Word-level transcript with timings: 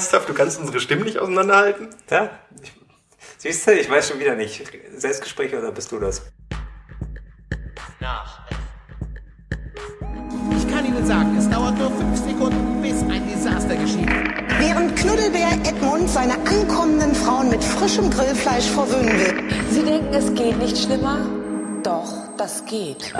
ernsthaft? 0.00 0.28
Du 0.28 0.34
kannst 0.34 0.58
unsere 0.58 0.80
Stimmen 0.80 1.04
nicht 1.04 1.18
auseinanderhalten? 1.18 1.88
Ja, 2.10 2.30
ich, 2.62 2.72
siehst 3.38 3.66
du, 3.66 3.72
ich 3.72 3.90
weiß 3.90 4.08
schon 4.08 4.18
wieder 4.18 4.34
nicht. 4.34 4.62
Selbstgespräche 4.96 5.58
oder 5.58 5.72
bist 5.72 5.92
du 5.92 5.98
das? 5.98 6.22
Nach. 8.00 8.40
Ich 10.56 10.68
kann 10.72 10.86
Ihnen 10.86 11.04
sagen, 11.06 11.36
es 11.36 11.48
dauert 11.50 11.76
nur 11.78 11.90
fünf 11.90 12.18
Sekunden, 12.18 12.80
bis 12.80 13.02
ein 13.02 13.28
Desaster 13.28 13.76
geschieht. 13.76 14.08
Während 14.58 14.96
Knuddelbär 14.96 15.52
Edmund 15.64 16.08
seine 16.08 16.34
ankommenden 16.34 17.14
Frauen 17.14 17.50
mit 17.50 17.62
frischem 17.62 18.10
Grillfleisch 18.10 18.68
verwöhnen 18.70 19.18
will. 19.18 19.50
Sie 19.70 19.82
denken, 19.82 20.14
es 20.14 20.34
geht 20.34 20.56
nicht 20.58 20.78
schlimmer? 20.78 21.26
Doch, 21.82 22.12
das 22.38 22.64
geht. 22.64 23.12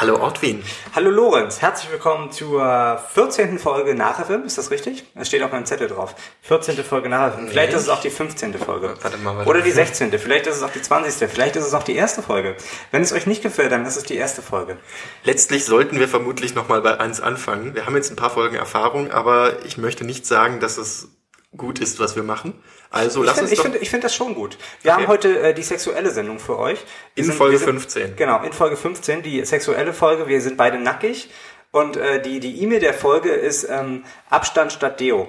Hallo 0.00 0.20
Ortwin. 0.20 0.62
Hallo 0.94 1.10
Lorenz, 1.10 1.60
herzlich 1.60 1.90
willkommen 1.90 2.30
zur 2.30 3.02
14. 3.14 3.58
Folge 3.58 3.96
Nachhilfe. 3.96 4.34
Ist 4.46 4.56
das 4.56 4.70
richtig? 4.70 5.02
Es 5.16 5.26
steht 5.26 5.42
auf 5.42 5.50
meinem 5.50 5.66
Zettel 5.66 5.88
drauf. 5.88 6.14
14. 6.42 6.76
Folge 6.84 7.08
Nachhilfe. 7.08 7.50
Vielleicht 7.50 7.72
ist 7.72 7.82
es 7.82 7.88
auch 7.88 8.00
die 8.00 8.10
15. 8.10 8.54
Folge. 8.58 8.94
Warte 9.02 9.18
mal, 9.18 9.36
warte 9.36 9.50
Oder 9.50 9.60
die 9.60 9.72
16. 9.72 10.16
Vielleicht 10.20 10.46
ist 10.46 10.54
es 10.54 10.62
auch 10.62 10.70
die 10.70 10.82
20. 10.82 11.28
Vielleicht 11.28 11.56
ist 11.56 11.66
es 11.66 11.74
auch 11.74 11.82
die 11.82 11.96
erste 11.96 12.22
Folge. 12.22 12.54
Wenn 12.92 13.02
es 13.02 13.12
euch 13.12 13.26
nicht 13.26 13.42
gefällt, 13.42 13.72
dann 13.72 13.84
ist 13.86 13.96
es 13.96 14.04
die 14.04 14.14
erste 14.14 14.40
Folge. 14.40 14.76
Letztlich 15.24 15.64
sollten 15.64 15.98
wir 15.98 16.06
vermutlich 16.06 16.54
nochmal 16.54 16.80
bei 16.80 17.00
eins 17.00 17.20
anfangen. 17.20 17.74
Wir 17.74 17.84
haben 17.84 17.96
jetzt 17.96 18.12
ein 18.12 18.16
paar 18.16 18.30
Folgen 18.30 18.54
Erfahrung, 18.54 19.10
aber 19.10 19.64
ich 19.64 19.78
möchte 19.78 20.04
nicht 20.04 20.26
sagen, 20.26 20.60
dass 20.60 20.78
es 20.78 21.08
gut 21.56 21.80
ist, 21.80 21.98
was 21.98 22.14
wir 22.14 22.22
machen. 22.22 22.54
Also 22.90 23.20
Ich 23.20 23.26
lass 23.26 23.34
finde 23.36 23.50
uns 23.50 23.52
ich 23.52 23.58
doch 23.58 23.64
find, 23.70 23.82
ich 23.82 23.90
find 23.90 24.04
das 24.04 24.14
schon 24.14 24.34
gut. 24.34 24.56
Wir 24.82 24.92
Okay. 24.92 25.02
haben 25.02 25.08
heute 25.08 25.38
äh, 25.40 25.54
die 25.54 25.62
sexuelle 25.62 26.10
Sendung 26.10 26.38
für 26.38 26.58
euch. 26.58 26.78
Wir 27.14 27.22
in 27.22 27.24
sind- 27.24 27.34
Folge 27.36 27.58
sind- 27.58 27.66
15. 27.68 28.16
Genau, 28.16 28.42
in 28.42 28.52
Folge 28.52 28.76
15, 28.76 29.22
die 29.22 29.44
sexuelle 29.44 29.92
Folge. 29.92 30.26
Wir 30.26 30.40
sind 30.40 30.56
beide 30.56 30.78
nackig. 30.78 31.28
Und 31.70 31.98
äh, 31.98 32.22
die 32.22 32.40
die 32.40 32.62
E-Mail 32.62 32.80
der 32.80 32.94
Folge 32.94 33.28
ist 33.30 33.64
ähm, 33.68 34.04
Abstand 34.30 34.72
statt 34.72 35.00
Deo 35.00 35.28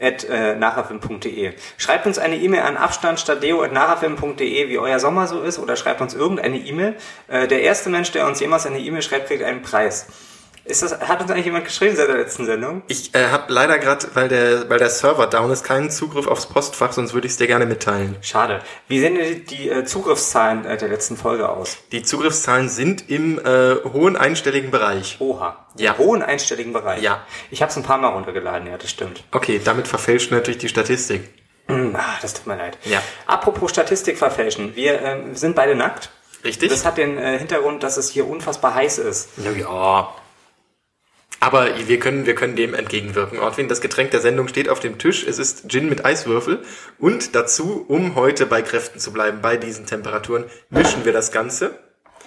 at 0.00 0.24
äh, 0.24 0.54
nachafilm.de. 0.56 1.52
Schreibt 1.76 2.06
uns 2.06 2.18
eine 2.18 2.36
E-Mail 2.36 2.62
an 2.62 2.78
abstand 2.78 3.20
statt 3.20 3.42
deo 3.42 3.60
at 3.62 3.72
nachafilm.de, 3.72 4.68
wie 4.70 4.78
euer 4.78 4.98
Sommer 4.98 5.26
so 5.26 5.42
ist, 5.42 5.58
oder 5.58 5.76
schreibt 5.76 6.00
uns 6.00 6.14
irgendeine 6.14 6.56
E-Mail. 6.56 6.96
Äh, 7.28 7.46
der 7.48 7.60
erste 7.62 7.90
Mensch, 7.90 8.10
der 8.12 8.26
uns 8.26 8.40
jemals 8.40 8.64
eine 8.64 8.78
E-Mail 8.80 9.02
schreibt, 9.02 9.26
kriegt 9.28 9.42
einen 9.42 9.60
Preis. 9.60 10.06
Ist 10.64 10.82
das, 10.82 11.00
hat 11.00 11.20
uns 11.20 11.30
eigentlich 11.30 11.46
jemand 11.46 11.64
geschrieben 11.64 11.96
seit 11.96 12.08
der 12.08 12.16
letzten 12.18 12.46
Sendung? 12.46 12.82
Ich 12.86 13.14
äh, 13.14 13.28
habe 13.28 13.52
leider 13.52 13.78
gerade, 13.78 14.06
weil 14.14 14.28
der, 14.28 14.70
weil 14.70 14.78
der 14.78 14.90
Server 14.90 15.26
down 15.26 15.50
ist, 15.50 15.64
keinen 15.64 15.90
Zugriff 15.90 16.26
aufs 16.28 16.46
Postfach, 16.46 16.92
sonst 16.92 17.14
würde 17.14 17.26
ich 17.26 17.32
es 17.32 17.36
dir 17.38 17.48
gerne 17.48 17.66
mitteilen. 17.66 18.16
Schade. 18.20 18.60
Wie 18.86 19.00
sehen 19.00 19.16
die, 19.16 19.44
die 19.44 19.68
äh, 19.68 19.84
Zugriffszahlen 19.84 20.64
äh, 20.64 20.76
der 20.76 20.88
letzten 20.88 21.16
Folge 21.16 21.48
aus? 21.48 21.78
Die 21.90 22.02
Zugriffszahlen 22.02 22.68
sind 22.68 23.10
im 23.10 23.40
äh, 23.40 23.74
hohen 23.92 24.16
einstelligen 24.16 24.70
Bereich. 24.70 25.16
Oha. 25.18 25.66
Ja. 25.76 25.92
Im 25.92 25.98
hohen 25.98 26.22
einstelligen 26.22 26.72
Bereich. 26.72 27.02
Ja. 27.02 27.26
Ich 27.50 27.60
habe 27.60 27.70
es 27.70 27.76
ein 27.76 27.82
paar 27.82 27.98
Mal 27.98 28.08
runtergeladen, 28.08 28.68
ja, 28.68 28.78
das 28.78 28.90
stimmt. 28.90 29.24
Okay, 29.32 29.60
damit 29.64 29.88
verfälscht 29.88 30.30
natürlich 30.30 30.58
die 30.58 30.68
Statistik. 30.68 31.28
Hm, 31.66 31.96
Ah, 31.96 32.18
das 32.20 32.34
tut 32.34 32.46
mir 32.46 32.56
leid. 32.56 32.78
Ja. 32.84 33.02
Apropos 33.26 33.70
Statistik 33.70 34.16
verfälschen. 34.18 34.76
Wir 34.76 35.00
ähm, 35.02 35.34
sind 35.34 35.56
beide 35.56 35.74
nackt. 35.74 36.10
Richtig? 36.44 36.70
Das 36.70 36.84
hat 36.84 36.98
den 36.98 37.18
äh, 37.18 37.38
Hintergrund, 37.38 37.82
dass 37.82 37.96
es 37.96 38.10
hier 38.10 38.28
unfassbar 38.28 38.74
heiß 38.74 38.98
ist. 38.98 39.30
Na 39.36 39.50
ja. 39.50 40.12
Aber 41.42 41.66
wir 41.88 41.98
können, 41.98 42.24
wir 42.24 42.36
können 42.36 42.54
dem 42.54 42.72
entgegenwirken. 42.72 43.40
Ortwin, 43.40 43.66
das 43.68 43.80
Getränk 43.80 44.12
der 44.12 44.20
Sendung 44.20 44.46
steht 44.46 44.68
auf 44.68 44.78
dem 44.78 44.98
Tisch. 44.98 45.26
Es 45.26 45.40
ist 45.40 45.68
Gin 45.68 45.88
mit 45.88 46.04
Eiswürfel. 46.04 46.62
Und 47.00 47.34
dazu, 47.34 47.84
um 47.88 48.14
heute 48.14 48.46
bei 48.46 48.62
Kräften 48.62 49.00
zu 49.00 49.12
bleiben, 49.12 49.40
bei 49.42 49.56
diesen 49.56 49.84
Temperaturen, 49.84 50.44
mischen 50.70 51.04
wir 51.04 51.12
das 51.12 51.32
Ganze. 51.32 51.76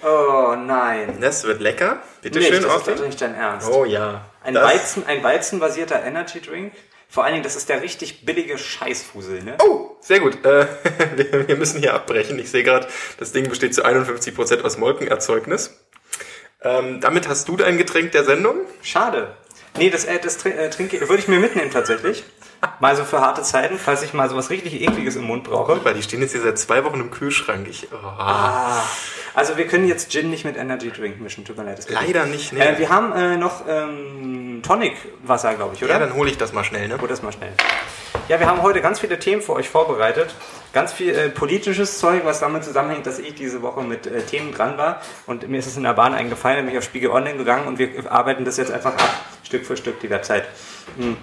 Oh 0.04 0.54
nein. 0.54 1.16
Das 1.22 1.44
wird 1.44 1.62
lecker. 1.62 2.02
Bitte 2.20 2.38
Nicht, 2.40 2.48
schön, 2.48 2.62
das 2.62 2.64
ist 2.76 2.86
doch 2.86 2.88
Ortwin. 2.92 3.06
nicht 3.06 3.20
dein 3.22 3.34
Ernst. 3.34 3.70
Oh 3.72 3.86
ja. 3.86 4.26
Ein 4.44 4.52
Das- 4.52 4.64
Weizen, 4.64 5.06
ein 5.06 5.22
Weizenbasierter 5.24 6.04
Energy 6.04 6.42
Drink. 6.42 6.74
Vor 7.08 7.24
allen 7.24 7.34
Dingen, 7.34 7.44
das 7.44 7.56
ist 7.56 7.70
der 7.70 7.80
richtig 7.82 8.26
billige 8.26 8.58
Scheißfusel, 8.58 9.42
ne? 9.44 9.56
Oh, 9.62 9.96
sehr 10.00 10.20
gut. 10.20 10.44
Äh, 10.44 10.66
wir, 11.16 11.48
wir 11.48 11.56
müssen 11.56 11.80
hier 11.80 11.94
abbrechen. 11.94 12.38
Ich 12.38 12.50
sehe 12.50 12.64
gerade, 12.64 12.86
das 13.18 13.32
Ding 13.32 13.48
besteht 13.48 13.74
zu 13.74 13.82
51% 13.86 14.60
aus 14.62 14.76
Molkenerzeugnis. 14.76 15.80
Ähm, 16.62 17.00
damit 17.00 17.28
hast 17.28 17.48
du 17.48 17.56
dein 17.56 17.78
Getränk 17.78 18.12
der 18.12 18.24
Sendung. 18.24 18.56
Schade. 18.82 19.36
Nee, 19.76 19.90
das, 19.90 20.04
äh, 20.04 20.18
das 20.18 20.38
trin- 20.38 20.56
äh, 20.56 20.70
trinke 20.70 21.00
würde 21.00 21.18
ich 21.18 21.28
mir 21.28 21.38
mitnehmen 21.38 21.70
tatsächlich. 21.70 22.24
Mal 22.80 22.96
so 22.96 23.04
für 23.04 23.20
harte 23.20 23.42
Zeiten, 23.42 23.78
falls 23.78 24.02
ich 24.02 24.12
mal 24.14 24.28
sowas 24.28 24.50
richtig 24.50 24.80
ekliges 24.80 25.16
im 25.16 25.24
Mund 25.24 25.44
brauche. 25.44 25.84
Weil 25.84 25.94
die 25.94 26.02
stehen 26.02 26.20
jetzt 26.20 26.32
hier 26.32 26.42
seit 26.42 26.58
zwei 26.58 26.84
Wochen 26.84 27.00
im 27.00 27.10
Kühlschrank. 27.10 27.66
Ich, 27.68 27.88
oh, 27.92 27.96
Also 29.34 29.56
wir 29.56 29.66
können 29.66 29.86
jetzt 29.86 30.10
Gin 30.10 30.30
nicht 30.30 30.44
mit 30.44 30.56
Energy 30.56 30.90
Drink 30.90 31.20
mischen, 31.20 31.44
tut 31.44 31.56
mir 31.58 31.64
leid. 31.64 31.86
leider 31.90 32.24
nicht. 32.26 32.52
Nee. 32.52 32.60
Äh, 32.60 32.78
wir 32.78 32.88
haben 32.88 33.12
äh, 33.12 33.36
noch 33.36 33.64
ähm, 33.68 34.60
Tonic-Wasser, 34.62 35.54
glaube 35.54 35.74
ich, 35.74 35.84
oder? 35.84 35.92
ja, 35.92 35.98
dann 35.98 36.14
hole 36.14 36.30
ich 36.30 36.38
das 36.38 36.52
mal 36.52 36.64
schnell. 36.64 36.88
Ne? 36.88 36.98
Hol 37.00 37.08
das 37.08 37.22
mal 37.22 37.32
schnell. 37.32 37.52
Ja, 38.28 38.40
wir 38.40 38.46
haben 38.48 38.62
heute 38.62 38.80
ganz 38.80 38.98
viele 38.98 39.18
Themen 39.18 39.40
für 39.42 39.52
euch 39.52 39.68
vorbereitet. 39.68 40.34
Ganz 40.72 40.92
viel 40.92 41.14
äh, 41.14 41.28
politisches 41.28 41.98
Zeug, 41.98 42.22
was 42.24 42.40
damit 42.40 42.64
zusammenhängt, 42.64 43.06
dass 43.06 43.18
ich 43.18 43.34
diese 43.34 43.62
Woche 43.62 43.82
mit 43.82 44.06
äh, 44.06 44.22
Themen 44.22 44.52
dran 44.52 44.76
war. 44.78 45.00
Und 45.26 45.48
mir 45.48 45.58
ist 45.58 45.66
es 45.66 45.76
in 45.76 45.84
der 45.84 45.92
Bahn 45.92 46.14
eingefallen, 46.14 46.64
bin 46.64 46.72
ich 46.72 46.78
auf 46.78 46.84
Spiegel 46.84 47.10
Online 47.10 47.36
gegangen 47.36 47.66
und 47.68 47.78
wir 47.78 48.10
arbeiten 48.10 48.44
das 48.44 48.56
jetzt 48.56 48.72
einfach 48.72 48.94
ab, 48.94 49.10
Stück 49.44 49.64
für 49.64 49.76
Stück, 49.76 50.00
die 50.00 50.10
Website. 50.10 50.44
Hm. 50.98 51.16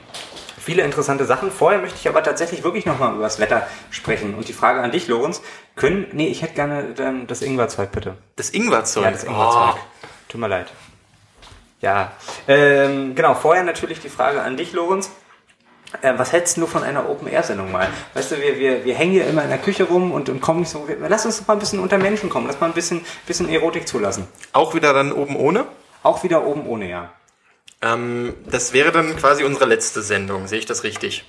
Viele 0.64 0.84
interessante 0.84 1.26
Sachen. 1.26 1.52
Vorher 1.52 1.82
möchte 1.82 1.98
ich 2.00 2.08
aber 2.08 2.24
tatsächlich 2.24 2.64
wirklich 2.64 2.86
nochmal 2.86 3.14
über 3.14 3.24
das 3.24 3.38
Wetter 3.38 3.68
sprechen. 3.90 4.34
Und 4.34 4.48
die 4.48 4.54
Frage 4.54 4.80
an 4.80 4.92
dich, 4.92 5.10
Lorenz, 5.10 5.42
können, 5.76 6.08
nee, 6.14 6.28
ich 6.28 6.42
hätte 6.42 6.54
gerne 6.54 6.96
ähm, 7.00 7.28
das 7.28 7.42
Ingwerzeug, 7.42 7.92
bitte. 7.92 8.16
Das 8.38 8.50
Ingwerzeug. 8.50 9.04
Ja, 9.04 9.12
das 9.12 9.26
Ingwerzeug. 9.26 9.76
Tut 10.30 10.40
mir 10.40 10.48
leid. 10.48 10.68
Ja, 11.82 12.14
ähm, 12.48 13.14
genau. 13.14 13.34
Vorher 13.34 13.66
natürlich 13.66 14.00
die 14.00 14.08
Frage 14.08 14.42
an 14.42 14.56
dich, 14.56 14.72
Lorenz. 14.72 15.12
Äh, 16.02 16.14
was 16.16 16.32
hältst 16.32 16.56
du 16.56 16.66
von 16.66 16.82
einer 16.82 17.10
Open-Air-Sendung 17.10 17.70
mal? 17.70 17.90
Weißt 18.14 18.32
du, 18.32 18.42
wir, 18.42 18.58
wir, 18.58 18.86
wir 18.86 18.96
hängen 18.96 19.12
hier 19.12 19.28
immer 19.28 19.44
in 19.44 19.50
der 19.50 19.58
Küche 19.58 19.84
rum 19.84 20.14
und, 20.14 20.30
und 20.30 20.40
kommen 20.40 20.62
nicht 20.62 20.70
so. 20.70 20.88
Lass 21.10 21.26
uns 21.26 21.40
doch 21.40 21.48
mal 21.48 21.56
ein 21.56 21.60
bisschen 21.60 21.80
unter 21.82 21.98
Menschen 21.98 22.30
kommen. 22.30 22.48
Lass 22.48 22.62
mal 22.62 22.68
ein 22.68 22.74
bisschen, 22.74 23.06
bisschen 23.28 23.50
Erotik 23.50 23.86
zulassen. 23.86 24.30
Oh. 24.54 24.60
Auch 24.60 24.76
wieder 24.76 24.94
dann 24.94 25.12
oben 25.12 25.36
ohne. 25.36 25.66
Auch 26.04 26.24
wieder 26.24 26.46
oben 26.46 26.66
ohne, 26.68 26.90
ja. 26.90 27.12
Ähm, 27.82 28.34
das 28.46 28.74
wäre 28.74 28.92
dann 28.92 29.16
quasi 29.18 29.44
unsere 29.44 29.66
letzte 29.66 30.02
Sendung. 30.02 30.48
Sehe 30.48 30.60
ich 30.60 30.66
das 30.66 30.84
richtig? 30.84 31.26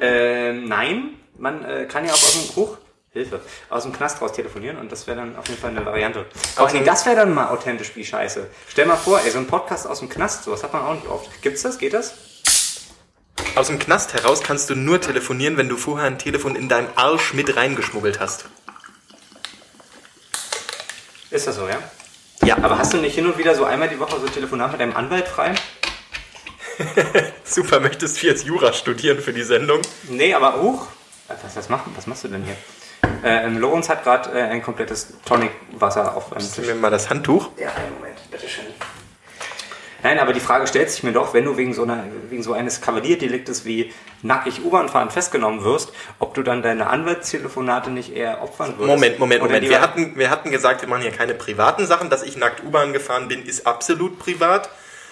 Ähm, 0.00 0.68
nein, 0.68 1.10
man 1.38 1.64
äh, 1.64 1.86
kann 1.86 2.04
ja 2.04 2.10
auch 2.12 2.22
aus 2.22 2.32
dem 2.34 2.56
Huch, 2.56 2.76
Hilfe, 3.10 3.40
aus 3.70 3.84
dem 3.84 3.92
Knast 3.92 4.20
raus 4.20 4.32
telefonieren 4.32 4.76
und 4.78 4.90
das 4.92 5.06
wäre 5.06 5.16
dann 5.18 5.36
auf 5.36 5.48
jeden 5.48 5.60
Fall 5.60 5.70
eine 5.70 5.86
Variante. 5.86 6.26
Allem, 6.56 6.72
dem- 6.72 6.84
das 6.84 7.06
wäre 7.06 7.16
dann 7.16 7.32
mal 7.32 7.48
authentisch 7.48 7.92
wie 7.94 8.04
Scheiße. 8.04 8.48
Stell 8.68 8.86
mal 8.86 8.96
vor, 8.96 9.20
ey, 9.24 9.30
so 9.30 9.38
ein 9.38 9.46
Podcast 9.46 9.86
aus 9.86 10.00
dem 10.00 10.08
Knast, 10.08 10.44
sowas 10.44 10.62
hat 10.62 10.72
man 10.72 10.82
auch 10.82 10.94
nicht 10.94 11.06
oft. 11.06 11.40
Gibt's 11.42 11.62
das? 11.62 11.78
Geht 11.78 11.94
das? 11.94 12.14
Aus 13.54 13.68
dem 13.68 13.78
Knast 13.78 14.12
heraus 14.14 14.42
kannst 14.42 14.68
du 14.68 14.74
nur 14.74 15.00
telefonieren, 15.00 15.56
wenn 15.56 15.68
du 15.68 15.76
vorher 15.76 16.06
ein 16.08 16.18
Telefon 16.18 16.56
in 16.56 16.68
deinem 16.68 16.88
Arsch 16.96 17.34
mit 17.34 17.56
reingeschmuggelt 17.56 18.18
hast. 18.20 18.46
Ist 21.30 21.46
das 21.46 21.56
so, 21.56 21.68
ja? 21.68 21.78
Ja, 22.44 22.58
Aber 22.62 22.78
hast 22.78 22.92
du 22.92 22.98
nicht 22.98 23.14
hin 23.14 23.26
und 23.26 23.38
wieder 23.38 23.54
so 23.54 23.64
einmal 23.64 23.88
die 23.88 23.98
Woche 23.98 24.18
so 24.20 24.26
ein 24.26 24.32
Telefonat 24.32 24.72
mit 24.72 24.80
deinem 24.80 24.96
Anwalt 24.96 25.26
frei? 25.28 25.54
super. 27.44 27.80
Möchtest 27.80 28.22
du 28.22 28.26
jetzt 28.26 28.44
Jura 28.44 28.72
studieren 28.72 29.18
für 29.18 29.32
die 29.32 29.42
Sendung? 29.42 29.80
Nee, 30.08 30.34
aber 30.34 30.60
huch. 30.60 30.86
Was, 31.28 31.56
was, 31.56 31.68
mach, 31.68 31.80
was 31.96 32.06
machst 32.06 32.24
du 32.24 32.28
denn 32.28 32.44
hier? 32.44 32.56
Äh, 33.22 33.46
ähm, 33.46 33.58
Lorenz 33.58 33.88
hat 33.88 34.04
gerade 34.04 34.30
äh, 34.38 34.42
ein 34.42 34.62
komplettes 34.62 35.08
Tonic-Wasser 35.24 36.16
auf 36.16 36.32
einem 36.32 36.50
Tisch. 36.50 36.66
mir 36.66 36.74
mal 36.74 36.90
das 36.90 37.08
Handtuch. 37.08 37.50
Ja, 37.56 37.70
einen 37.70 37.94
Moment, 37.94 38.30
bitteschön. 38.30 38.66
Nein, 40.02 40.18
aber 40.18 40.34
die 40.34 40.40
Frage 40.40 40.66
stellt 40.66 40.90
sich 40.90 41.02
mir 41.02 41.12
doch, 41.12 41.32
wenn 41.32 41.46
du 41.46 41.56
wegen 41.56 41.72
so, 41.72 41.82
einer, 41.82 42.04
wegen 42.28 42.42
so 42.42 42.52
eines 42.52 42.82
Kavalierdeliktes 42.82 43.64
wie 43.64 43.90
nackig 44.20 44.62
U-Bahn 44.62 44.90
fahren 44.90 45.08
festgenommen 45.10 45.64
wirst, 45.64 45.94
ob 46.18 46.34
du 46.34 46.42
dann 46.42 46.60
deine 46.60 46.88
Anwaltstelefonate 46.88 47.90
nicht 47.90 48.14
eher 48.14 48.42
opfern 48.42 48.74
würdest. 48.76 48.86
Moment, 48.86 49.18
Moment, 49.18 49.40
Oder 49.40 49.54
Moment. 49.54 49.70
Wir 49.70 49.80
hatten, 49.80 50.16
wir 50.16 50.28
hatten 50.28 50.50
gesagt, 50.50 50.82
wir 50.82 50.90
machen 50.90 51.00
hier 51.00 51.10
keine 51.10 51.32
privaten 51.32 51.86
Sachen. 51.86 52.10
Dass 52.10 52.22
ich 52.22 52.36
nackt 52.36 52.62
U-Bahn 52.62 52.92
gefahren 52.92 53.28
bin, 53.28 53.46
ist 53.46 53.66
absolut 53.66 54.18
privat. 54.18 54.68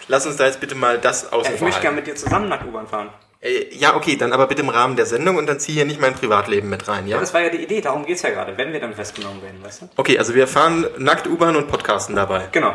Lass 0.08 0.26
uns 0.26 0.36
da 0.36 0.46
jetzt 0.46 0.60
bitte 0.60 0.74
mal 0.74 0.98
das 0.98 1.32
außen 1.32 1.50
Ja, 1.52 1.56
ich 1.56 1.62
möchte 1.62 1.80
gerne 1.80 1.96
mit 1.96 2.06
dir 2.06 2.14
zusammen 2.14 2.48
nackt 2.48 2.66
U-Bahn 2.66 2.86
fahren. 2.86 3.10
Äh, 3.40 3.74
Ja, 3.74 3.96
okay, 3.96 4.16
dann 4.16 4.32
aber 4.32 4.46
bitte 4.46 4.62
im 4.62 4.68
Rahmen 4.68 4.96
der 4.96 5.06
Sendung 5.06 5.36
und 5.36 5.46
dann 5.46 5.58
zieh 5.60 5.72
hier 5.72 5.84
nicht 5.84 6.00
mein 6.00 6.14
Privatleben 6.14 6.68
mit 6.68 6.86
rein, 6.88 7.06
ja? 7.06 7.16
Ja, 7.16 7.20
das 7.20 7.32
war 7.34 7.40
ja 7.42 7.48
die 7.50 7.62
Idee, 7.62 7.80
darum 7.80 8.04
geht's 8.06 8.22
ja 8.22 8.30
gerade, 8.30 8.56
wenn 8.56 8.72
wir 8.72 8.80
dann 8.80 8.94
festgenommen 8.94 9.42
werden, 9.42 9.62
weißt 9.62 9.82
du? 9.82 9.88
Okay, 9.96 10.18
also 10.18 10.34
wir 10.34 10.46
fahren 10.48 10.86
nackt 10.98 11.26
U-Bahn 11.26 11.56
und 11.56 11.68
podcasten 11.68 12.16
dabei. 12.16 12.48
Genau. 12.52 12.74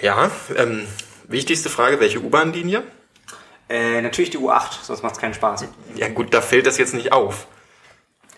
Ja, 0.00 0.30
ähm, 0.56 0.86
wichtigste 1.28 1.68
Frage, 1.68 2.00
welche 2.00 2.18
U-Bahn-Linie? 2.20 2.82
Äh, 3.68 4.02
natürlich 4.02 4.30
die 4.30 4.38
U8, 4.38 4.82
sonst 4.82 5.02
macht's 5.02 5.18
keinen 5.18 5.34
Spaß. 5.34 5.64
Ja 5.94 6.08
gut, 6.08 6.34
da 6.34 6.40
fällt 6.40 6.66
das 6.66 6.78
jetzt 6.78 6.94
nicht 6.94 7.12
auf. 7.12 7.46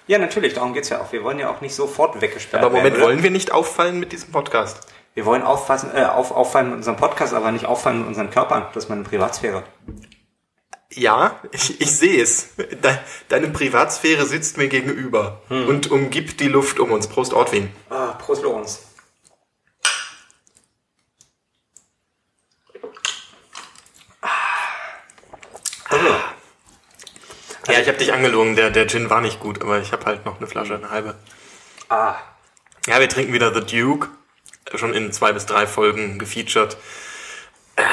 Ja, 0.06 0.18
natürlich, 0.18 0.52
darum 0.52 0.74
geht's 0.74 0.90
ja 0.90 1.00
auch. 1.00 1.10
Wir 1.12 1.24
wollen 1.24 1.38
ja 1.38 1.48
auch 1.50 1.62
nicht 1.62 1.74
sofort 1.74 2.20
weggesperrt 2.20 2.62
Aber 2.62 2.76
Moment, 2.76 2.96
werden. 2.96 3.04
wollen 3.06 3.22
wir 3.22 3.30
nicht 3.30 3.52
auffallen 3.52 3.98
mit 3.98 4.12
diesem 4.12 4.30
Podcast? 4.32 4.86
Wir 5.14 5.24
wollen 5.26 5.42
auffassen, 5.42 5.90
äh, 5.94 6.04
auf, 6.04 6.32
auffallen 6.32 6.68
mit 6.70 6.76
unserem 6.78 6.96
Podcast, 6.96 7.34
aber 7.34 7.52
nicht 7.52 7.66
auffallen 7.66 8.00
mit 8.00 8.08
unseren 8.08 8.30
Körpern. 8.30 8.66
Das 8.74 8.84
ist 8.84 8.90
meine 8.90 9.04
Privatsphäre. 9.04 9.62
Ja, 10.92 11.40
ich, 11.52 11.80
ich 11.80 11.96
sehe 11.96 12.22
es. 12.22 12.54
De, 12.56 12.96
deine 13.28 13.48
Privatsphäre 13.48 14.26
sitzt 14.26 14.56
mir 14.58 14.68
gegenüber 14.68 15.40
und 15.48 15.90
umgibt 15.90 16.40
die 16.40 16.48
Luft 16.48 16.78
um 16.78 16.92
uns. 16.92 17.08
Prost, 17.08 17.32
Ortwin. 17.32 17.70
Ah, 17.90 18.12
Prost 18.12 18.42
Lorenz. 18.42 18.82
Ja, 27.68 27.80
ich 27.80 27.88
habe 27.88 27.96
dich 27.98 28.12
angelogen, 28.12 28.56
der, 28.56 28.70
der 28.70 28.86
Gin 28.86 29.08
war 29.08 29.20
nicht 29.20 29.40
gut, 29.40 29.62
aber 29.62 29.78
ich 29.80 29.92
habe 29.92 30.04
halt 30.04 30.24
noch 30.26 30.36
eine 30.38 30.46
Flasche, 30.46 30.74
eine 30.74 30.90
halbe. 30.90 31.14
Ah, 31.88 32.16
Ja, 32.86 33.00
wir 33.00 33.08
trinken 33.08 33.32
wieder 33.32 33.54
The 33.54 33.60
Duke, 33.64 34.08
schon 34.74 34.94
in 34.94 35.12
zwei 35.12 35.32
bis 35.32 35.46
drei 35.46 35.66
Folgen 35.66 36.18
gefeatured. 36.18 36.76
Ja, 37.78 37.84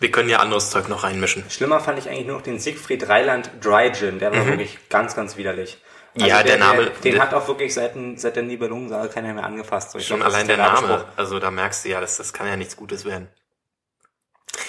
wir 0.00 0.10
können 0.10 0.28
ja 0.28 0.38
anderes 0.40 0.70
Zeug 0.70 0.88
noch 0.88 1.02
reinmischen. 1.04 1.44
schlimmer 1.50 1.80
fand 1.80 1.98
ich 1.98 2.08
eigentlich 2.08 2.26
nur 2.26 2.36
noch 2.36 2.42
den 2.42 2.58
Siegfried 2.58 3.08
Reiland 3.08 3.50
Dry 3.62 3.92
Gin. 3.92 4.18
Der 4.18 4.32
war 4.32 4.46
wirklich 4.46 4.78
ganz, 4.90 5.14
ganz 5.16 5.36
widerlich. 5.36 5.78
Mhm. 6.14 6.24
Ja, 6.26 6.42
der 6.42 6.58
Name- 6.58 6.90
Den 7.02 7.14
der- 7.14 7.22
hat 7.22 7.34
auch 7.34 7.48
wirklich 7.48 7.74
seit, 7.74 7.94
den- 7.94 8.16
seit 8.18 8.36
der 8.36 8.42
Nibelungensaal 8.44 9.08
keiner 9.08 9.32
mehr 9.34 9.44
angefasst. 9.44 9.90
So, 9.92 9.98
ich 9.98 10.06
Schon 10.06 10.18
glaub, 10.18 10.28
allein 10.28 10.42
ist 10.42 10.48
der 10.48 10.56
Name, 10.58 11.04
also 11.16 11.38
da 11.40 11.50
merkst 11.50 11.84
du 11.84 11.88
ja, 11.88 12.00
das, 12.00 12.16
das 12.18 12.32
kann 12.32 12.46
ja 12.46 12.56
nichts 12.56 12.76
Gutes 12.76 13.04
werden. 13.04 13.28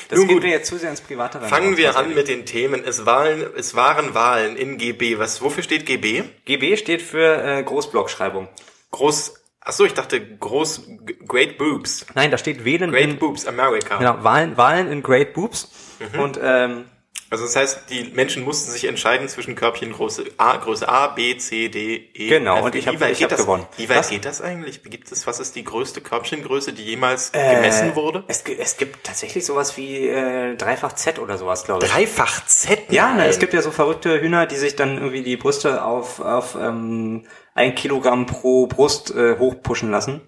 Das 0.10 0.18
Nun 0.20 0.28
geht 0.28 0.38
gut. 0.38 0.44
mir 0.44 0.52
jetzt 0.52 0.68
zu 0.68 0.78
sehr 0.78 0.90
ins 0.92 1.02
Private 1.02 1.42
rein. 1.42 1.50
Fangen 1.50 1.78
wir 1.78 1.96
an 1.98 2.14
mit 2.14 2.28
den 2.28 2.46
Themen. 2.46 2.84
Es, 2.84 3.06
Wahlen, 3.06 3.46
es 3.56 3.76
waren 3.76 4.14
Wahlen 4.14 4.56
in 4.56 4.78
GB. 4.78 5.18
Was, 5.20 5.42
wofür 5.42 5.64
steht 5.64 5.86
GB? 5.86 6.24
GB 6.46 6.78
steht 6.78 7.02
für 7.02 7.44
äh, 7.44 7.64
Großblockschreibung. 7.64 8.48
Groß, 8.92 9.34
ach 9.66 9.74
so, 9.74 9.84
ich 9.86 9.94
dachte 9.94 10.22
groß, 10.38 10.84
Great 11.28 11.58
Boobs. 11.58 12.06
Nein, 12.16 12.32
da 12.32 12.38
steht 12.38 12.64
Wählen 12.64 12.92
Great 12.92 13.04
in, 13.10 13.18
Boobs, 13.20 13.46
America. 13.46 13.98
genau, 13.98 14.24
Wahlen, 14.24 14.56
Wahlen 14.58 14.90
in 14.92 15.04
Great 15.04 15.34
Boobs. 15.34 15.72
Mhm. 16.14 16.20
Und 16.20 16.40
ähm, 16.42 16.86
Also 17.32 17.44
das 17.46 17.56
heißt, 17.56 17.90
die 17.90 18.12
Menschen 18.14 18.44
mussten 18.44 18.72
sich 18.72 18.86
entscheiden 18.86 19.28
zwischen 19.28 19.56
Körbchen 19.56 19.92
Größe 19.94 20.26
A, 20.38 20.58
Größe 20.58 20.88
A, 20.88 21.08
B, 21.08 21.36
C, 21.38 21.70
D, 21.70 22.10
E. 22.14 22.30
Genau, 22.30 22.60
F. 22.60 22.66
und 22.66 22.76
ich 22.76 22.88
hab- 22.88 22.94
Wie 22.96 23.00
weit 23.02 23.12
ich 23.14 23.18
geht 23.18 23.26
hab 23.26 23.38
das? 23.38 23.42
gewonnen. 23.42 23.66
Wie 23.78 23.90
weit 23.90 23.98
Was? 23.98 24.10
geht 24.10 24.26
das 24.26 24.42
eigentlich? 24.42 24.84
Gibt 24.84 25.12
es, 25.12 25.26
was 25.26 25.40
ist 25.40 25.56
die 25.56 25.64
größte 25.64 26.02
Körbchengröße, 26.02 26.72
die 26.74 26.84
jemals 26.84 27.32
gemessen 27.32 27.96
wurde? 27.96 28.24
es, 28.28 28.44
es 28.44 28.78
gibt 28.78 29.04
tatsächlich 29.04 29.44
sowas 29.46 29.76
wie 29.76 30.08
äh, 30.08 30.56
Dreifach 30.56 30.94
Z 30.94 31.18
oder 31.20 31.38
sowas, 31.40 31.64
glaube 31.66 31.86
ich. 31.86 31.92
Dreifach 31.92 32.46
Z? 32.46 32.80
Ja, 32.92 33.14
ne, 33.14 33.26
es 33.28 33.40
gibt 33.40 33.54
ja 33.54 33.62
so 33.64 33.72
verrückte 33.72 34.22
Hühner, 34.22 34.46
die 34.46 34.56
sich 34.58 34.76
dann 34.76 34.96
irgendwie 34.98 35.24
die 35.24 35.36
Brüste 35.36 35.84
auf, 35.84 36.20
auf 36.20 36.56
ähm, 36.56 37.26
ein 37.56 37.74
Kilogramm 37.74 38.28
pro 38.28 38.68
Brust 38.68 39.16
äh, 39.16 39.40
hochpushen 39.40 39.90
lassen. 39.90 40.22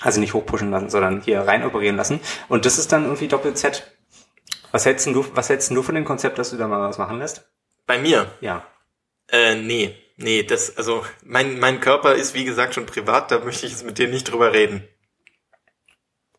Also 0.00 0.20
nicht 0.20 0.34
hochpushen 0.34 0.70
lassen, 0.70 0.90
sondern 0.90 1.22
hier 1.22 1.40
rein 1.40 1.64
operieren 1.64 1.96
lassen. 1.96 2.20
Und 2.48 2.66
das 2.66 2.78
ist 2.78 2.92
dann 2.92 3.04
irgendwie 3.04 3.28
Doppel-Z. 3.28 3.90
Was 4.70 4.84
hältst 4.84 5.06
du, 5.06 5.24
was 5.34 5.48
hältst 5.48 5.70
du 5.70 5.82
von 5.82 5.94
dem 5.94 6.04
Konzept, 6.04 6.38
dass 6.38 6.50
du 6.50 6.56
da 6.56 6.68
mal 6.68 6.86
was 6.86 6.98
machen 6.98 7.18
lässt? 7.18 7.48
Bei 7.86 7.98
mir? 7.98 8.30
Ja. 8.40 8.66
Äh, 9.30 9.56
nee. 9.56 9.96
Nee, 10.16 10.42
das, 10.42 10.76
also, 10.76 11.04
mein, 11.24 11.60
mein 11.60 11.80
Körper 11.80 12.14
ist, 12.14 12.34
wie 12.34 12.44
gesagt, 12.44 12.74
schon 12.74 12.86
privat, 12.86 13.30
da 13.30 13.38
möchte 13.38 13.66
ich 13.66 13.72
jetzt 13.72 13.86
mit 13.86 13.98
dir 13.98 14.08
nicht 14.08 14.24
drüber 14.24 14.52
reden. 14.52 14.86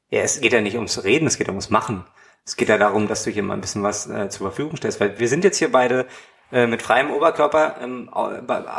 Ja, 0.10 0.22
es 0.22 0.42
geht 0.42 0.52
ja 0.52 0.60
nicht 0.60 0.76
ums 0.76 1.04
Reden, 1.04 1.28
es 1.28 1.38
geht 1.38 1.48
ums 1.48 1.70
Machen. 1.70 2.06
Es 2.46 2.58
geht 2.58 2.68
ja 2.68 2.78
darum, 2.78 3.08
dass 3.08 3.24
du 3.24 3.32
hier 3.32 3.44
mal 3.44 3.54
ein 3.54 3.62
bisschen 3.62 3.84
was 3.84 4.08
äh, 4.10 4.28
zur 4.30 4.48
Verfügung 4.48 4.76
stellst, 4.76 5.00
weil 5.00 5.18
wir 5.18 5.30
sind 5.30 5.46
jetzt 5.46 5.58
hier 5.58 5.72
beide 5.72 6.08
äh, 6.52 6.68
mit 6.68 6.82
freiem 6.82 7.12
Oberkörper 7.12 7.78
ähm, 7.82 8.10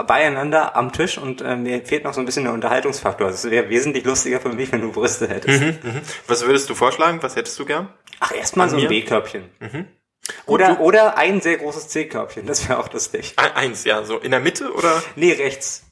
beieinander 0.06 0.76
am 0.76 0.92
Tisch 0.92 1.18
und 1.18 1.40
äh, 1.40 1.56
mir 1.56 1.84
fehlt 1.84 2.04
noch 2.04 2.14
so 2.14 2.20
ein 2.20 2.26
bisschen 2.26 2.44
der 2.44 2.52
Unterhaltungsfaktor. 2.52 3.28
Es 3.28 3.48
wäre 3.48 3.68
wesentlich 3.68 4.04
lustiger 4.04 4.40
für 4.40 4.50
mich, 4.50 4.72
wenn 4.72 4.80
du 4.80 4.92
Brüste 4.92 5.28
hättest. 5.28 5.62
Was 6.26 6.44
würdest 6.46 6.68
du 6.70 6.74
vorschlagen? 6.74 7.22
Was 7.22 7.36
hättest 7.36 7.58
du 7.58 7.64
gern? 7.64 7.92
Ach, 8.20 8.32
erstmal 8.32 8.68
so 8.68 8.76
ein? 8.76 8.88
B-Körbchen. 8.88 9.44
Oder, 10.46 10.80
oder 10.80 11.16
ein 11.16 11.40
sehr 11.40 11.56
großes 11.56 11.88
C-Körbchen, 11.88 12.46
das 12.46 12.68
wäre 12.68 12.78
auch 12.78 12.92
lustig. 12.92 13.34
E- 13.38 13.56
Eins, 13.58 13.84
ja, 13.84 14.04
so 14.04 14.18
in 14.18 14.30
der 14.30 14.40
Mitte 14.40 14.72
oder? 14.72 15.02
Nee, 15.16 15.32
rechts. 15.32 15.84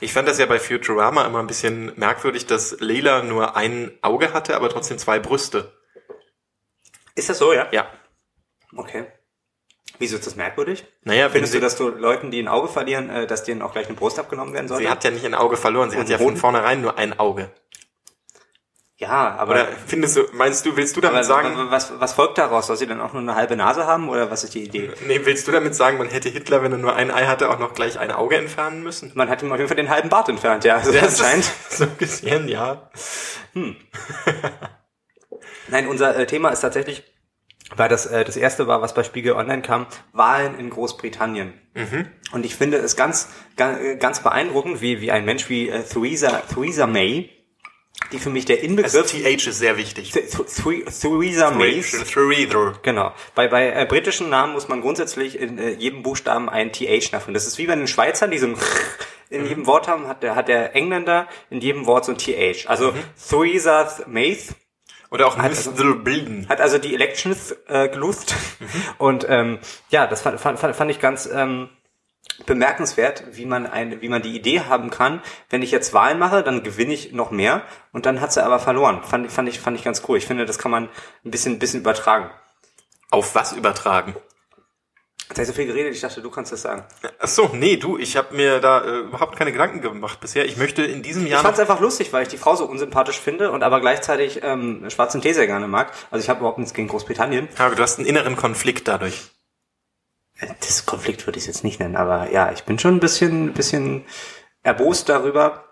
Ich 0.00 0.12
fand 0.12 0.26
das 0.26 0.38
ja 0.38 0.46
bei 0.46 0.58
Futurama 0.58 1.24
immer 1.24 1.38
ein 1.38 1.46
bisschen 1.46 1.92
merkwürdig, 1.96 2.46
dass 2.46 2.76
Leila 2.80 3.22
nur 3.22 3.56
ein 3.56 3.92
Auge 4.02 4.32
hatte, 4.32 4.56
aber 4.56 4.68
trotzdem 4.68 4.98
zwei 4.98 5.20
Brüste. 5.20 5.70
Ist 7.14 7.28
das 7.28 7.38
so, 7.38 7.52
ja? 7.52 7.68
Ja. 7.70 7.86
Okay. 8.74 9.04
Wieso 9.98 10.16
ist 10.16 10.26
das 10.26 10.36
merkwürdig? 10.36 10.84
Naja, 11.04 11.28
Findest 11.28 11.54
du, 11.54 11.60
dass 11.60 11.76
du 11.76 11.88
Leuten, 11.88 12.30
die 12.30 12.40
ein 12.40 12.48
Auge 12.48 12.68
verlieren, 12.68 13.08
äh, 13.10 13.26
dass 13.26 13.44
denen 13.44 13.62
auch 13.62 13.72
gleich 13.72 13.86
eine 13.86 13.94
Brust 13.94 14.18
abgenommen 14.18 14.52
werden 14.54 14.66
sollte? 14.68 14.84
sie 14.84 14.90
hat 14.90 15.04
ja 15.04 15.10
nicht 15.10 15.24
ein 15.24 15.34
Auge 15.34 15.56
verloren, 15.56 15.90
sie 15.90 15.96
hat 15.96 16.04
Und 16.06 16.10
ja 16.10 16.18
von 16.18 16.36
vornherein 16.36 16.80
nur 16.80 16.98
ein 16.98 17.18
Auge. 17.18 17.50
ja, 18.96 19.36
aber... 19.36 19.52
Oder 19.52 19.68
findest 19.86 20.16
du, 20.16 20.22
meinst 20.32 20.64
du, 20.64 20.76
willst 20.76 20.96
du 20.96 21.00
damit 21.00 21.18
Aber 21.18 21.24
sagen, 21.24 21.54
was, 21.70 21.92
was 22.00 22.14
folgt 22.14 22.38
daraus? 22.38 22.66
Soll 22.68 22.76
sie 22.76 22.86
dann 22.86 23.00
auch 23.00 23.12
nur 23.12 23.22
eine 23.22 23.34
halbe 23.34 23.54
Nase 23.56 23.86
haben 23.86 24.08
oder 24.08 24.30
was 24.30 24.44
ist 24.44 24.54
die 24.54 24.64
Idee? 24.64 24.90
nee, 25.06 25.20
willst 25.24 25.46
du 25.46 25.52
damit 25.52 25.74
sagen, 25.74 25.98
man 25.98 26.08
hätte 26.08 26.28
Hitler, 26.30 26.62
wenn 26.62 26.72
er 26.72 26.78
nur 26.78 26.94
ein 26.96 27.10
Ei 27.10 27.26
hatte, 27.26 27.50
auch 27.50 27.58
noch 27.58 27.74
gleich 27.74 27.98
ein 27.98 28.10
Auge 28.10 28.36
entfernen 28.36 28.82
müssen? 28.82 29.12
Man 29.14 29.28
hat 29.28 29.42
ihm 29.42 29.52
auf 29.52 29.58
jeden 29.58 29.68
Fall 29.68 29.76
den 29.76 29.90
halben 29.90 30.08
Bart 30.08 30.28
entfernt, 30.28 30.64
ja. 30.64 30.76
Also 30.76 30.92
das 30.92 31.20
anscheinend. 31.20 31.44
so 31.70 31.86
gesehen, 31.98 32.48
ja. 32.48 32.90
Nein, 35.68 35.86
unser 35.86 36.16
äh, 36.16 36.26
Thema 36.26 36.48
ist 36.50 36.60
tatsächlich, 36.60 37.02
weil 37.76 37.88
das 37.88 38.06
äh, 38.06 38.24
das 38.24 38.36
erste 38.36 38.66
war, 38.66 38.82
was 38.82 38.94
bei 38.94 39.02
Spiegel 39.04 39.32
Online 39.34 39.62
kam, 39.62 39.86
Wahlen 40.12 40.58
in 40.58 40.70
Großbritannien. 40.70 41.52
Und 42.32 42.44
ich 42.44 42.54
finde 42.54 42.76
es 42.78 42.96
ganz 42.96 43.28
ganz, 43.56 43.78
ganz 43.98 44.20
beeindruckend, 44.22 44.80
wie 44.80 45.00
wie 45.00 45.10
ein 45.10 45.24
Mensch 45.24 45.48
wie 45.48 45.68
äh, 45.68 45.82
Theresa 45.82 46.42
Theresa 46.52 46.86
May, 46.86 47.30
die 48.12 48.18
für 48.18 48.30
mich 48.30 48.44
der 48.44 48.56
Also 48.56 48.66
Inbegriff 48.68 49.10
TH 49.12 49.46
ist 49.46 49.58
sehr 49.58 49.76
wichtig. 49.76 50.12
Th- 50.12 50.28
Th- 50.28 50.84
Theresa 51.00 51.50
May 51.50 51.74
Theresa. 52.04 52.74
Genau. 52.82 53.12
Bei, 53.34 53.48
bei 53.48 53.70
äh, 53.72 53.86
britischen 53.88 54.28
Namen 54.28 54.52
muss 54.54 54.68
man 54.68 54.80
grundsätzlich 54.80 55.38
in 55.38 55.58
äh, 55.58 55.70
jedem 55.70 56.02
Buchstaben 56.02 56.48
ein 56.50 56.72
TH 56.72 57.12
nachführen. 57.12 57.34
Das 57.34 57.46
ist 57.46 57.58
wie 57.58 57.66
bei 57.66 57.74
den 57.76 57.86
Schweizern, 57.86 58.30
die 58.30 58.38
so 58.38 58.46
ein 58.48 58.56
in 59.30 59.46
jedem 59.46 59.66
Wort 59.66 59.88
haben, 59.88 60.08
hat 60.08 60.22
der, 60.22 60.34
hat 60.34 60.48
der 60.48 60.74
Engländer 60.76 61.26
in 61.48 61.60
jedem 61.62 61.86
Wort 61.86 62.04
so 62.04 62.12
ein 62.12 62.18
TH. 62.18 62.66
Also 62.68 62.92
Theresa 63.30 63.88
Maith 64.06 64.54
Oder 65.12 65.26
auch 65.26 65.36
also- 65.38 65.70
Miss 65.70 66.04
Bilden. 66.04 66.48
hat 66.48 66.60
also 66.60 66.78
die 66.78 66.94
Elections 66.94 67.54
äh, 67.68 67.88
gelust. 67.88 68.34
Und 68.98 69.26
ähm, 69.28 69.58
ja, 69.90 70.06
das 70.06 70.22
fand, 70.22 70.40
fand, 70.40 70.58
fand 70.58 70.90
ich 70.90 71.00
ganz 71.00 71.28
ähm, 71.32 71.68
bemerkenswert, 72.46 73.24
wie 73.32 73.44
man 73.46 73.66
eine, 73.66 74.00
wie 74.00 74.08
man 74.08 74.22
die 74.22 74.34
Idee 74.34 74.60
haben 74.60 74.90
kann, 74.90 75.20
wenn 75.50 75.62
ich 75.62 75.70
jetzt 75.70 75.92
Wahlen 75.92 76.18
mache, 76.18 76.42
dann 76.42 76.62
gewinne 76.62 76.94
ich 76.94 77.12
noch 77.12 77.30
mehr 77.30 77.62
und 77.92 78.06
dann 78.06 78.20
hat 78.20 78.32
sie 78.32 78.42
aber 78.42 78.58
verloren. 78.58 79.02
Fand, 79.04 79.26
ich- 79.26 79.32
fand 79.32 79.48
ich 79.48 79.60
fand 79.60 79.76
ich 79.76 79.84
ganz 79.84 80.02
cool. 80.08 80.16
Ich 80.16 80.26
finde, 80.26 80.46
das 80.46 80.58
kann 80.58 80.70
man 80.70 80.88
ein 81.24 81.30
bisschen 81.30 81.54
ein 81.54 81.58
bisschen 81.58 81.80
übertragen. 81.80 82.30
Auf 83.10 83.34
was 83.34 83.52
übertragen? 83.52 84.16
Jetzt 85.32 85.38
habe 85.38 85.42
ich 85.44 85.48
so 85.48 85.54
viel 85.54 85.66
geredet, 85.66 85.94
ich 85.94 86.00
dachte, 86.02 86.20
du 86.20 86.30
kannst 86.30 86.52
das 86.52 86.60
sagen. 86.60 86.84
Ach 87.18 87.26
so, 87.26 87.48
nee, 87.54 87.76
du, 87.78 87.96
ich 87.96 88.18
habe 88.18 88.34
mir 88.36 88.60
da 88.60 88.84
äh, 88.84 88.98
überhaupt 88.98 89.34
keine 89.36 89.50
Gedanken 89.50 89.80
gemacht 89.80 90.20
bisher. 90.20 90.44
Ich 90.44 90.58
möchte 90.58 90.82
in 90.82 91.02
diesem 91.02 91.24
Ich 91.24 91.30
Jahr 91.30 91.40
fand 91.40 91.56
noch, 91.56 91.64
es 91.64 91.70
einfach 91.70 91.80
lustig, 91.80 92.12
weil 92.12 92.24
ich 92.24 92.28
die 92.28 92.36
Frau 92.36 92.54
so 92.54 92.66
unsympathisch 92.66 93.18
finde 93.18 93.50
und 93.50 93.62
aber 93.62 93.80
gleichzeitig 93.80 94.40
ähm, 94.42 94.84
schwarzen 94.90 95.22
Tee 95.22 95.32
sehr 95.32 95.46
gerne 95.46 95.68
mag. 95.68 95.90
Also 96.10 96.22
ich 96.22 96.28
habe 96.28 96.40
überhaupt 96.40 96.58
nichts 96.58 96.74
gegen 96.74 96.86
Großbritannien. 96.88 97.48
Aber 97.56 97.74
du 97.74 97.82
hast 97.82 97.98
einen 97.98 98.06
inneren 98.06 98.36
Konflikt 98.36 98.88
dadurch. 98.88 99.30
Äh, 100.38 100.48
Das 100.60 100.84
Konflikt 100.84 101.26
würde 101.26 101.38
ich 101.38 101.46
jetzt 101.46 101.64
nicht 101.64 101.80
nennen, 101.80 101.96
aber 101.96 102.30
ja, 102.30 102.52
ich 102.52 102.64
bin 102.64 102.78
schon 102.78 102.96
ein 102.96 103.00
bisschen, 103.00 103.54
bisschen 103.54 104.04
erbost 104.62 105.08
darüber, 105.08 105.64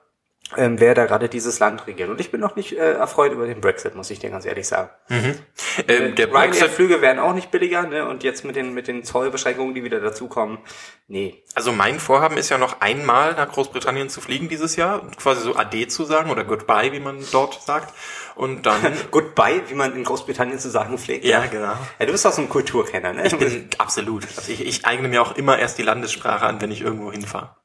ähm, 0.56 0.80
wer 0.80 0.94
da 0.94 1.06
gerade 1.06 1.28
dieses 1.28 1.58
Land 1.60 1.86
regiert. 1.86 2.08
Und 2.08 2.20
ich 2.20 2.30
bin 2.30 2.40
noch 2.40 2.56
nicht 2.56 2.72
äh, 2.72 2.92
erfreut 2.92 3.32
über 3.32 3.46
den 3.46 3.60
Brexit, 3.60 3.94
muss 3.94 4.10
ich 4.10 4.18
dir 4.18 4.30
ganz 4.30 4.44
ehrlich 4.44 4.66
sagen. 4.66 4.90
Ähm, 5.08 6.14
der 6.14 6.26
Brexit, 6.26 6.62
Ryanair-Flüge 6.62 7.02
werden 7.02 7.18
auch 7.18 7.34
nicht 7.34 7.50
billiger, 7.50 7.82
ne? 7.82 8.06
Und 8.08 8.24
jetzt 8.24 8.44
mit 8.44 8.56
den 8.56 8.74
mit 8.74 8.88
den 8.88 9.04
Zollbeschränkungen, 9.04 9.74
die 9.74 9.84
wieder 9.84 10.00
dazukommen, 10.00 10.58
nee. 11.06 11.42
also 11.54 11.72
mein 11.72 12.00
Vorhaben 12.00 12.36
ist 12.36 12.48
ja 12.48 12.58
noch 12.58 12.80
einmal 12.80 13.34
nach 13.34 13.50
Großbritannien 13.50 14.08
zu 14.08 14.20
fliegen 14.20 14.48
dieses 14.48 14.76
Jahr, 14.76 15.08
quasi 15.16 15.42
so 15.42 15.56
Ade 15.56 15.86
zu 15.88 16.04
sagen 16.04 16.30
oder 16.30 16.44
Goodbye, 16.44 16.92
wie 16.92 17.00
man 17.00 17.18
dort 17.30 17.62
sagt. 17.62 17.94
Und 18.34 18.66
dann, 18.66 18.94
Goodbye, 19.10 19.62
wie 19.68 19.74
man 19.74 19.94
in 19.94 20.04
Großbritannien 20.04 20.58
zu 20.58 20.70
sagen 20.70 20.98
pflegt. 20.98 21.24
ja, 21.24 21.46
genau. 21.46 21.74
Ja, 21.98 22.06
du 22.06 22.12
bist 22.12 22.26
auch 22.26 22.32
so 22.32 22.42
ein 22.42 22.48
Kulturkenner, 22.48 23.12
ne? 23.12 23.26
Ich 23.26 23.36
bin 23.36 23.68
absolut. 23.78 24.26
Also 24.36 24.50
ich, 24.50 24.66
ich 24.66 24.86
eigne 24.86 25.08
mir 25.08 25.22
auch 25.22 25.36
immer 25.36 25.58
erst 25.58 25.78
die 25.78 25.82
Landessprache 25.82 26.46
an, 26.46 26.60
wenn 26.60 26.70
ich 26.70 26.80
irgendwo 26.80 27.12
hinfahre. 27.12 27.56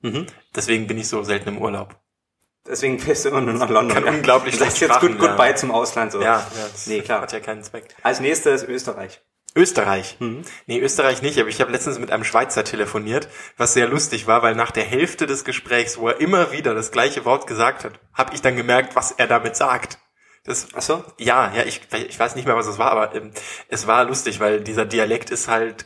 Deswegen 0.56 0.88
bin 0.88 0.98
ich 0.98 1.08
so 1.08 1.24
selten 1.24 1.50
im 1.50 1.58
Urlaub. 1.58 1.96
Deswegen 2.68 3.00
fährst 3.00 3.26
du 3.26 3.30
immer 3.30 3.42
nur 3.42 3.54
nach 3.54 3.70
London. 3.70 3.94
Kann 3.96 4.06
ja. 4.06 4.12
unglaublich 4.12 4.56
sagst 4.58 4.78
schlecht 4.78 4.92
jetzt 4.94 5.02
gut, 5.02 5.20
goodbye 5.20 5.44
lernen. 5.46 5.58
zum 5.58 5.72
Ausland 5.72 6.12
so. 6.12 6.20
Ja, 6.22 6.40
ja 6.40 6.68
das 6.72 6.88
Nee, 6.88 7.02
klar. 7.02 7.22
hat 7.22 7.32
ja 7.32 7.40
keinen 7.40 7.64
Zweck. 7.64 7.86
Als 8.02 8.20
nächstes 8.20 8.64
Österreich. 8.64 9.22
Österreich. 9.56 10.18
Mhm. 10.20 10.42
Nee, 10.66 10.80
Österreich 10.80 11.22
nicht, 11.22 11.40
aber 11.40 11.48
ich 11.48 11.62
habe 11.62 11.72
letztens 11.72 11.98
mit 12.00 12.12
einem 12.12 12.26
Schweizer 12.26 12.64
telefoniert, 12.66 13.30
was 13.56 13.74
sehr 13.74 13.88
lustig 13.88 14.28
war, 14.28 14.44
weil 14.44 14.54
nach 14.56 14.72
der 14.72 14.84
Hälfte 14.84 15.28
des 15.28 15.46
Gesprächs, 15.46 15.98
wo 15.98 16.10
er 16.10 16.20
immer 16.20 16.52
wieder 16.52 16.74
das 16.76 16.92
gleiche 16.92 17.24
Wort 17.24 17.48
gesagt 17.48 17.86
hat, 17.86 17.94
habe 18.14 18.34
ich 18.36 18.42
dann 18.42 18.58
gemerkt, 18.58 18.96
was 18.98 19.12
er 19.12 19.28
damit 19.28 19.56
sagt. 19.56 20.00
Das, 20.44 20.68
Ach 20.76 20.82
so? 20.82 21.04
ja, 21.18 21.52
ja, 21.56 21.64
ich, 21.64 21.82
ich 22.08 22.20
weiß 22.20 22.36
nicht 22.36 22.46
mehr, 22.46 22.56
was 22.56 22.68
es 22.68 22.78
war, 22.78 22.92
aber 22.92 23.16
ähm, 23.16 23.32
es 23.70 23.88
war 23.88 24.04
lustig, 24.06 24.40
weil 24.40 24.62
dieser 24.62 24.86
Dialekt 24.86 25.32
ist 25.32 25.48
halt, 25.48 25.86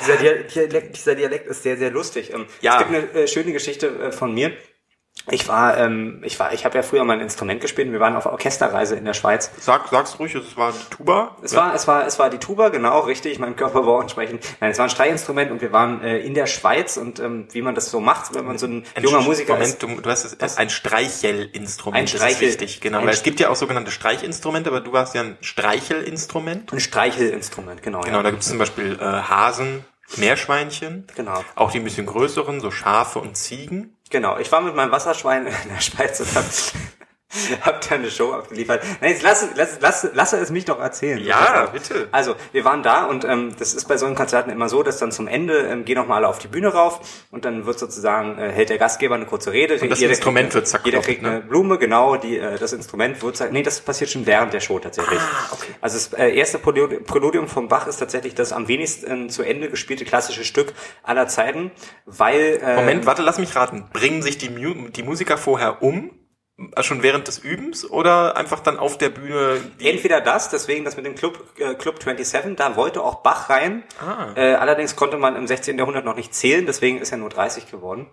Dieser 0.00 0.16
Dialekt, 0.16 0.96
dieser 0.96 1.14
Dialekt 1.16 1.46
ist 1.48 1.62
sehr, 1.64 1.76
sehr 1.76 1.90
lustig. 1.90 2.32
Ähm, 2.32 2.46
Ja. 2.60 2.74
Es 2.80 2.86
gibt 2.86 2.90
eine 2.90 3.22
äh, 3.22 3.26
schöne 3.26 3.52
Geschichte 3.52 3.88
äh, 3.88 4.12
von 4.12 4.32
mir. 4.32 4.52
Ich 5.30 5.46
war, 5.48 5.76
ähm, 5.76 6.22
ich 6.24 6.40
war, 6.40 6.52
ich 6.52 6.64
habe 6.64 6.76
ja 6.76 6.82
früher 6.82 7.04
mal 7.04 7.12
ein 7.12 7.20
Instrument 7.20 7.60
gespielt. 7.60 7.86
und 7.86 7.92
Wir 7.92 8.00
waren 8.00 8.16
auf 8.16 8.26
Orchesterreise 8.26 8.96
in 8.96 9.04
der 9.04 9.14
Schweiz. 9.14 9.50
sag, 9.58 9.88
sag's 9.88 10.18
ruhig, 10.18 10.34
es 10.34 10.56
war 10.56 10.68
eine 10.68 10.78
Tuba. 10.90 11.36
Es 11.42 11.54
war, 11.54 11.74
es 11.74 11.86
war, 11.86 12.06
es 12.06 12.18
war 12.18 12.30
die 12.30 12.38
Tuba, 12.38 12.70
genau, 12.70 13.00
richtig. 13.00 13.38
Mein 13.38 13.54
Körper 13.54 13.86
war 13.86 14.00
entsprechend. 14.00 14.44
Nein, 14.60 14.70
es 14.72 14.78
war 14.78 14.86
ein 14.86 14.90
Streichinstrument 14.90 15.50
und 15.50 15.60
wir 15.60 15.72
waren 15.72 16.02
äh, 16.02 16.18
in 16.18 16.34
der 16.34 16.46
Schweiz 16.46 16.96
und 16.96 17.20
ähm, 17.20 17.46
wie 17.52 17.62
man 17.62 17.74
das 17.74 17.90
so 17.90 18.00
macht, 18.00 18.34
wenn 18.34 18.46
man 18.46 18.58
so 18.58 18.66
ein 18.66 18.84
junger 19.00 19.20
Musiker 19.20 19.58
ist. 19.58 19.80
Moment, 19.82 19.98
du, 19.98 20.02
du 20.02 20.10
hast 20.10 20.24
es, 20.24 20.36
es 20.38 20.56
ein 20.56 20.70
Streichelinstrument. 20.70 21.98
Ein 21.98 22.04
das 22.06 22.14
Streichel- 22.14 22.48
ist 22.48 22.60
wichtig, 22.60 22.80
genau. 22.80 22.98
ein 22.98 23.06
Weil 23.06 23.14
es 23.14 23.22
gibt 23.22 23.40
ja 23.40 23.50
auch 23.50 23.56
sogenannte 23.56 23.90
Streichinstrumente, 23.90 24.70
aber 24.70 24.80
du 24.80 24.96
hast 24.96 25.14
ja 25.14 25.20
ein 25.22 25.36
Streichelinstrument. 25.42 26.72
Ein 26.72 26.80
Streichelinstrument, 26.80 27.82
genau. 27.82 28.00
Genau, 28.00 28.16
ja. 28.18 28.22
da 28.22 28.30
gibt 28.30 28.42
es 28.42 28.48
zum 28.48 28.58
Beispiel 28.58 28.98
äh, 29.00 29.04
Hasen, 29.04 29.84
Meerschweinchen. 30.16 31.06
Genau. 31.14 31.44
Auch 31.54 31.70
die 31.70 31.78
ein 31.78 31.84
bisschen 31.84 32.06
größeren, 32.06 32.60
so 32.60 32.70
Schafe 32.70 33.18
und 33.18 33.36
Ziegen. 33.36 33.96
Genau, 34.10 34.38
ich 34.38 34.50
war 34.50 34.60
mit 34.60 34.74
meinem 34.74 34.92
Wasserschwein 34.92 35.46
in 35.46 35.68
der 35.68 35.80
Schweiz 35.80 36.20
und 36.20 36.34
hab, 36.34 36.44
hab 37.62 37.88
da 37.88 37.94
eine 37.94 38.10
Show 38.10 38.32
abgeliefert. 38.32 38.82
Nein, 39.00 39.10
jetzt 39.10 39.22
lass, 39.22 39.46
lass, 39.54 39.78
lass, 39.80 40.08
lass 40.12 40.32
es 40.32 40.50
mich 40.50 40.64
doch 40.64 40.80
erzählen. 40.80 41.18
Ja, 41.24 41.66
bitte. 41.72 42.08
Also, 42.10 42.34
wir 42.52 42.64
waren 42.64 42.82
da 42.82 43.04
und 43.04 43.24
ähm, 43.24 43.54
das 43.58 43.74
ist 43.74 43.86
bei 43.86 43.96
so 43.96 44.12
Konzerten 44.14 44.50
immer 44.50 44.68
so, 44.68 44.82
dass 44.82 44.98
dann 44.98 45.12
zum 45.12 45.28
Ende 45.28 45.58
ähm, 45.58 45.84
gehen 45.84 45.96
noch 45.96 46.06
mal 46.08 46.16
alle 46.16 46.28
auf 46.28 46.38
die 46.38 46.48
Bühne 46.48 46.68
rauf 46.68 47.00
und 47.30 47.44
dann 47.44 47.66
wird 47.66 47.78
sozusagen, 47.78 48.38
äh, 48.38 48.50
hält 48.50 48.70
der 48.70 48.78
Gastgeber 48.78 49.14
eine 49.14 49.26
kurze 49.26 49.52
Rede. 49.52 49.78
Und 49.78 49.90
das 49.90 50.00
Jeder 50.00 50.10
Instrument 50.10 50.46
kriegt, 50.48 50.54
wird 50.54 50.68
zerkloppt, 50.68 50.86
Jeder 50.92 51.00
kriegt 51.04 51.22
ne? 51.22 51.28
eine 51.30 51.40
Blume, 51.40 51.78
genau, 51.78 52.16
die, 52.16 52.38
äh, 52.38 52.58
das 52.58 52.72
Instrument 52.72 53.22
wird, 53.22 53.36
zer- 53.36 53.50
nee, 53.50 53.62
das 53.62 53.80
passiert 53.80 54.10
schon 54.10 54.26
während 54.26 54.52
der 54.52 54.60
Show 54.60 54.78
tatsächlich. 54.80 55.20
Ah, 55.20 55.52
okay. 55.52 55.72
Also 55.80 55.96
das 55.96 56.12
äh, 56.14 56.34
erste 56.34 56.58
Präludium 56.58 57.46
vom 57.48 57.68
Bach 57.68 57.86
ist 57.86 57.98
tatsächlich 57.98 58.34
das 58.34 58.52
am 58.52 58.66
wenigsten 58.68 59.30
zu 59.30 59.42
Ende 59.42 59.70
gespielte 59.70 60.04
klassische 60.04 60.44
Stück 60.44 60.72
aller 61.02 61.28
Zeiten, 61.28 61.70
weil... 62.06 62.60
Äh, 62.62 62.74
Moment, 62.76 63.06
warte, 63.06 63.22
lass 63.22 63.38
mich 63.38 63.54
raten. 63.54 63.88
Bringen 63.92 64.22
sich 64.22 64.38
die, 64.38 64.50
Mu 64.50 64.88
die 64.88 65.02
Musiker 65.02 65.38
vorher 65.38 65.82
um? 65.82 66.10
Äh, 66.74 66.82
Schon 66.82 67.02
während 67.02 67.28
des 67.28 67.38
Übens 67.38 67.88
oder 67.88 68.36
einfach 68.36 68.60
dann 68.60 68.78
auf 68.78 68.98
der 68.98 69.10
Bühne? 69.10 69.60
Entweder 69.78 70.20
das, 70.20 70.50
deswegen 70.50 70.84
das 70.84 70.96
mit 70.96 71.06
dem 71.06 71.14
Club, 71.14 71.42
äh, 71.58 71.74
Club 71.74 72.02
27, 72.02 72.56
da 72.56 72.76
wollte 72.76 73.02
auch 73.02 73.22
Bach 73.22 73.48
rein. 73.50 73.82
Ah. 74.00 74.32
Äh, 74.36 74.54
allerdings 74.54 74.96
konnte 74.96 75.16
man 75.16 75.36
im 75.36 75.46
16. 75.46 75.78
Jahrhundert 75.78 76.04
noch 76.04 76.16
nicht 76.16 76.34
zählen, 76.34 76.66
deswegen 76.66 76.98
ist 76.98 77.12
er 77.12 77.18
nur 77.18 77.30
30 77.30 77.70
geworden. 77.70 78.08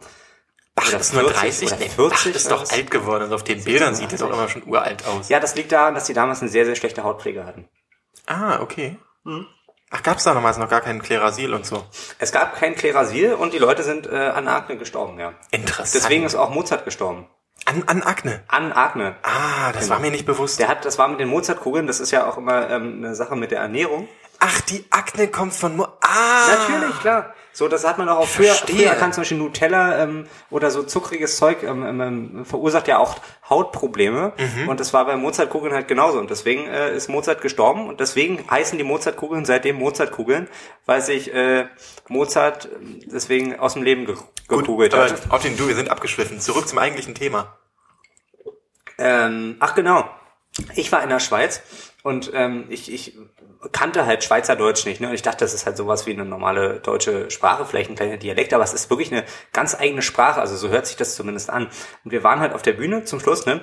Bach 0.75 0.87
oder 0.87 0.99
ist 0.99 1.13
nur 1.13 1.23
40 1.23 1.39
30, 1.39 1.67
oder 1.67 1.77
nee, 1.77 1.89
40 1.89 1.97
Bach 1.97 2.35
ist 2.35 2.51
doch 2.51 2.61
was? 2.61 2.71
alt 2.71 2.91
geworden. 2.91 3.23
Also 3.23 3.35
auf 3.35 3.43
den 3.43 3.63
Bildern 3.63 3.95
sieht 3.95 4.11
er 4.11 4.19
doch 4.19 4.31
immer 4.31 4.47
schon 4.47 4.63
uralt 4.65 5.05
aus. 5.07 5.29
Ja, 5.29 5.39
das 5.39 5.55
liegt 5.55 5.71
daran, 5.71 5.95
dass 5.95 6.05
die 6.05 6.13
damals 6.13 6.41
eine 6.41 6.49
sehr, 6.49 6.65
sehr 6.65 6.75
schlechte 6.75 7.03
Hautpflege 7.03 7.45
hatten. 7.45 7.67
Ah, 8.27 8.61
okay. 8.61 8.97
Ach, 9.89 10.03
gab's 10.03 10.23
da 10.23 10.33
damals 10.33 10.57
noch 10.57 10.69
gar 10.69 10.81
keinen 10.81 11.01
Klerasil 11.01 11.53
und 11.53 11.65
so? 11.65 11.83
Es 12.19 12.31
gab 12.31 12.55
kein 12.55 12.75
Klerasil 12.75 13.33
und 13.33 13.53
die 13.53 13.57
Leute 13.57 13.83
sind 13.83 14.07
äh, 14.07 14.15
an 14.15 14.47
Akne 14.47 14.77
gestorben, 14.77 15.19
ja. 15.19 15.33
Interessant. 15.51 15.95
Deswegen 15.95 16.25
ist 16.25 16.35
auch 16.35 16.49
Mozart 16.49 16.85
gestorben. 16.85 17.27
An, 17.67 17.83
an 17.85 18.01
Akne. 18.01 18.39
An 18.47 18.71
Akne. 18.71 19.15
Ah, 19.23 19.73
das 19.73 19.89
war 19.89 19.99
mir 19.99 20.09
nicht 20.09 20.25
bewusst. 20.25 20.57
Der 20.57 20.69
hat, 20.69 20.85
das 20.85 20.97
war 20.97 21.09
mit 21.09 21.19
den 21.19 21.27
Mozartkugeln, 21.27 21.85
das 21.85 21.99
ist 21.99 22.11
ja 22.11 22.25
auch 22.25 22.37
immer 22.37 22.69
ähm, 22.69 23.03
eine 23.03 23.13
Sache 23.13 23.35
mit 23.35 23.51
der 23.51 23.59
Ernährung. 23.59 24.07
Ach, 24.39 24.61
die 24.61 24.85
Akne 24.91 25.27
kommt 25.27 25.53
von 25.53 25.75
Mo 25.75 25.87
Ah! 26.01 26.47
Natürlich, 26.49 26.99
klar. 26.99 27.33
So, 27.57 27.67
das 27.67 27.87
hat 27.87 27.97
man 27.97 28.07
auch 28.07 28.27
früher, 28.27 28.53
Verstehe. 28.53 28.75
früher 28.87 28.93
kann 28.93 29.11
zum 29.13 29.21
Beispiel 29.21 29.39
Nutella 29.39 30.03
ähm, 30.03 30.27
oder 30.51 30.69
so 30.69 30.83
zuckriges 30.83 31.37
Zeug 31.37 31.63
ähm, 31.63 31.83
ähm, 31.83 32.01
ähm, 32.01 32.45
verursacht 32.45 32.87
ja 32.87 32.99
auch 32.99 33.15
Hautprobleme. 33.49 34.33
Mhm. 34.37 34.69
Und 34.69 34.79
das 34.79 34.93
war 34.93 35.05
bei 35.05 35.15
Mozartkugeln 35.15 35.73
halt 35.73 35.87
genauso. 35.87 36.19
Und 36.19 36.29
deswegen 36.29 36.67
äh, 36.67 36.95
ist 36.95 37.09
Mozart 37.09 37.41
gestorben 37.41 37.87
und 37.87 37.99
deswegen 37.99 38.45
heißen 38.47 38.77
die 38.77 38.83
Mozartkugeln 38.83 39.43
seitdem 39.43 39.77
Mozartkugeln, 39.77 40.47
weil 40.85 41.01
sich 41.01 41.33
äh, 41.33 41.65
Mozart 42.07 42.65
äh, 42.65 42.69
deswegen 43.11 43.57
aus 43.57 43.73
dem 43.73 43.81
Leben 43.81 44.05
ge 44.05 44.15
gekugelt 44.47 44.93
aber 44.93 45.05
hat. 45.05 45.31
auf 45.31 45.41
den 45.41 45.57
Du, 45.57 45.67
wir 45.67 45.75
sind 45.75 45.89
abgeschwiffen. 45.89 46.39
Zurück 46.39 46.67
zum 46.67 46.77
eigentlichen 46.77 47.15
Thema. 47.15 47.57
Ähm, 48.99 49.57
ach 49.59 49.73
genau. 49.73 50.07
Ich 50.75 50.91
war 50.91 51.01
in 51.01 51.09
der 51.09 51.19
Schweiz 51.19 51.61
und 52.03 52.31
ähm, 52.33 52.65
ich, 52.69 52.91
ich 52.93 53.17
kannte 53.71 54.05
halt 54.05 54.23
Schweizerdeutsch 54.23 54.85
nicht. 54.85 55.01
Ne? 55.01 55.07
Und 55.07 55.13
ich 55.13 55.21
dachte, 55.21 55.45
das 55.45 55.53
ist 55.53 55.65
halt 55.65 55.77
sowas 55.77 56.05
wie 56.05 56.11
eine 56.11 56.25
normale 56.25 56.79
deutsche 56.79 57.29
Sprache, 57.29 57.65
vielleicht 57.65 57.89
ein 57.89 57.95
kleiner 57.95 58.17
Dialekt, 58.17 58.53
aber 58.53 58.63
es 58.63 58.73
ist 58.73 58.89
wirklich 58.89 59.11
eine 59.11 59.23
ganz 59.53 59.75
eigene 59.75 60.01
Sprache. 60.01 60.39
Also 60.39 60.55
so 60.55 60.69
hört 60.69 60.87
sich 60.87 60.95
das 60.95 61.15
zumindest 61.15 61.49
an. 61.49 61.67
Und 62.03 62.11
wir 62.11 62.23
waren 62.23 62.39
halt 62.39 62.53
auf 62.53 62.61
der 62.61 62.73
Bühne 62.73 63.03
zum 63.03 63.19
Schluss, 63.19 63.45
ne? 63.45 63.61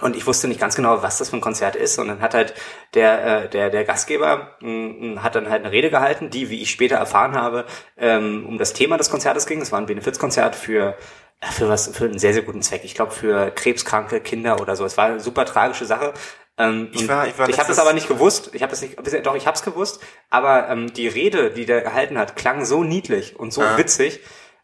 Und 0.00 0.14
ich 0.14 0.26
wusste 0.26 0.46
nicht 0.46 0.60
ganz 0.60 0.76
genau, 0.76 1.02
was 1.02 1.18
das 1.18 1.30
für 1.30 1.36
ein 1.36 1.40
Konzert 1.40 1.74
ist. 1.74 1.98
Und 1.98 2.08
dann 2.08 2.20
hat 2.20 2.34
halt 2.34 2.54
der, 2.94 3.44
äh, 3.44 3.48
der, 3.48 3.70
der 3.70 3.84
Gastgeber 3.84 4.56
mh, 4.60 5.22
hat 5.22 5.34
dann 5.34 5.48
halt 5.48 5.64
eine 5.64 5.72
Rede 5.72 5.90
gehalten, 5.90 6.28
die, 6.28 6.50
wie 6.50 6.60
ich 6.60 6.70
später 6.70 6.96
erfahren 6.96 7.34
habe, 7.34 7.64
ähm, 7.96 8.44
um 8.46 8.58
das 8.58 8.74
Thema 8.74 8.98
des 8.98 9.10
Konzertes 9.10 9.46
ging. 9.46 9.60
Es 9.62 9.72
war 9.72 9.78
ein 9.78 9.86
Benefizkonzert 9.86 10.54
für 10.54 10.96
äh, 11.40 11.46
für 11.50 11.68
was 11.68 11.88
für 11.88 12.04
einen 12.04 12.18
sehr, 12.18 12.32
sehr 12.32 12.42
guten 12.42 12.62
Zweck. 12.62 12.82
Ich 12.84 12.94
glaube 12.94 13.12
für 13.12 13.50
krebskranke 13.50 14.20
Kinder 14.20 14.60
oder 14.60 14.76
so. 14.76 14.84
Es 14.84 14.96
war 14.96 15.06
eine 15.06 15.20
super 15.20 15.44
tragische 15.44 15.86
Sache. 15.86 16.12
Ähm, 16.58 16.88
Ich 16.92 17.06
war- 17.06 17.26
ich 17.28 17.38
war 17.38 17.48
ich 17.48 17.58
habe 17.58 17.68
das 17.68 17.78
aber 17.78 17.92
nicht 17.92 18.08
gewusst. 18.08 18.50
Ich 18.54 18.62
habe 18.62 18.70
das 18.70 18.80
nicht, 18.80 18.96
doch 19.26 19.34
ich 19.34 19.46
habe 19.46 19.56
es 19.56 19.62
gewusst. 19.62 20.00
Aber 20.30 20.68
ähm, 20.68 20.92
die 20.94 21.06
Rede, 21.08 21.50
die 21.50 21.66
der 21.66 21.82
gehalten 21.82 22.16
hat, 22.18 22.34
klang 22.36 22.64
so 22.64 22.82
niedlich 22.82 23.36
und 23.38 23.52
so 23.52 23.60
Ah. 23.62 23.76
witzig. 23.76 24.20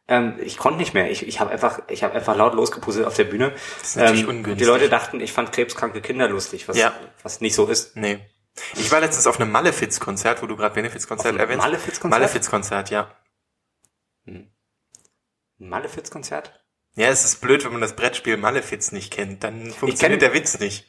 Ähm, 0.09 0.39
ich 0.43 0.57
konnte 0.59 0.79
nicht 0.79 0.95
mehr. 0.95 1.11
Ich, 1.11 1.27
ich 1.27 1.39
habe 1.39 1.51
einfach, 1.51 1.81
ich 1.89 2.03
habe 2.03 2.15
einfach 2.15 2.35
laut 2.35 2.55
losgepuzzelt 2.55 3.07
auf 3.07 3.15
der 3.15 3.25
Bühne. 3.25 3.55
ist 3.83 3.97
natürlich 3.97 4.23
ähm, 4.23 4.29
ungünstig. 4.31 4.59
Die 4.59 4.65
Leute 4.65 4.89
dachten, 4.89 5.21
ich 5.21 5.33
fand 5.33 5.53
krebskranke 5.53 6.01
Kinder 6.01 6.29
lustig, 6.29 6.67
was, 6.69 6.77
Ja. 6.77 6.93
was 7.23 7.41
nicht 7.41 7.55
so 7.55 7.67
ist. 7.67 7.95
Nee. 7.97 8.19
Ich 8.75 8.91
war 8.91 9.01
letztens 9.01 9.27
auf 9.27 9.39
einem 9.41 9.51
Malefiz-Konzert, 9.53 10.43
wo 10.43 10.47
du 10.47 10.57
gerade 10.57 10.75
Benefiz-Konzert 10.75 11.37
erwähnst. 11.39 11.63
Malefiz-Konzert? 11.65 12.21
Malefiz-Konzert, 12.21 12.91
ja. 12.91 13.11
Ein 14.27 14.51
Malefiz-Konzert? 15.59 16.59
Ja, 16.95 17.09
es 17.09 17.25
ist 17.25 17.41
blöd, 17.41 17.65
wenn 17.65 17.73
man 17.73 17.81
das 17.81 17.97
Brettspiel 17.97 18.37
Malefiz 18.37 18.93
nicht 18.93 19.11
kennt. 19.13 19.43
Dann 19.45 19.71
funktioniert 19.71 20.21
kenn- 20.21 20.27
der 20.27 20.35
Witz 20.35 20.59
nicht. 20.59 20.87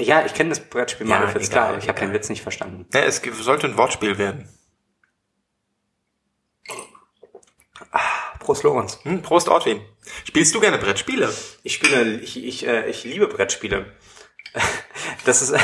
Ja, 0.00 0.24
ich 0.24 0.34
kenne 0.34 0.50
das 0.50 0.60
Brettspiel 0.60 1.08
Ja, 1.08 1.18
Malefiz, 1.18 1.48
egal, 1.48 1.50
klar, 1.50 1.68
aber 1.68 1.78
ich 1.78 1.88
habe 1.88 2.00
den 2.00 2.12
Witz 2.12 2.28
nicht 2.28 2.42
verstanden. 2.42 2.86
Ja, 2.92 3.00
es 3.00 3.20
sollte 3.40 3.66
ein 3.66 3.76
Wortspiel 3.76 4.18
werden. 4.18 4.48
Prost, 8.38 8.62
Lorenz. 8.62 8.98
Hm, 9.02 9.22
Prost, 9.22 9.48
Ortwin. 9.48 9.80
Spielst 10.24 10.54
du 10.54 10.60
gerne 10.60 10.78
Brettspiele? 10.78 11.32
Ich 11.62 11.74
spiele, 11.74 12.18
ich, 12.20 12.42
ich, 12.42 12.66
äh, 12.66 12.88
ich 12.88 13.04
liebe 13.04 13.26
Brettspiele. 13.28 13.92
Das 15.24 15.42
ist, 15.42 15.54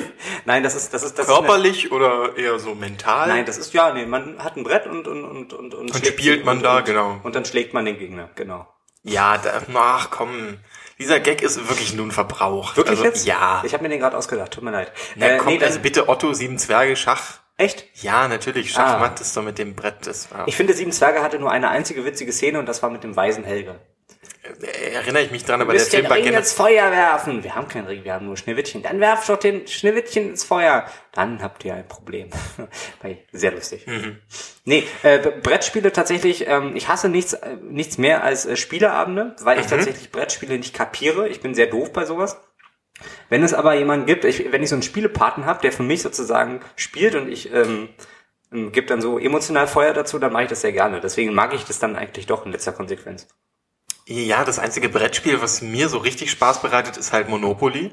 nein, 0.44 0.62
das 0.62 0.74
ist, 0.74 0.92
das 0.94 1.02
ist, 1.02 1.18
das 1.18 1.26
ist 1.26 1.32
eine, 1.32 1.38
Körperlich 1.46 1.92
oder 1.92 2.36
eher 2.36 2.58
so 2.58 2.74
mental? 2.74 3.28
Nein, 3.28 3.46
das 3.46 3.56
ist 3.58 3.72
ja, 3.72 3.92
nee, 3.92 4.04
man 4.06 4.42
hat 4.42 4.56
ein 4.56 4.64
Brett 4.64 4.86
und 4.86 5.06
und 5.08 5.24
und 5.24 5.52
und 5.52 5.74
und, 5.74 5.90
schlägt- 5.90 6.06
spielt 6.20 6.44
man 6.44 6.58
und, 6.58 6.62
da, 6.62 6.78
und, 6.78 6.84
genau. 6.84 7.20
Und 7.22 7.34
dann 7.34 7.44
schlägt 7.44 7.72
man 7.74 7.84
den 7.84 7.98
Gegner, 7.98 8.30
genau. 8.34 8.66
Ja, 9.02 9.38
da, 9.38 9.62
ach 9.74 10.10
komm. 10.10 10.58
Dieser 10.98 11.20
Gag 11.20 11.42
ist 11.42 11.68
wirklich 11.68 11.94
nun 11.94 12.10
verbraucht. 12.10 12.76
Wirklich 12.76 12.98
also, 12.98 13.04
jetzt? 13.04 13.26
Ja. 13.26 13.62
Ich 13.64 13.72
habe 13.72 13.82
mir 13.84 13.88
den 13.88 14.00
gerade 14.00 14.16
ausgedacht, 14.16 14.52
tut 14.52 14.64
mir 14.64 14.72
leid. 14.72 14.92
Na, 15.14 15.26
Äh, 15.28 15.36
komm, 15.38 15.54
nee, 15.54 15.64
also 15.64 15.78
bitte 15.80 16.08
Otto, 16.08 16.32
sieben 16.32 16.58
Zwerge, 16.58 16.96
Schach. 16.96 17.38
echt? 17.56 17.84
Ja, 18.02 18.26
natürlich, 18.28 18.72
Schachmatt 18.72 19.20
ist 19.20 19.36
doch 19.36 19.42
mit 19.42 19.58
dem 19.58 19.74
Brett. 19.74 20.06
Das 20.06 20.30
war, 20.32 20.46
Ich 20.48 20.56
finde, 20.56 20.74
Sieben 20.74 20.92
Zwerge 20.92 21.22
hatte 21.22 21.38
nur 21.38 21.50
eine 21.52 21.68
einzige 21.68 22.04
witzige 22.04 22.32
Szene 22.32 22.58
und 22.58 22.66
das 22.66 22.82
war 22.82 22.90
mit 22.90 23.04
dem 23.04 23.14
weisen 23.16 23.44
Helge. 23.44 23.78
Erinnere 24.92 25.22
ich 25.22 25.30
mich 25.30 25.44
dran, 25.44 25.60
aber 25.60 25.72
der 25.72 25.80
müsst 25.80 25.92
den 25.92 26.00
Film 26.00 26.10
war 26.10 26.16
Ring 26.16 26.34
ins 26.34 26.52
Feuer 26.52 26.90
werfen. 26.90 27.44
Wir 27.44 27.54
haben 27.54 27.68
keinen 27.68 27.86
Ring, 27.86 28.04
wir 28.04 28.14
haben 28.14 28.26
nur 28.26 28.36
Schneewittchen. 28.36 28.82
Dann 28.82 29.00
werft 29.00 29.28
doch 29.28 29.38
den 29.38 29.66
Schneewittchen 29.66 30.30
ins 30.30 30.44
Feuer. 30.44 30.86
Dann 31.12 31.42
habt 31.42 31.64
ihr 31.64 31.74
ein 31.74 31.86
Problem. 31.86 32.30
Sehr 33.32 33.52
lustig. 33.52 33.86
Mhm. 33.86 34.18
Nee, 34.64 34.84
äh, 35.02 35.18
Brettspiele 35.18 35.92
tatsächlich, 35.92 36.46
ähm, 36.46 36.76
ich 36.76 36.88
hasse 36.88 37.08
nichts, 37.08 37.32
äh, 37.34 37.56
nichts 37.62 37.98
mehr 37.98 38.22
als 38.22 38.46
äh, 38.46 38.56
Spieleabende, 38.56 39.36
weil 39.40 39.58
ich 39.58 39.66
Mhm. 39.66 39.70
tatsächlich 39.70 40.10
Brettspiele 40.12 40.58
nicht 40.58 40.74
kapiere. 40.74 41.28
Ich 41.28 41.40
bin 41.40 41.54
sehr 41.54 41.66
doof 41.66 41.92
bei 41.92 42.04
sowas. 42.04 42.40
Wenn 43.28 43.42
es 43.42 43.54
aber 43.54 43.74
jemanden 43.74 44.06
gibt, 44.06 44.24
ich, 44.24 44.50
wenn 44.50 44.62
ich 44.62 44.68
so 44.70 44.74
einen 44.74 44.82
Spielepaten 44.82 45.46
habe, 45.46 45.60
der 45.62 45.72
für 45.72 45.82
mich 45.84 46.02
sozusagen 46.02 46.60
spielt 46.76 47.14
und 47.14 47.30
ich 47.30 47.52
ähm, 47.52 47.88
ähm, 48.52 48.72
gibt 48.72 48.90
dann 48.90 49.00
so 49.00 49.18
emotional 49.18 49.66
Feuer 49.66 49.92
dazu, 49.92 50.18
dann 50.18 50.32
mache 50.32 50.44
ich 50.44 50.48
das 50.48 50.62
sehr 50.62 50.72
gerne. 50.72 51.00
Deswegen 51.00 51.34
mag 51.34 51.54
ich 51.54 51.64
das 51.64 51.78
dann 51.78 51.96
eigentlich 51.96 52.26
doch 52.26 52.44
in 52.44 52.52
letzter 52.52 52.72
Konsequenz. 52.72 53.28
Ja, 54.10 54.42
das 54.44 54.58
einzige 54.58 54.88
Brettspiel, 54.88 55.42
was 55.42 55.60
mir 55.60 55.90
so 55.90 55.98
richtig 55.98 56.30
Spaß 56.30 56.62
bereitet, 56.62 56.96
ist 56.96 57.12
halt 57.12 57.28
Monopoly. 57.28 57.90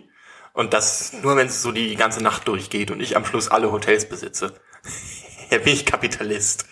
Und 0.54 0.74
das 0.74 1.12
nur, 1.22 1.36
wenn 1.36 1.48
es 1.48 1.62
so 1.62 1.74
die 1.74 1.94
ganze 1.98 2.24
Nacht 2.24 2.48
durchgeht 2.48 2.90
und 2.90 3.02
ich 3.02 3.18
am 3.18 3.26
Schluss 3.26 3.50
alle 3.50 3.70
Hotels 3.74 4.08
besitze. 4.08 4.54
ja, 5.52 5.58
bin 5.58 5.74
ich 5.74 5.86
Kapitalist. 5.86 6.66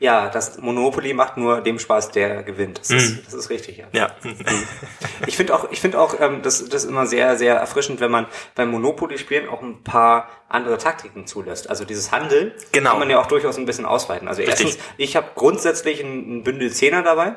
Ja, 0.00 0.30
das 0.30 0.56
Monopoly 0.58 1.12
macht 1.12 1.36
nur 1.36 1.60
dem 1.60 1.78
Spaß, 1.78 2.12
der 2.12 2.44
gewinnt. 2.44 2.78
Das, 2.78 2.90
ist, 2.90 3.26
das 3.26 3.34
ist 3.34 3.50
richtig, 3.50 3.76
ja. 3.78 3.86
Ja. 3.92 4.10
Ich 5.26 5.36
finde 5.36 5.54
auch, 5.54 5.70
ich 5.70 5.80
finde 5.80 6.00
auch, 6.00 6.18
ähm, 6.20 6.40
das, 6.42 6.64
das 6.64 6.84
ist 6.84 6.88
immer 6.88 7.06
sehr, 7.06 7.36
sehr 7.36 7.56
erfrischend, 7.56 8.00
wenn 8.00 8.10
man 8.10 8.26
beim 8.54 8.70
Monopoly-Spielen 8.70 9.48
auch 9.48 9.60
ein 9.60 9.82
paar 9.82 10.28
andere 10.48 10.78
Taktiken 10.78 11.26
zulässt. 11.26 11.68
Also 11.68 11.84
dieses 11.84 12.12
Handeln 12.12 12.52
Genau. 12.72 12.90
kann 12.90 13.00
man 13.00 13.10
ja 13.10 13.20
auch 13.20 13.26
durchaus 13.26 13.58
ein 13.58 13.66
bisschen 13.66 13.84
ausweiten. 13.84 14.28
Also 14.28 14.40
Richtig. 14.40 14.66
erstens, 14.66 14.84
ich 14.96 15.16
habe 15.16 15.26
grundsätzlich 15.34 16.00
ein, 16.00 16.38
ein 16.38 16.42
Bündel 16.44 16.72
Zehner 16.72 17.02
dabei. 17.02 17.36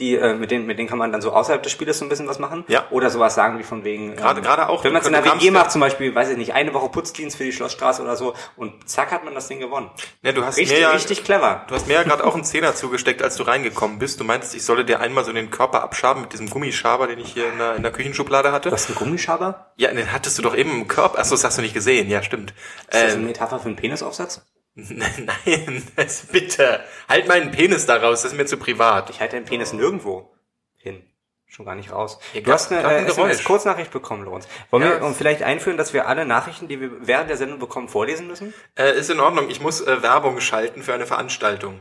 Die, 0.00 0.16
äh, 0.16 0.34
mit 0.34 0.50
denen, 0.50 0.66
mit 0.66 0.78
denen 0.78 0.88
kann 0.88 0.98
man 0.98 1.12
dann 1.12 1.20
so 1.20 1.32
außerhalb 1.32 1.62
des 1.62 1.70
Spieles 1.72 1.98
so 1.98 2.04
ein 2.06 2.08
bisschen 2.08 2.26
was 2.26 2.38
machen. 2.38 2.64
Ja. 2.68 2.86
Oder 2.90 3.10
sowas 3.10 3.34
sagen 3.34 3.58
wie 3.58 3.62
von 3.62 3.84
wegen. 3.84 4.16
Gerade- 4.16 4.40
gerade 4.40 4.68
auch, 4.68 4.82
Wenn 4.82 4.92
man 4.92 5.02
es 5.02 5.06
in 5.06 5.12
der 5.12 5.24
WG 5.24 5.50
macht, 5.50 5.70
zum 5.70 5.80
Beispiel, 5.82 6.14
weiß 6.14 6.30
ich 6.30 6.36
nicht, 6.38 6.54
eine 6.54 6.72
Woche 6.74 6.88
Putzdienst 6.88 7.36
für 7.36 7.44
die 7.44 7.52
Schlossstraße 7.52 8.00
oder 8.02 8.16
so 8.16 8.34
und 8.56 8.88
zack 8.88 9.12
hat 9.12 9.24
man 9.24 9.34
das 9.34 9.46
Ding 9.48 9.60
gewonnen. 9.60 9.90
ja 10.22 10.32
du 10.32 10.44
hast 10.44 10.56
Richtig, 10.56 10.76
mir 10.78 10.82
ja, 10.82 10.90
richtig 10.90 11.22
clever. 11.22 11.64
Du 11.68 11.74
hast 11.74 11.86
mir 11.86 11.94
ja 11.94 12.02
gerade 12.02 12.24
auch 12.24 12.34
einen 12.34 12.44
Zehner 12.44 12.74
zugesteckt, 12.74 13.22
als 13.22 13.36
du 13.36 13.42
reingekommen 13.42 13.98
bist. 13.98 14.18
Du 14.18 14.24
meintest, 14.24 14.54
ich 14.54 14.64
solle 14.64 14.84
dir 14.84 15.00
einmal 15.00 15.24
so 15.24 15.32
den 15.32 15.50
Körper 15.50 15.82
abschaben 15.82 16.22
mit 16.22 16.32
diesem 16.32 16.48
Gummischaber, 16.48 17.06
den 17.06 17.18
ich 17.18 17.32
hier 17.34 17.52
in 17.52 17.58
der, 17.58 17.76
in 17.76 17.82
der 17.82 17.92
Küchenschublade 17.92 18.52
hatte. 18.52 18.70
Hast 18.70 18.88
einen 18.88 18.96
Gummischaber? 18.96 19.72
Ja, 19.76 19.92
den 19.92 20.10
hattest 20.12 20.38
du 20.38 20.42
doch 20.42 20.56
eben 20.56 20.70
im 20.72 20.88
Körper. 20.88 21.18
Achso, 21.18 21.34
das 21.34 21.44
hast 21.44 21.58
du 21.58 21.62
nicht 21.62 21.74
gesehen. 21.74 22.08
Ja, 22.08 22.22
stimmt. 22.22 22.50
Ist 22.52 22.94
das 22.94 23.02
eine 23.02 23.12
Ähm, 23.14 23.26
Metapher 23.26 23.58
für 23.58 23.66
einen 23.66 23.76
Penisaufsatz? 23.76 24.46
nein, 24.74 25.82
das, 25.96 26.26
bitte. 26.26 26.80
Halt 27.08 27.28
meinen 27.28 27.50
Penis 27.50 27.86
da 27.86 27.96
raus, 27.96 28.22
das 28.22 28.32
ist 28.32 28.38
mir 28.38 28.46
zu 28.46 28.56
privat. 28.56 29.10
Ich 29.10 29.20
halte 29.20 29.36
den 29.36 29.44
Penis 29.44 29.72
nirgendwo 29.72 30.32
hin. 30.76 31.02
schon 31.46 31.66
gar 31.66 31.74
nicht 31.74 31.90
raus. 31.92 32.18
Hier 32.32 32.42
du 32.42 32.52
hast 32.52 32.70
eine 32.70 32.86
ein 32.86 33.02
äh, 33.04 33.06
Geräusch. 33.06 33.32
SMS-Kurznachricht 33.32 33.90
bekommen, 33.90 34.24
Lorenz. 34.24 34.46
Wollen 34.70 34.84
Ja. 34.84 35.00
wir 35.00 35.02
um 35.06 35.14
vielleicht 35.14 35.42
einführen, 35.42 35.76
dass 35.76 35.92
wir 35.92 36.06
alle 36.06 36.24
Nachrichten, 36.24 36.68
die 36.68 36.80
wir 36.80 36.90
während 37.06 37.28
der 37.28 37.36
Sendung 37.36 37.58
bekommen, 37.58 37.88
vorlesen 37.88 38.28
müssen? 38.28 38.54
Äh, 38.76 38.96
ist 38.96 39.10
in 39.10 39.18
Ordnung. 39.20 39.50
Ich 39.50 39.60
muss 39.60 39.80
äh, 39.80 40.02
Werbung 40.02 40.40
schalten 40.40 40.82
für 40.82 40.94
eine 40.94 41.06
Veranstaltung. 41.06 41.80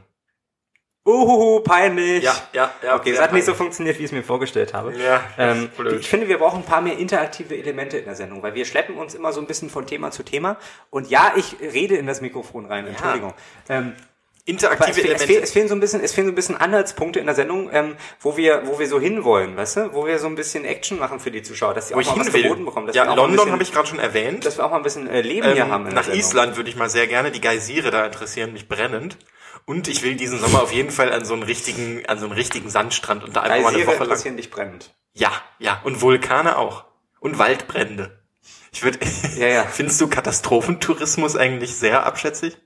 Uhuhu, 1.09 1.59
peinlich. 1.61 2.23
Ja, 2.23 2.35
ja, 2.53 2.71
ja. 2.83 2.95
Okay, 2.95 3.11
es 3.11 3.19
hat 3.21 3.33
nicht 3.33 3.43
so 3.45 3.51
peinlich. 3.51 3.57
funktioniert, 3.57 3.97
wie 3.97 4.03
ich 4.03 4.05
es 4.09 4.11
mir 4.11 4.23
vorgestellt 4.23 4.73
habe. 4.73 4.93
Ja, 4.95 5.23
ähm, 5.37 5.69
blöd. 5.77 5.99
Ich 5.99 6.09
finde, 6.09 6.27
wir 6.27 6.37
brauchen 6.37 6.59
ein 6.61 6.65
paar 6.65 6.81
mehr 6.81 6.97
interaktive 6.97 7.55
Elemente 7.57 7.97
in 7.97 8.05
der 8.05 8.15
Sendung, 8.15 8.43
weil 8.43 8.53
wir 8.55 8.65
schleppen 8.65 8.95
uns 8.95 9.15
immer 9.15 9.33
so 9.33 9.41
ein 9.41 9.47
bisschen 9.47 9.69
von 9.69 9.85
Thema 9.87 10.11
zu 10.11 10.23
Thema. 10.23 10.57
Und 10.89 11.09
ja, 11.09 11.33
ich 11.35 11.55
rede 11.61 11.95
in 11.95 12.07
das 12.07 12.21
Mikrofon 12.21 12.65
rein, 12.65 12.87
Entschuldigung. 12.87 13.33
Ähm, 13.69 13.93
Interaktive 14.45 14.89
es, 14.89 14.95
fe- 14.95 15.01
es, 15.01 15.05
Elemente. 15.05 15.27
fehl, 15.27 15.43
es 15.43 15.51
fehlen 15.51 15.67
so 15.67 15.75
ein 15.75 15.79
bisschen, 15.79 16.01
es 16.01 16.11
fehlen 16.13 16.25
so 16.25 16.31
ein 16.31 16.35
bisschen 16.35 16.57
Anhaltspunkte 16.57 17.19
in 17.19 17.27
der 17.27 17.35
Sendung, 17.35 17.69
ähm, 17.71 17.95
wo 18.19 18.35
wir, 18.35 18.63
wo 18.65 18.79
wir 18.79 18.87
so 18.87 18.99
hinwollen, 18.99 19.55
weißt 19.55 19.77
du, 19.77 19.93
wo 19.93 20.07
wir 20.07 20.17
so 20.17 20.25
ein 20.25 20.33
bisschen 20.33 20.65
Action 20.65 20.97
machen 20.97 21.19
für 21.19 21.29
die 21.29 21.43
Zuschauer, 21.43 21.75
dass 21.75 21.89
sie 21.89 21.93
wo 21.93 21.99
auch 21.99 22.15
mal 22.15 22.25
was 22.25 22.33
will. 22.33 22.41
geboten 22.43 22.65
bekommen, 22.65 22.89
ja, 22.93 23.13
London 23.13 23.51
habe 23.51 23.61
ich 23.61 23.71
gerade 23.71 23.87
schon 23.87 23.99
erwähnt. 23.99 24.45
dass 24.45 24.57
wir 24.57 24.65
auch 24.65 24.71
mal 24.71 24.77
ein 24.77 24.83
bisschen 24.83 25.07
äh, 25.07 25.21
Leben 25.21 25.53
hier 25.53 25.67
haben. 25.67 25.85
Ähm, 25.87 25.93
nach. 25.93 26.07
Island 26.07 26.57
würde 26.57 26.67
ich 26.67 26.75
mal 26.75 26.89
sehr 26.89 27.05
gerne. 27.05 27.29
Die 27.29 27.41
Geysire 27.41 27.91
da 27.91 28.05
interessieren 28.05 28.51
mich 28.53 28.67
brennend. 28.67 29.17
Und 29.69 29.88
ich 29.88 30.01
will 30.01 30.15
diesen 30.15 30.39
Sommer 30.39 30.63
auf 30.63 30.73
jeden 30.73 30.89
Fall 30.89 31.13
an 31.13 31.25
so 31.25 31.35
einen 31.35 31.43
richtigen, 31.43 32.03
an 32.07 32.17
so 32.17 32.25
einen 32.25 32.33
richtigen 32.33 32.71
Sandstrand 32.71 33.23
und 33.23 33.35
da 33.35 33.41
einfach 33.41 33.71
mal 33.71 33.75
eine 33.75 33.85
Woche 33.85 33.97
lang. 33.97 34.03
interessieren 34.05 34.35
dich 34.35 34.49
brennend. 34.49 34.95
Ja, 35.13 35.31
ja. 35.59 35.79
Und 35.83 36.01
Vulkane 36.01 36.57
auch. 36.57 36.85
Und 37.19 37.38
Waldbrände. 37.38 38.19
Ich 38.71 38.81
würde, 38.81 38.97
Ja, 39.38 39.45
ja. 39.45 39.63
findest 39.71 40.01
du 40.01 40.07
Katastrophentourismus 40.07 41.35
eigentlich 41.35 41.75
sehr 41.75 42.03
abschätzig? 42.03 42.57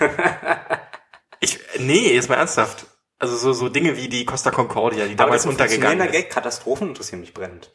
ich, 1.38 1.60
nee, 1.78 2.12
jetzt 2.12 2.28
mal 2.28 2.34
ernsthaft. 2.34 2.86
Also 3.20 3.36
so, 3.36 3.52
so 3.52 3.68
Dinge 3.68 3.96
wie 3.96 4.08
die 4.08 4.24
Costa 4.24 4.50
Concordia, 4.50 5.06
die 5.06 5.14
damals 5.14 5.42
ist 5.42 5.46
ein 5.46 5.50
untergegangen 5.50 6.04
ist. 6.04 6.12
Gag, 6.14 6.30
Katastrophen 6.30 6.88
interessieren 6.88 7.20
mich 7.20 7.32
brennend. 7.32 7.70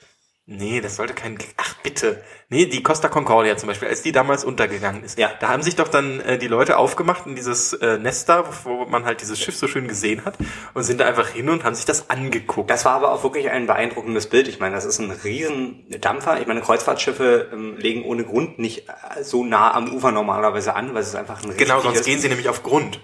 Nee, 0.51 0.81
das 0.81 0.95
sollte 0.95 1.13
kein. 1.13 1.37
Ach 1.57 1.75
bitte. 1.83 2.23
Nee, 2.49 2.65
die 2.65 2.81
Costa 2.81 3.07
Concordia 3.07 3.55
zum 3.55 3.67
Beispiel, 3.67 3.87
als 3.87 4.01
die 4.01 4.11
damals 4.11 4.43
untergegangen 4.43 5.03
ist. 5.03 5.19
Ja. 5.19 5.29
Da 5.39 5.49
haben 5.49 5.61
sich 5.61 5.75
doch 5.75 5.87
dann 5.87 6.21
äh, 6.21 6.39
die 6.39 6.47
Leute 6.47 6.77
aufgemacht 6.77 7.27
in 7.27 7.35
dieses 7.35 7.73
äh, 7.73 7.99
Nest 7.99 8.29
da, 8.29 8.43
wo, 8.63 8.87
man 8.87 9.05
halt 9.05 9.21
dieses 9.21 9.39
Schiff 9.39 9.55
so 9.55 9.67
schön 9.67 9.87
gesehen 9.87 10.25
hat 10.25 10.39
und 10.73 10.81
sind 10.81 11.01
da 11.01 11.05
einfach 11.05 11.27
hin 11.29 11.49
und 11.49 11.65
haben 11.65 11.75
sich 11.75 11.85
das 11.85 12.09
angeguckt. 12.09 12.71
Das 12.71 12.83
war 12.83 12.93
aber 12.93 13.11
auch 13.11 13.21
wirklich 13.21 13.51
ein 13.51 13.67
beeindruckendes 13.67 14.25
Bild. 14.25 14.47
Ich 14.47 14.59
meine, 14.59 14.73
das 14.73 14.85
ist 14.85 14.97
ein 14.97 15.11
riesen 15.11 15.85
Dampfer. 16.01 16.41
Ich 16.41 16.47
meine, 16.47 16.61
Kreuzfahrtschiffe 16.61 17.49
ähm, 17.53 17.77
legen 17.77 18.03
ohne 18.03 18.23
Grund 18.23 18.57
nicht 18.57 18.89
äh, 18.89 19.23
so 19.23 19.45
nah 19.45 19.75
am 19.75 19.93
Ufer 19.93 20.11
normalerweise 20.11 20.75
an, 20.75 20.95
weil 20.95 21.03
es 21.03 21.09
ist 21.09 21.15
einfach 21.15 21.43
ein 21.43 21.55
genau, 21.57 21.79
sonst 21.81 22.05
gehen 22.05 22.19
sie 22.19 22.27
nämlich 22.27 22.49
auf 22.49 22.63
Grund. 22.63 22.99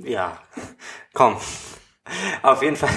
Ja, 0.00 0.38
komm. 1.14 1.38
Auf 2.42 2.62
jeden 2.62 2.76
Fall. 2.76 2.90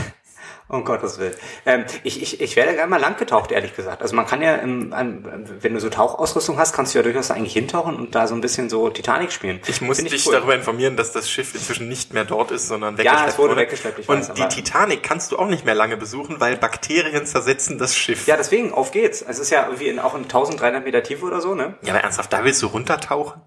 Um 0.73 0.83
Gottes 0.83 1.19
Willen. 1.19 1.35
Ähm, 1.67 1.85
ich, 2.03 2.19
ich, 2.19 2.41
ich 2.41 2.55
werde 2.55 2.73
gerne 2.73 2.89
mal 2.89 2.99
lang 2.99 3.15
getaucht, 3.17 3.51
ehrlich 3.51 3.75
gesagt. 3.75 4.01
Also 4.01 4.15
man 4.15 4.25
kann 4.25 4.41
ja, 4.41 4.55
im, 4.55 4.91
ähm, 4.97 5.23
wenn 5.61 5.75
du 5.75 5.79
so 5.79 5.89
Tauchausrüstung 5.89 6.57
hast, 6.57 6.73
kannst 6.73 6.95
du 6.95 6.99
ja 6.99 7.03
durchaus 7.03 7.29
eigentlich 7.29 7.53
hintauchen 7.53 7.95
und 7.95 8.15
da 8.15 8.25
so 8.25 8.33
ein 8.33 8.41
bisschen 8.41 8.69
so 8.69 8.89
Titanic 8.89 9.31
spielen. 9.31 9.61
Ich 9.67 9.81
muss 9.81 9.97
Find 9.97 10.11
dich 10.11 10.25
cool. 10.25 10.33
darüber 10.33 10.55
informieren, 10.55 10.97
dass 10.97 11.11
das 11.11 11.29
Schiff 11.29 11.53
inzwischen 11.53 11.87
nicht 11.89 12.13
mehr 12.13 12.25
dort 12.25 12.49
ist, 12.49 12.67
sondern 12.67 12.97
Ja, 12.97 13.03
weggeschleppt 13.03 13.29
es 13.29 13.37
wurde 13.37 13.55
weggeschleppt, 13.55 13.99
ich 13.99 14.09
und 14.09 14.29
weiß, 14.29 14.33
die 14.33 14.47
Titanic 14.47 15.03
kannst 15.03 15.31
du 15.31 15.37
auch 15.37 15.47
nicht 15.47 15.63
mehr 15.63 15.75
lange 15.75 15.95
besuchen, 15.95 16.39
weil 16.39 16.57
Bakterien 16.57 17.27
zersetzen 17.27 17.77
das 17.77 17.95
Schiff. 17.95 18.25
Ja, 18.25 18.35
deswegen, 18.35 18.73
auf 18.73 18.91
geht's. 18.91 19.21
Es 19.21 19.37
ist 19.37 19.51
ja 19.51 19.65
irgendwie 19.65 19.89
in, 19.89 19.99
auch 19.99 20.15
in 20.15 20.23
1300 20.23 20.83
Meter 20.83 21.03
Tiefe 21.03 21.25
oder 21.25 21.39
so, 21.39 21.53
ne? 21.53 21.75
ja, 21.83 21.93
aber 21.93 22.01
ernsthaft, 22.03 22.33
da 22.33 22.43
willst 22.43 22.63
du 22.63 22.67
runtertauchen? 22.67 23.41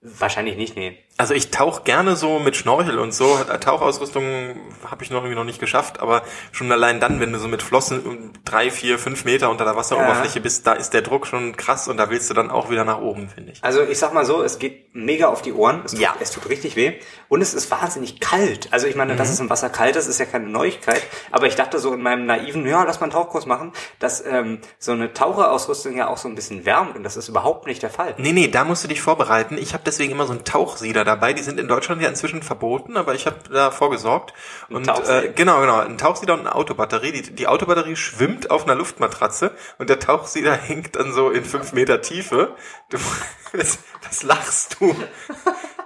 Wahrscheinlich 0.00 0.56
nicht, 0.56 0.76
nee. 0.76 0.96
Also 1.20 1.34
ich 1.34 1.50
tauche 1.50 1.82
gerne 1.82 2.14
so 2.14 2.38
mit 2.38 2.54
Schnorchel 2.54 2.98
und 3.00 3.12
so. 3.12 3.38
Tauchausrüstung 3.60 4.54
habe 4.88 5.02
ich 5.02 5.10
noch 5.10 5.18
irgendwie 5.18 5.34
noch 5.34 5.44
nicht 5.44 5.58
geschafft, 5.58 5.98
aber 6.00 6.22
schon 6.52 6.70
allein 6.70 7.00
dann, 7.00 7.18
wenn 7.18 7.32
du 7.32 7.40
so 7.40 7.48
mit 7.48 7.60
Flossen 7.60 8.00
um 8.04 8.32
drei, 8.44 8.70
vier, 8.70 9.00
fünf 9.00 9.24
Meter 9.24 9.50
unter 9.50 9.64
der 9.64 9.74
Wasseroberfläche 9.74 10.40
bist, 10.40 10.64
da 10.66 10.74
ist 10.74 10.90
der 10.94 11.02
Druck 11.02 11.26
schon 11.26 11.56
krass 11.56 11.88
und 11.88 11.96
da 11.96 12.08
willst 12.10 12.30
du 12.30 12.34
dann 12.34 12.50
auch 12.52 12.70
wieder 12.70 12.84
nach 12.84 13.00
oben, 13.00 13.28
finde 13.28 13.50
ich. 13.50 13.64
Also 13.64 13.82
ich 13.82 13.98
sag 13.98 14.14
mal 14.14 14.24
so, 14.24 14.42
es 14.44 14.60
geht 14.60 14.94
mega 14.94 15.26
auf 15.26 15.42
die 15.42 15.52
Ohren. 15.52 15.82
Es 15.84 15.90
tut, 15.92 16.00
Ja. 16.00 16.14
es 16.20 16.30
tut 16.30 16.48
richtig 16.48 16.76
weh. 16.76 16.94
Und 17.28 17.42
es 17.42 17.52
ist 17.52 17.68
wahnsinnig 17.70 18.20
kalt. 18.20 18.68
Also 18.72 18.86
ich 18.86 18.94
meine, 18.94 19.16
dass 19.16 19.28
es 19.28 19.40
im 19.40 19.50
Wasser 19.50 19.70
kalt 19.70 19.96
ist, 19.96 20.06
ist 20.06 20.18
ja 20.20 20.24
keine 20.24 20.46
Neuigkeit. 20.48 21.02
Aber 21.32 21.46
ich 21.48 21.56
dachte 21.56 21.80
so 21.80 21.92
in 21.94 22.00
meinem 22.00 22.26
naiven, 22.26 22.64
ja, 22.64 22.84
lass 22.84 23.00
mal 23.00 23.04
einen 23.06 23.12
Tauchkurs 23.12 23.44
machen, 23.44 23.72
dass 23.98 24.24
ähm, 24.24 24.60
so 24.78 24.92
eine 24.92 25.12
Taucherausrüstung 25.12 25.96
ja 25.96 26.06
auch 26.06 26.16
so 26.16 26.28
ein 26.28 26.36
bisschen 26.36 26.64
wärmt. 26.64 26.96
Und 26.96 27.02
das 27.02 27.16
ist 27.16 27.28
überhaupt 27.28 27.66
nicht 27.66 27.82
der 27.82 27.90
Fall. 27.90 28.14
Nee, 28.18 28.32
nee, 28.32 28.46
da 28.48 28.62
musst 28.64 28.84
du 28.84 28.88
dich 28.88 29.00
vorbereiten. 29.02 29.58
Ich 29.58 29.72
habe 29.74 29.82
deswegen 29.84 30.12
immer 30.12 30.26
so 30.26 30.32
einen 30.32 30.44
Tauchsieder 30.44 31.07
dabei. 31.08 31.32
Die 31.32 31.42
sind 31.42 31.58
in 31.58 31.66
Deutschland 31.66 32.00
ja 32.00 32.08
inzwischen 32.08 32.42
verboten, 32.42 32.96
aber 32.96 33.14
ich 33.14 33.26
habe 33.26 33.36
da 33.50 33.70
vorgesorgt. 33.70 34.32
Und 34.68 34.86
äh, 34.86 35.32
genau, 35.34 35.60
genau, 35.60 35.80
ein 35.80 35.98
Tauchsieder 35.98 36.34
und 36.34 36.40
eine 36.40 36.54
Autobatterie. 36.54 37.12
Die, 37.12 37.34
die 37.34 37.46
Autobatterie 37.48 37.96
schwimmt 37.96 38.50
auf 38.50 38.64
einer 38.64 38.74
Luftmatratze 38.74 39.52
und 39.78 39.90
der 39.90 39.98
Tauchsieder 39.98 40.52
hängt 40.56 40.96
dann 40.96 41.12
so 41.12 41.30
in 41.30 41.44
fünf 41.44 41.72
Meter 41.72 42.00
Tiefe. 42.00 42.54
Du, 42.90 42.98
was, 43.52 43.78
was 44.06 44.22
lachst 44.22 44.76
du? 44.78 44.94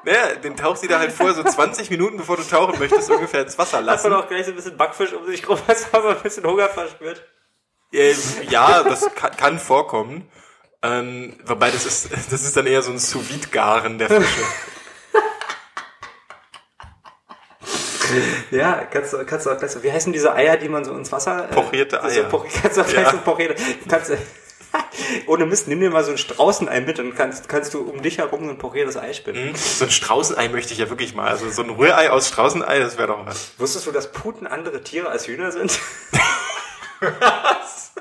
Naja, 0.05 0.35
den 0.35 0.57
Tauchsieder 0.57 0.99
halt 0.99 1.13
vorher 1.13 1.35
so 1.35 1.45
20 1.45 1.91
Minuten, 1.91 2.17
bevor 2.17 2.37
du 2.37 2.43
tauchen 2.43 2.79
möchtest, 2.79 3.11
ungefähr 3.11 3.43
ins 3.43 3.57
Wasser 3.57 3.79
Hat 3.79 3.85
man 3.85 3.95
lassen. 3.95 4.13
auch 4.13 4.29
gleich 4.29 4.45
so 4.45 4.53
ein 4.53 4.57
bisschen 4.57 4.77
Backfisch 4.77 5.13
um 5.13 5.25
sich 5.27 5.49
rum, 5.49 5.59
als 5.67 5.93
wir 5.93 6.05
ein 6.05 6.23
bisschen 6.23 6.45
Hunger 6.45 6.69
verspürt. 6.69 7.25
Äh, 7.93 8.15
ja, 8.49 8.83
das 8.83 9.15
kann, 9.15 9.37
kann 9.37 9.59
vorkommen. 9.59 10.29
Ähm, 10.83 11.37
wobei 11.45 11.71
das 11.71 11.87
ist, 11.87 12.11
das 12.13 12.43
ist 12.43 12.57
dann 12.57 12.67
eher 12.67 12.83
so 12.83 12.91
ein 12.91 12.99
sous 12.99 13.51
garen 13.51 13.99
der 13.99 14.09
Fische. 14.09 14.43
Ja, 18.51 18.85
kannst 18.90 19.12
du, 19.12 19.25
kannst 19.25 19.46
du 19.46 19.51
auch 19.51 19.59
gleich 19.59 19.70
so, 19.70 19.83
wie 19.83 19.92
heißen 19.92 20.12
diese 20.12 20.35
Eier, 20.35 20.57
die 20.57 20.68
man 20.68 20.85
so 20.85 20.92
ins 20.94 21.11
Wasser... 21.12 21.48
äh, 21.51 21.55
Pochierte 21.55 22.01
so 22.03 22.07
Eier. 22.09 22.29
poch- 22.31 22.46
kannst 22.62 22.77
du 22.77 22.83
auch 22.83 22.87
gleich 22.87 23.05
Ja. 23.07 23.11
so 23.12 23.18
pochierte, 23.18 23.55
kannst 23.88 24.11
du, 24.11 24.16
ohne 25.27 25.44
Mist, 25.46 25.68
nimm 25.68 25.81
dir 25.81 25.90
mal 25.90 26.03
so 26.05 26.12
ein 26.12 26.18
Straußenei 26.18 26.81
mit 26.81 26.98
und 26.98 27.14
kannst, 27.14 27.48
kannst 27.48 27.75
du 27.75 27.81
um 27.83 28.01
dich 28.03 28.18
herum 28.18 28.44
so 28.44 28.51
ein 28.51 28.59
pochiertes 28.59 28.96
Ei 28.96 29.12
spinnen. 29.12 29.48
Hm, 29.48 29.55
So 29.55 29.85
ein 29.85 29.90
Straußenei 29.90 30.48
möchte 30.48 30.72
ich 30.72 30.79
ja 30.79 30.88
wirklich 30.88 31.14
mal. 31.14 31.29
Also 31.29 31.51
so 31.51 31.62
ein 31.62 31.70
Rührei 31.70 32.11
aus 32.11 32.29
Straußenei, 32.29 32.79
das 32.79 32.96
wäre 32.96 33.09
doch 33.09 33.27
was. 33.27 33.53
Wusstest 33.59 33.87
du, 33.87 33.92
dass 33.92 34.12
Puten 34.12 34.46
andere 34.46 34.83
Tiere 34.83 35.09
als 35.11 35.27
Hühner 35.27 35.53
sind? 35.53 35.79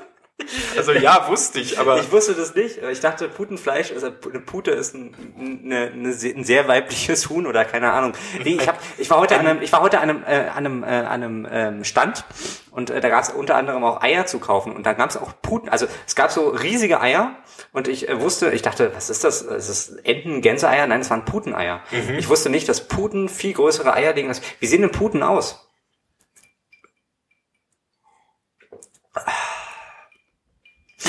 Also 0.76 0.92
ja, 0.92 1.28
wusste 1.28 1.60
ich, 1.60 1.78
aber 1.78 1.98
Ich 1.98 2.10
wusste 2.10 2.34
das 2.34 2.54
nicht. 2.54 2.78
Ich 2.78 3.00
dachte, 3.00 3.28
Putenfleisch, 3.28 3.92
also 3.92 4.06
eine 4.06 4.40
Pute 4.40 4.70
ist 4.70 4.94
ein, 4.94 5.14
eine, 5.38 5.92
eine, 5.92 6.08
ein 6.08 6.44
sehr 6.44 6.68
weibliches 6.68 7.28
Huhn 7.28 7.46
oder 7.46 7.64
keine 7.64 7.92
Ahnung. 7.92 8.14
Nee, 8.42 8.58
ich, 8.60 8.68
hab, 8.68 8.78
ich 8.98 9.10
war 9.10 9.18
heute 9.18 9.38
an 9.38 9.46
einem, 9.46 9.62
ich 9.62 9.72
war 9.72 9.82
heute 9.82 10.00
an 10.00 10.10
einem, 10.10 10.24
äh, 10.24 10.48
an 10.48 10.66
einem, 10.66 10.84
äh, 10.84 10.86
an 10.86 11.06
einem 11.06 11.48
ähm, 11.50 11.84
Stand 11.84 12.24
und 12.70 12.90
äh, 12.90 13.00
da 13.00 13.08
gab 13.08 13.22
es 13.22 13.30
unter 13.30 13.56
anderem 13.56 13.84
auch 13.84 14.02
Eier 14.02 14.26
zu 14.26 14.38
kaufen 14.38 14.74
und 14.74 14.84
da 14.84 14.92
gab 14.92 15.10
es 15.10 15.16
auch 15.16 15.32
Puten. 15.42 15.68
Also 15.68 15.86
es 16.06 16.14
gab 16.14 16.30
so 16.30 16.48
riesige 16.48 17.00
Eier 17.00 17.36
und 17.72 17.88
ich 17.88 18.08
äh, 18.08 18.20
wusste, 18.20 18.50
ich 18.50 18.62
dachte, 18.62 18.92
was 18.94 19.10
ist 19.10 19.24
das? 19.24 19.42
Ist 19.42 19.68
das 19.68 19.88
Enten, 20.04 20.40
Gänseeier? 20.40 20.86
Nein, 20.86 21.00
es 21.00 21.10
waren 21.10 21.24
Puteneier. 21.24 21.82
Ich 22.16 22.28
wusste 22.28 22.50
nicht, 22.50 22.68
dass 22.68 22.88
Puten 22.88 23.28
viel 23.28 23.52
größere 23.52 23.94
Eier 23.94 24.14
legen. 24.14 24.32
Wie 24.60 24.66
sehen 24.66 24.82
denn 24.82 24.92
Puten 24.92 25.22
aus? 25.22 25.68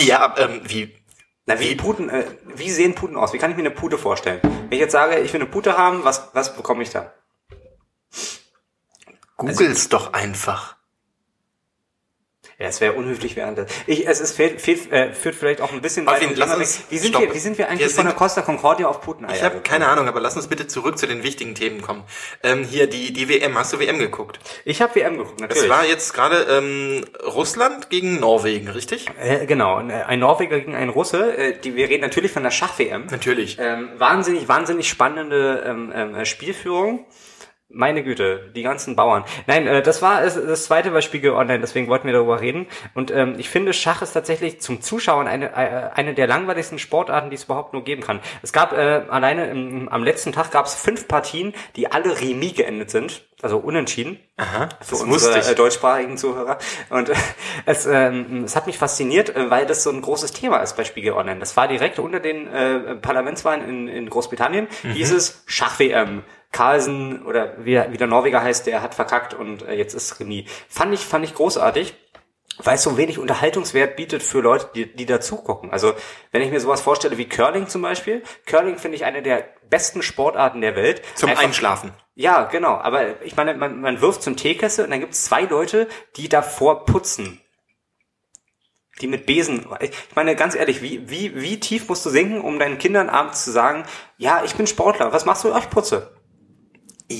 Ja, 0.02 0.36
ähm, 0.38 0.62
wie 0.66 0.96
Na, 1.46 1.60
wie 1.60 1.76
Puten, 1.76 2.10
äh, 2.10 2.26
wie 2.56 2.70
sehen 2.70 2.96
Puten 2.96 3.18
aus? 3.18 3.34
Wie 3.34 3.38
kann 3.38 3.52
ich 3.52 3.58
mir 3.58 3.64
eine 3.64 3.72
Pute 3.72 3.98
vorstellen? 3.98 4.40
Wenn 4.42 4.72
ich 4.72 4.80
jetzt 4.80 4.94
sage, 4.94 5.20
ich 5.20 5.34
will 5.34 5.42
eine 5.42 5.50
Pute 5.50 5.78
haben, 5.78 6.04
was, 6.04 6.30
was 6.34 6.56
bekomme 6.56 6.84
ich 6.84 6.90
da? 6.90 7.14
googles 9.38 9.90
doch 9.90 10.14
einfach. 10.14 10.78
Ja, 12.64 12.70
es 12.70 12.80
wäre 12.80 12.94
unhöflich 12.94 13.36
während 13.36 13.58
des. 13.58 13.68
Ich, 13.88 14.08
es 14.08 14.22
ist, 14.22 14.38
fehlt, 14.38 14.62
fehlt, 14.62 14.90
äh, 14.90 15.12
führt 15.12 15.36
vielleicht 15.36 15.60
auch 15.60 15.74
ein 15.74 15.82
bisschen 15.82 16.06
Marvin, 16.06 16.30
weit 16.30 16.38
lass 16.38 16.56
uns-. 16.56 16.84
Wie 16.90 16.98
sind 16.98 17.20
wir, 17.20 17.34
wie 17.34 17.38
sind 17.40 17.58
wir 17.58 17.68
eigentlich 17.68 17.82
Wir 17.82 17.90
von 17.90 18.06
der 18.06 18.12
sind- 18.12 18.18
Costa 18.20 18.42
Concordia 18.42 18.88
auf 18.88 19.02
Puteneier? 19.02 19.36
Ich 19.36 19.44
habe 19.44 19.60
keine 19.60 19.90
Ahnung, 19.90 20.08
aber 20.08 20.22
lass 20.22 20.38
uns 20.38 20.48
bitte 20.48 20.66
zurück 20.68 20.98
zu 20.98 21.06
den 21.06 21.24
wichtigen 21.24 21.56
Themen 21.56 21.82
kommen. 21.82 22.04
Ähm, 22.42 22.64
hier 22.64 22.88
die 22.88 23.12
die 23.12 23.28
WM. 23.28 23.58
Hast 23.58 23.74
du 23.74 23.80
WM 23.80 24.00
geguckt? 24.00 24.40
Ich 24.64 24.82
habe 24.82 24.96
WM 24.96 25.18
geguckt, 25.18 25.42
natürlich. 25.42 25.64
Es 25.64 25.70
war 25.70 25.86
jetzt 25.86 26.14
gerade 26.14 26.38
ähm, 26.50 27.04
Russland 27.26 27.90
gegen 27.90 28.22
Norwegen, 28.22 28.70
richtig? 28.70 29.08
äh, 29.22 29.46
genau, 29.46 29.76
ein 29.76 30.20
Norweger 30.20 30.58
gegen 30.60 30.74
einen 30.74 30.90
Russe. 30.90 31.36
Äh, 31.36 31.60
die, 31.60 31.76
wir 31.76 31.90
reden 31.90 32.02
natürlich 32.02 32.32
von 32.32 32.44
der 32.44 32.52
Schach-WM. 32.52 33.08
Natürlich. 33.12 33.58
Ähm, 33.60 33.90
wahnsinnig, 33.98 34.48
wahnsinnig 34.48 34.88
spannende 34.88 35.64
ähm, 35.68 35.92
ähm, 35.94 36.26
Spielführung. 36.26 37.06
Meine 37.76 38.04
Güte, 38.04 38.52
die 38.56 38.62
ganzen 38.62 38.96
Bauern. 38.96 39.24
Nein, 39.48 39.66
äh, 39.66 39.82
das 39.82 40.02
war 40.04 40.24
es- 40.24 40.36
das 40.36 40.66
zweite 40.66 40.92
bei 40.92 41.02
Spiegel 41.02 41.32
Online, 41.32 41.60
deswegen 41.60 41.88
wollten 41.88 42.06
wir 42.06 42.14
darüber 42.14 42.40
reden. 42.40 42.68
Und 42.94 43.10
ähm, 43.10 43.34
ich 43.40 43.50
finde, 43.50 43.74
Schach 43.74 44.04
ist 44.04 44.14
tatsächlich 44.14 44.62
zum 44.62 44.82
Zuschauen 44.82 45.28
eine, 45.28 45.52
äh, 45.54 45.90
eine 45.96 46.14
der 46.14 46.28
langweiligsten 46.28 46.78
Sportarten, 46.78 47.32
die 47.32 47.36
es 47.36 47.46
überhaupt 47.46 47.74
nur 47.74 47.84
geben 47.84 48.04
kann. 48.04 48.20
Es 48.44 48.54
gab 48.54 48.74
äh, 48.74 49.02
alleine 49.10 49.48
im, 49.50 49.90
am 49.90 50.04
letzten 50.04 50.32
Tag 50.32 50.52
gab 50.52 50.68
es 50.68 50.76
fünf 50.76 51.08
Partien, 51.08 51.54
die 51.76 51.92
alle 51.92 52.22
Remis 52.22 52.54
geendet 52.54 52.92
sind, 52.92 53.24
also 53.42 53.58
unentschieden. 53.58 54.20
Aha, 54.38 54.70
Für 54.82 54.96
unsere 54.98 55.40
äh, 55.52 55.56
deutschsprachigen 55.56 56.18
Zuhörer. 56.18 56.60
Und 56.92 57.10
äh, 57.10 57.14
es, 57.66 57.88
ähm, 57.88 58.44
es 58.46 58.56
hat 58.56 58.68
mich 58.68 58.78
fasziniert, 58.78 59.36
äh, 59.36 59.50
weil 59.50 59.66
das 59.66 59.82
so 59.84 59.90
ein 59.90 60.02
großes 60.02 60.32
Thema 60.34 60.58
ist 60.58 60.78
bei 60.78 60.84
Spiegel 60.84 61.14
Online. 61.14 61.40
Das 61.40 61.58
war 61.58 61.68
direkt 61.68 61.98
unter 61.98 62.20
den 62.20 62.46
äh, 62.48 62.96
Parlamentswahlen 62.98 63.68
in, 63.68 63.88
in 63.88 64.10
Großbritannien. 64.12 64.68
Mhm. 64.84 64.92
Hieß 64.92 65.12
es 65.12 65.44
Schach-WM. 65.48 66.24
Carlsen 66.54 67.26
oder 67.26 67.54
wie, 67.66 67.78
wie 67.90 67.98
der 67.98 68.08
Norweger 68.08 68.42
heißt, 68.42 68.66
der 68.68 68.82
hat 68.82 68.96
verkackt 68.96 69.34
und 69.34 69.64
äh, 69.64 69.74
jetzt 69.74 69.94
ist 69.94 70.20
Remis. 70.22 70.50
Fand 70.70 70.94
ich, 70.94 71.02
fand 71.02 71.26
ich 71.26 71.34
großartig. 71.36 71.94
weil 72.60 72.76
es 72.76 72.84
so 72.84 72.96
wenig 72.98 73.18
Unterhaltungswert 73.20 73.96
bietet 73.96 74.22
für 74.24 74.40
Leute, 74.40 74.70
die, 74.76 74.96
die 74.96 75.06
dazu 75.08 75.38
gucken. 75.38 75.72
Also 75.72 75.94
wenn 76.32 76.44
ich 76.44 76.52
mir 76.52 76.60
sowas 76.62 76.82
vorstelle 76.82 77.18
wie 77.18 77.28
Curling 77.28 77.68
zum 77.68 77.82
Beispiel, 77.82 78.22
Curling 78.46 78.78
finde 78.78 78.96
ich 78.96 79.06
eine 79.06 79.22
der 79.24 79.44
besten 79.70 80.04
Sportarten 80.04 80.62
der 80.62 80.76
Welt. 80.76 81.02
Zum 81.16 81.30
Einfach- 81.32 81.44
Einschlafen. 81.44 81.92
Ja, 82.16 82.44
genau. 82.44 82.76
Aber 82.76 83.24
ich 83.24 83.36
meine, 83.36 83.56
man, 83.56 83.82
man 83.82 84.00
wirft 84.02 84.22
zum 84.22 84.38
Teekessel 84.38 84.86
und 84.86 84.92
dann 84.92 85.00
gibt 85.00 85.14
es 85.14 85.24
zwei 85.26 85.42
Leute, 85.46 85.88
die 86.16 86.30
davor 86.30 86.86
putzen. 86.86 87.42
Die 89.02 89.08
mit 89.08 89.26
Besen. 89.26 89.66
Ich 89.82 89.90
meine, 90.14 90.36
ganz 90.36 90.54
ehrlich, 90.54 90.84
wie, 90.84 91.10
wie, 91.10 91.42
wie 91.42 91.60
tief 91.60 91.90
musst 91.90 92.06
du 92.06 92.12
sinken, 92.12 92.40
um 92.42 92.60
deinen 92.60 92.78
Kindern 92.78 93.10
abends 93.10 93.44
zu 93.44 93.50
sagen, 93.50 93.84
ja, 94.18 94.44
ich 94.46 94.54
bin 94.54 94.68
Sportler, 94.68 95.12
was 95.12 95.26
machst 95.26 95.44
du? 95.44 95.52
Ach, 95.52 95.64
ich 95.64 95.70
putze. 95.72 96.12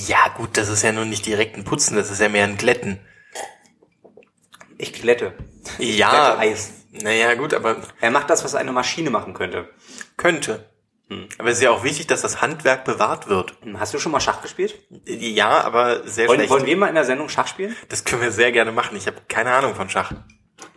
Ja, 0.08 0.30
gut, 0.36 0.58
das 0.58 0.70
ist 0.70 0.82
ja 0.84 0.92
nun 0.92 1.10
nicht 1.10 1.26
direkt 1.26 1.56
ein 1.58 1.64
Putzen, 1.64 1.96
das 1.96 2.10
ist 2.12 2.20
ja 2.22 2.30
mehr 2.30 2.44
ein 2.46 2.58
Glätten. 2.58 3.00
Ich 4.78 4.94
glätte. 4.94 5.34
Ja, 5.78 6.36
Glätte 6.36 6.40
Eis. 6.40 6.72
naja, 6.92 7.34
gut, 7.36 7.54
aber 7.54 7.78
Er 8.02 8.12
macht 8.12 8.30
das, 8.30 8.44
was 8.44 8.56
eine 8.56 8.72
Maschine 8.72 9.10
machen 9.10 9.34
könnte. 9.34 9.70
könnte. 10.18 10.70
Aber 11.38 11.50
es 11.50 11.58
ist 11.58 11.64
ja 11.64 11.70
auch 11.70 11.84
wichtig, 11.84 12.08
dass 12.08 12.22
das 12.22 12.42
Handwerk 12.42 12.86
bewahrt 12.86 13.28
wird. 13.28 13.54
Hm, 13.62 13.80
Hast 13.80 13.94
du 13.94 14.00
schon 14.00 14.12
mal 14.12 14.20
Schach 14.20 14.42
gespielt? 14.42 14.80
Ja, 15.06 15.62
aber 15.62 16.08
sehr 16.08 16.28
Wollen, 16.28 16.40
schlecht. 16.40 16.50
wollen 16.50 16.66
wir 16.66 16.76
mal 16.76 16.88
in 16.88 16.96
der 16.96 17.06
Sendung 17.06 17.30
Schach 17.30 17.46
spielen? 17.48 17.76
Das 17.90 18.04
können 18.04 18.24
wir 18.24 18.32
sehr 18.32 18.52
gerne 18.52 18.72
machen. 18.72 18.98
Ich 18.98 19.06
habe 19.06 19.18
keine 19.28 19.54
Ahnung 19.54 19.76
von 19.76 19.90
Schach. 19.92 20.12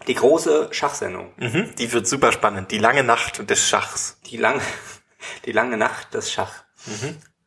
Die 0.07 0.15
große 0.15 0.69
Schachsendung. 0.73 1.33
Mhm, 1.39 1.75
die 1.79 1.91
wird 1.91 2.07
super 2.07 2.33
spannend. 2.33 2.71
Die 2.71 2.77
lange 2.79 3.03
Nacht 3.03 3.49
des 3.49 3.67
Schachs. 3.67 4.21
Die 4.27 4.37
lange, 4.37 4.61
die 5.47 5.53
lange 5.53 5.79
Nacht 5.79 6.13
des 6.13 6.31
Schach. 6.31 6.53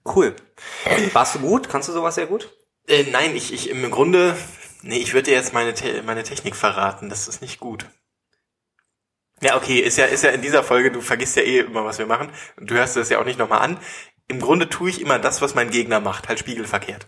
Cool. 0.05 0.35
Warst 1.13 1.35
du 1.35 1.39
gut? 1.39 1.69
Kannst 1.69 1.89
du 1.89 1.93
sowas 1.93 2.15
sehr 2.15 2.27
gut? 2.27 2.55
Äh, 2.87 3.03
nein, 3.11 3.35
ich, 3.35 3.53
ich 3.53 3.69
im 3.69 3.89
Grunde, 3.91 4.35
nee, 4.81 4.97
ich 4.97 5.13
würde 5.13 5.29
dir 5.29 5.35
jetzt 5.35 5.53
meine, 5.53 5.73
Te 5.73 6.01
meine 6.03 6.23
Technik 6.23 6.55
verraten. 6.55 7.09
Das 7.09 7.27
ist 7.27 7.41
nicht 7.41 7.59
gut. 7.59 7.85
Ja, 9.41 9.55
okay, 9.55 9.79
ist 9.79 9.97
ja, 9.97 10.05
ist 10.05 10.23
ja 10.23 10.31
in 10.31 10.41
dieser 10.41 10.63
Folge, 10.63 10.91
du 10.91 11.01
vergisst 11.01 11.35
ja 11.35 11.43
eh 11.43 11.59
immer, 11.59 11.85
was 11.85 11.99
wir 11.99 12.05
machen. 12.05 12.31
Und 12.57 12.69
du 12.69 12.75
hörst 12.75 12.95
das 12.95 13.09
ja 13.09 13.19
auch 13.19 13.25
nicht 13.25 13.39
nochmal 13.39 13.61
an. 13.61 13.79
Im 14.27 14.39
Grunde 14.39 14.69
tue 14.69 14.89
ich 14.89 15.01
immer 15.01 15.17
das, 15.17 15.41
was 15.41 15.55
mein 15.55 15.69
Gegner 15.71 15.99
macht, 15.99 16.27
halt 16.27 16.39
spiegelverkehrt. 16.39 17.07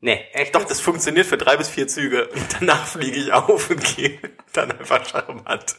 Nee, 0.00 0.20
echt? 0.32 0.54
Doch, 0.54 0.64
das 0.64 0.80
funktioniert 0.80 1.26
für 1.26 1.38
drei 1.38 1.56
bis 1.56 1.68
vier 1.68 1.86
Züge. 1.86 2.28
Und 2.28 2.56
danach 2.60 2.86
fliege 2.86 3.16
ich 3.16 3.32
auf 3.32 3.70
und 3.70 3.96
gehe 3.96 4.18
dann 4.52 4.72
einfach 4.72 5.06
charmant. 5.06 5.76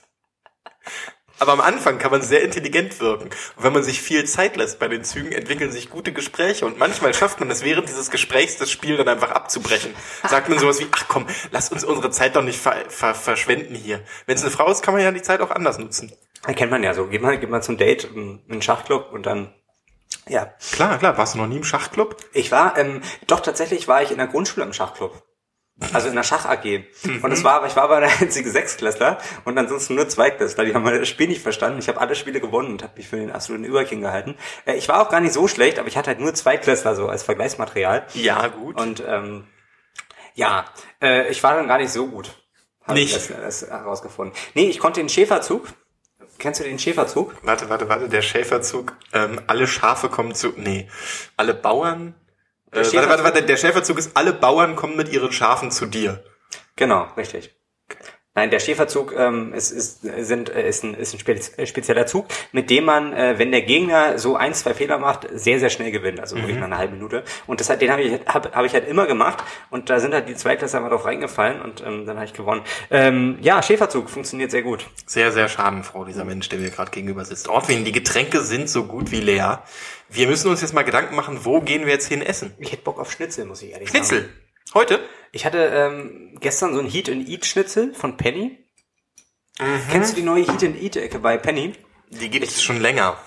Aber 1.39 1.53
am 1.53 1.61
Anfang 1.61 1.97
kann 1.97 2.11
man 2.11 2.21
sehr 2.21 2.43
intelligent 2.43 2.99
wirken. 2.99 3.29
Und 3.55 3.63
wenn 3.63 3.73
man 3.73 3.83
sich 3.83 4.01
viel 4.01 4.23
Zeit 4.25 4.55
lässt 4.55 4.79
bei 4.79 4.87
den 4.87 5.03
Zügen, 5.03 5.31
entwickeln 5.31 5.71
sich 5.71 5.89
gute 5.89 6.13
Gespräche. 6.13 6.65
Und 6.65 6.77
manchmal 6.77 7.13
schafft 7.13 7.39
man 7.39 7.49
es 7.49 7.63
während 7.63 7.89
dieses 7.89 8.11
Gesprächs, 8.11 8.57
das 8.57 8.71
Spiel 8.71 8.97
dann 8.97 9.07
einfach 9.07 9.31
abzubrechen. 9.31 9.93
Sagt 10.27 10.49
man 10.49 10.59
sowas 10.59 10.79
wie, 10.79 10.87
ach 10.91 11.05
komm, 11.07 11.25
lass 11.51 11.71
uns 11.71 11.83
unsere 11.83 12.11
Zeit 12.11 12.35
doch 12.35 12.43
nicht 12.43 12.59
ver 12.59 12.75
ver 12.87 13.15
verschwenden 13.15 13.75
hier. 13.75 14.01
Wenn 14.25 14.35
es 14.35 14.43
eine 14.43 14.51
Frau 14.51 14.71
ist, 14.71 14.83
kann 14.83 14.93
man 14.93 15.03
ja 15.03 15.11
die 15.11 15.21
Zeit 15.21 15.41
auch 15.41 15.51
anders 15.51 15.79
nutzen. 15.79 16.13
Das 16.45 16.55
kennt 16.55 16.71
man 16.71 16.83
ja 16.83 16.93
so. 16.93 17.07
Geht 17.07 17.21
man, 17.21 17.39
geht 17.39 17.49
man 17.49 17.61
zum 17.61 17.77
Date 17.77 18.03
in 18.03 18.41
in 18.45 18.51
einen 18.51 18.61
Schachclub 18.61 19.11
und 19.11 19.25
dann, 19.25 19.53
ja. 20.27 20.53
Klar, 20.71 20.99
klar. 20.99 21.17
Warst 21.17 21.33
du 21.33 21.39
noch 21.39 21.47
nie 21.47 21.57
im 21.57 21.63
Schachclub? 21.63 22.17
Ich 22.33 22.51
war, 22.51 22.77
ähm, 22.77 23.01
doch 23.27 23.39
tatsächlich 23.39 23.87
war 23.87 24.03
ich 24.03 24.11
in 24.11 24.17
der 24.17 24.27
Grundschule 24.27 24.65
im 24.65 24.73
Schachclub. 24.73 25.23
Also 25.91 26.07
in 26.07 26.15
der 26.15 26.23
Schach 26.23 26.45
AG. 26.45 26.83
Und 27.21 27.31
es 27.31 27.43
war, 27.43 27.55
aber 27.55 27.67
ich 27.67 27.75
war 27.75 27.83
aber 27.83 27.99
der 27.99 28.09
einzige 28.21 28.49
Sechsklässler 28.49 29.17
und 29.45 29.57
ansonsten 29.57 29.95
nur 29.95 30.07
Zweitklässler. 30.07 30.65
Die 30.65 30.73
haben 30.73 30.85
das 30.85 31.07
Spiel 31.07 31.27
nicht 31.27 31.41
verstanden. 31.41 31.79
Ich 31.79 31.87
habe 31.87 31.99
alle 31.99 32.15
Spiele 32.15 32.39
gewonnen 32.39 32.71
und 32.71 32.83
habe 32.83 32.93
mich 32.97 33.07
für 33.07 33.17
den 33.17 33.31
absoluten 33.31 33.65
Überking 33.65 34.01
gehalten. 34.01 34.35
Äh, 34.65 34.75
ich 34.75 34.87
war 34.87 35.01
auch 35.01 35.09
gar 35.09 35.19
nicht 35.19 35.33
so 35.33 35.47
schlecht, 35.47 35.79
aber 35.79 35.87
ich 35.87 35.97
hatte 35.97 36.07
halt 36.07 36.19
nur 36.19 36.33
Zweitklässler 36.33 36.95
so 36.95 37.07
als 37.07 37.23
Vergleichsmaterial. 37.23 38.05
Ja, 38.13 38.47
gut. 38.47 38.79
Und 38.79 39.03
ähm, 39.05 39.47
ja, 40.35 40.65
äh, 41.01 41.29
ich 41.29 41.43
war 41.43 41.55
dann 41.55 41.67
gar 41.67 41.77
nicht 41.77 41.91
so 41.91 42.07
gut. 42.07 42.31
Hab 42.83 42.95
Nicht? 42.95 43.15
Ich 43.15 43.27
das, 43.27 43.61
das 43.61 43.69
herausgefunden. 43.69 44.35
Nee, 44.53 44.69
ich 44.69 44.79
konnte 44.79 44.99
den 44.99 45.09
Schäferzug. 45.09 45.67
Kennst 46.39 46.59
du 46.59 46.63
den 46.63 46.79
Schäferzug? 46.79 47.35
Warte, 47.43 47.69
warte, 47.69 47.87
warte, 47.87 48.09
der 48.09 48.21
Schäferzug, 48.21 48.97
ähm, 49.13 49.39
alle 49.47 49.67
Schafe 49.67 50.09
kommen 50.09 50.33
zu, 50.33 50.51
nee, 50.57 50.89
alle 51.37 51.53
Bauern, 51.53 52.15
äh, 52.73 52.93
warte, 52.93 53.09
warte, 53.09 53.23
warte, 53.23 53.43
der 53.43 53.57
Schäferzug 53.57 53.97
ist, 53.97 54.15
alle 54.15 54.33
Bauern 54.33 54.75
kommen 54.75 54.95
mit 54.95 55.09
ihren 55.09 55.31
Schafen 55.31 55.71
zu 55.71 55.85
dir. 55.85 56.23
Genau, 56.75 57.07
richtig. 57.17 57.55
Nein, 58.35 58.49
der 58.49 58.59
Schäferzug 58.59 59.13
ähm, 59.15 59.53
ist, 59.53 59.69
ist, 59.69 60.01
sind, 60.01 60.49
äh, 60.49 60.67
ist, 60.67 60.83
ein, 60.83 60.95
ist 60.95 61.13
ein 61.13 61.37
äh, 61.57 61.65
spezieller 61.67 62.07
Zug, 62.07 62.25
mit 62.51 62.71
dem 62.71 62.85
man, 62.85 63.13
äh, 63.13 63.37
wenn 63.37 63.51
der 63.51 63.61
Gegner 63.61 64.17
so 64.17 64.35
ein, 64.35 64.55
zwei 64.55 64.73
Fehler 64.73 64.97
macht, 64.97 65.27
sehr, 65.31 65.59
sehr 65.59 65.69
schnell 65.69 65.91
gewinnt. 65.91 66.19
Also 66.19 66.35
wirklich 66.37 66.57
nach 66.57 66.65
einer 66.65 66.79
halben 66.79 66.95
Minute. 66.95 67.23
Und 67.45 67.59
das 67.59 67.69
hat, 67.69 67.81
den 67.81 67.91
habe 67.91 68.01
ich, 68.01 68.19
hab, 68.25 68.55
hab 68.55 68.65
ich 68.65 68.73
halt 68.73 68.87
immer 68.87 69.05
gemacht. 69.05 69.43
Und 69.69 69.91
da 69.91 69.99
sind 69.99 70.15
halt 70.15 70.27
die 70.27 70.35
Zweitklässler 70.35 70.79
mal 70.79 70.89
drauf 70.89 71.05
reingefallen 71.05 71.61
und 71.61 71.83
ähm, 71.85 72.07
dann 72.07 72.15
habe 72.15 72.25
ich 72.25 72.33
gewonnen. 72.33 72.63
Ähm, 72.89 73.37
ja, 73.41 73.61
Schäferzug 73.61 74.09
funktioniert 74.09 74.49
sehr 74.49 74.63
gut. 74.63 74.87
Sehr, 75.05 75.31
sehr 75.31 75.47
schadenfroh, 75.47 76.03
dieser 76.03 76.25
Mensch, 76.25 76.49
der 76.49 76.57
mir 76.57 76.71
gerade 76.71 76.89
gegenüber 76.89 77.25
sitzt. 77.25 77.47
Ortwin, 77.49 77.85
die 77.85 77.91
Getränke 77.91 78.41
sind 78.41 78.67
so 78.67 78.85
gut 78.85 79.11
wie 79.11 79.21
leer. 79.21 79.61
Wir 80.09 80.27
müssen 80.27 80.49
uns 80.49 80.61
jetzt 80.61 80.73
mal 80.73 80.83
Gedanken 80.83 81.15
machen, 81.15 81.39
wo 81.43 81.61
gehen 81.61 81.85
wir 81.85 81.93
jetzt 81.93 82.07
hin 82.07 82.23
essen? 82.23 82.53
Ich 82.57 82.71
hätte 82.71 82.81
Bock 82.81 82.99
auf 82.99 83.11
Schnitzel, 83.11 83.45
muss 83.45 83.61
ich 83.61 83.73
ehrlich 83.73 83.91
sagen. 83.91 84.05
Schnitzel. 84.05 84.29
Heute? 84.73 84.99
Ich 85.33 85.45
hatte 85.45 85.57
ähm, 85.57 86.37
gestern 86.39 86.75
so 86.75 86.79
ein 86.79 86.87
Heat 86.87 87.09
and 87.09 87.27
Eat 87.27 87.45
Schnitzel 87.45 87.93
von 87.95 88.17
Penny. 88.17 88.63
Kennst 89.89 90.11
du 90.11 90.15
die 90.17 90.21
neue 90.21 90.45
Heat 90.45 90.63
and 90.63 90.79
Eat 90.79 90.95
Ecke 90.95 91.17
bei 91.17 91.37
Penny? 91.37 91.73
Die 92.09 92.29
gibt 92.29 92.45
es 92.45 92.61
schon 92.61 92.79
länger. 92.79 93.17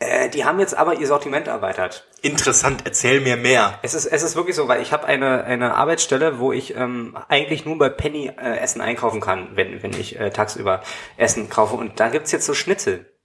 Äh, 0.00 0.30
die 0.30 0.44
haben 0.44 0.58
jetzt 0.58 0.74
aber 0.74 0.98
ihr 0.98 1.06
Sortiment 1.06 1.46
erweitert. 1.46 2.08
Interessant, 2.22 2.82
erzähl 2.86 3.20
mir 3.20 3.36
mehr. 3.36 3.78
Es 3.82 3.94
ist, 3.94 4.06
es 4.06 4.24
ist 4.24 4.34
wirklich 4.34 4.56
so, 4.56 4.66
weil 4.66 4.82
ich 4.82 4.92
habe 4.92 5.06
eine, 5.06 5.44
eine 5.44 5.76
Arbeitsstelle, 5.76 6.40
wo 6.40 6.52
ich 6.52 6.74
ähm, 6.74 7.16
eigentlich 7.28 7.64
nur 7.64 7.78
bei 7.78 7.88
Penny 7.88 8.26
äh, 8.26 8.58
Essen 8.58 8.80
einkaufen 8.80 9.20
kann, 9.20 9.54
wenn, 9.54 9.80
wenn 9.80 9.92
ich 9.92 10.18
äh, 10.18 10.30
tagsüber 10.30 10.82
Essen 11.16 11.48
kaufe. 11.48 11.76
Und 11.76 12.00
da 12.00 12.08
gibt's 12.08 12.32
jetzt 12.32 12.46
so 12.46 12.54
Schnitzel. 12.54 13.16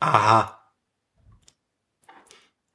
Aha, 0.00 0.60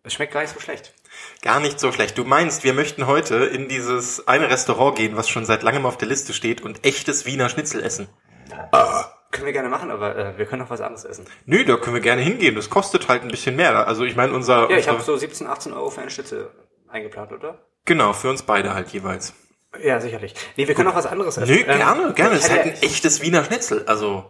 Es 0.02 0.14
schmeckt 0.14 0.34
gar 0.34 0.42
nicht 0.42 0.54
so 0.54 0.60
schlecht. 0.60 0.96
Gar 1.42 1.60
nicht 1.60 1.80
so 1.80 1.92
schlecht. 1.92 2.18
Du 2.18 2.24
meinst, 2.24 2.64
wir 2.64 2.74
möchten 2.74 3.08
heute 3.08 3.36
in 3.46 3.68
dieses 3.68 4.28
eine 4.28 4.50
Restaurant 4.50 4.98
gehen, 4.98 5.16
was 5.18 5.30
schon 5.30 5.46
seit 5.46 5.64
langem 5.64 5.86
auf 5.86 5.98
der 5.98 6.08
Liste 6.08 6.34
steht 6.34 6.62
und 6.62 6.86
echtes 6.86 7.26
Wiener 7.26 7.50
Schnitzel 7.50 7.84
essen. 7.84 8.08
Können 9.32 9.46
wir 9.46 9.54
gerne 9.54 9.70
machen, 9.70 9.92
aber 9.92 10.16
äh, 10.16 10.38
wir 10.38 10.46
können 10.46 10.62
auch 10.62 10.70
was 10.70 10.80
anderes 10.82 11.04
essen. 11.04 11.26
Nö, 11.46 11.66
da 11.66 11.76
können 11.76 11.96
wir 11.96 12.02
gerne 12.02 12.22
hingehen. 12.22 12.56
Das 12.56 12.70
kostet 12.70 13.10
halt 13.10 13.24
ein 13.24 13.28
bisschen 13.28 13.56
mehr. 13.58 13.86
Also 13.88 14.06
ich 14.06 14.16
meine, 14.16 14.34
unser, 14.34 14.70
Ja, 14.72 14.78
ich 14.78 14.88
habe 14.88 15.02
so 15.02 15.18
17, 15.18 15.48
18 15.48 15.74
Euro 15.74 15.90
für 15.90 16.02
einen 16.02 16.10
Schnitzel 16.10 16.50
eingeplant, 16.88 17.32
oder? 17.34 17.60
genau 17.86 18.12
für 18.14 18.30
uns 18.30 18.44
beide 18.44 18.74
halt 18.74 18.90
jeweils. 18.90 19.34
Ja, 19.84 20.00
sicherlich. 20.00 20.34
Nee, 20.56 20.68
wir 20.68 20.76
können 20.76 20.88
auch 20.90 20.96
was 20.96 21.06
anderes 21.06 21.38
essen. 21.38 21.54
Nö, 21.54 21.60
Ähm, 21.60 21.78
gerne, 21.78 22.14
gerne. 22.14 22.36
Es 22.36 22.46
ist 22.46 22.52
halt 22.52 22.64
ein 22.64 22.74
echtes 22.82 23.22
Wiener 23.22 23.44
Schnitzel. 23.44 23.84
Also 23.86 24.26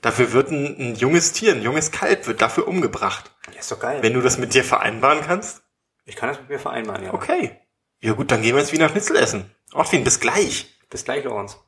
dafür 0.00 0.32
wird 0.32 0.50
ein, 0.50 0.76
ein 0.78 0.94
junges 0.94 1.32
Tier, 1.32 1.52
ein 1.52 1.62
junges 1.62 1.90
Kalb 1.90 2.26
wird 2.26 2.40
dafür 2.42 2.66
umgebracht. 2.68 3.30
ja, 3.52 3.60
ist 3.60 3.70
doch 3.70 3.78
geil. 3.80 3.98
Wenn 4.02 4.14
du 4.14 4.22
das 4.22 4.38
mit 4.38 4.54
dir 4.54 4.64
vereinbaren 4.64 5.20
kannst, 5.24 5.62
ich 6.08 6.16
kann 6.16 6.30
das 6.30 6.40
mit 6.40 6.48
mir 6.48 6.58
vereinbaren, 6.58 7.04
ja. 7.04 7.12
okay. 7.12 7.60
Ja 8.00 8.14
gut, 8.14 8.30
dann 8.30 8.40
gehen 8.40 8.54
wir 8.54 8.62
jetzt 8.62 8.72
Wiener 8.72 8.88
Schnitzel 8.88 9.16
essen. 9.16 9.54
Ortwin, 9.74 10.04
bis 10.04 10.20
gleich. 10.20 10.78
Bis 10.88 11.04
gleich, 11.04 11.22
Lorenz. 11.24 11.58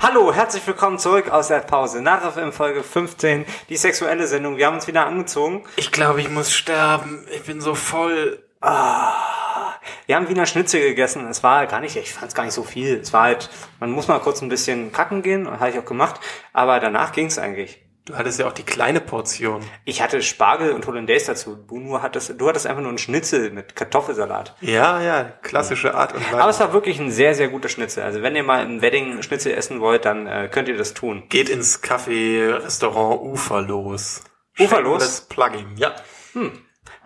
Hallo, 0.00 0.32
herzlich 0.32 0.64
willkommen 0.66 0.98
zurück 1.00 1.30
aus 1.30 1.48
der 1.48 1.60
Pause. 1.60 2.00
Nachriff 2.00 2.54
Folge 2.54 2.84
15, 2.84 3.44
die 3.68 3.76
sexuelle 3.76 4.28
Sendung. 4.28 4.56
Wir 4.56 4.66
haben 4.66 4.76
uns 4.76 4.86
wieder 4.86 5.04
angezogen. 5.04 5.64
Ich 5.76 5.90
glaube, 5.90 6.20
ich 6.20 6.30
muss 6.30 6.52
sterben. 6.52 7.26
Ich 7.34 7.42
bin 7.42 7.60
so 7.60 7.74
voll. 7.74 8.44
Wir 8.60 10.16
haben 10.16 10.28
Wiener 10.28 10.46
Schnitzel 10.46 10.80
gegessen. 10.80 11.26
Es 11.26 11.42
war 11.42 11.66
gar 11.66 11.80
nicht, 11.80 11.96
ich 11.96 12.12
fand 12.12 12.28
es 12.28 12.34
gar 12.36 12.44
nicht 12.44 12.54
so 12.54 12.62
viel. 12.62 13.00
Es 13.00 13.12
war 13.12 13.24
halt, 13.24 13.50
man 13.80 13.90
muss 13.90 14.06
mal 14.06 14.20
kurz 14.20 14.42
ein 14.42 14.48
bisschen 14.48 14.92
kacken 14.92 15.22
gehen, 15.22 15.50
habe 15.50 15.70
ich 15.70 15.78
auch 15.78 15.84
gemacht. 15.84 16.20
Aber 16.52 16.78
danach 16.78 17.10
ging 17.10 17.26
es 17.26 17.38
eigentlich. 17.38 17.82
Du 18.06 18.16
hattest 18.16 18.38
ja 18.38 18.48
auch 18.48 18.52
die 18.52 18.62
kleine 18.62 19.00
Portion. 19.00 19.62
Ich 19.84 20.02
hatte 20.02 20.22
Spargel 20.22 20.72
und 20.72 20.86
Hollandaise 20.86 21.26
dazu. 21.26 21.56
Du 21.56 21.78
nur 21.78 22.02
hattest, 22.02 22.40
du 22.40 22.48
hattest 22.48 22.66
einfach 22.66 22.80
nur 22.80 22.88
einen 22.88 22.98
Schnitzel 22.98 23.50
mit 23.50 23.76
Kartoffelsalat. 23.76 24.56
Ja, 24.60 25.00
ja, 25.00 25.24
klassische 25.42 25.94
Art 25.94 26.14
und 26.14 26.24
Weise. 26.26 26.40
Aber 26.40 26.50
es 26.50 26.60
war 26.60 26.72
wirklich 26.72 26.98
ein 26.98 27.10
sehr, 27.10 27.34
sehr 27.34 27.48
guter 27.48 27.68
Schnitzel. 27.68 28.02
Also 28.02 28.22
wenn 28.22 28.34
ihr 28.34 28.42
mal 28.42 28.64
im 28.64 28.80
Wedding 28.80 29.22
Schnitzel 29.22 29.52
essen 29.52 29.80
wollt, 29.80 30.06
dann 30.06 30.26
äh, 30.26 30.48
könnt 30.50 30.68
ihr 30.68 30.76
das 30.76 30.94
tun. 30.94 31.24
Geht 31.28 31.50
ins 31.50 31.82
Café-Restaurant 31.82 33.20
Uferlos. 33.20 34.24
Uferlos? 34.58 35.02
Shameless 35.02 35.20
Plugging, 35.22 35.76
ja. 35.76 35.94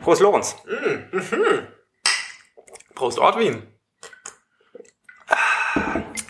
Prost, 0.01 0.21
Lorenz. 0.23 0.57
Prost, 2.95 3.19
Ortwin. 3.19 3.63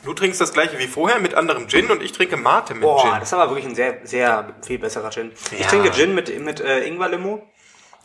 Du 0.04 0.12
trinkst 0.12 0.40
das 0.40 0.52
gleiche 0.52 0.78
wie 0.78 0.86
vorher 0.86 1.18
mit 1.18 1.34
anderem 1.34 1.66
Gin 1.68 1.90
und 1.90 2.02
ich 2.02 2.12
trinke 2.12 2.36
Mate 2.36 2.74
mit 2.74 2.82
Boah, 2.82 3.00
Gin. 3.02 3.10
das 3.20 3.28
ist 3.28 3.32
aber 3.34 3.50
wirklich 3.50 3.66
ein 3.66 3.74
sehr, 3.74 4.00
sehr 4.04 4.54
viel 4.62 4.78
besserer 4.78 5.10
Gin. 5.10 5.32
Ich 5.52 5.60
Ja. 5.60 5.66
trinke 5.66 5.90
Gin 5.92 6.14
mit, 6.14 6.38
mit 6.40 6.60
äh, 6.60 6.84
Ingwer-Limo 6.86 7.42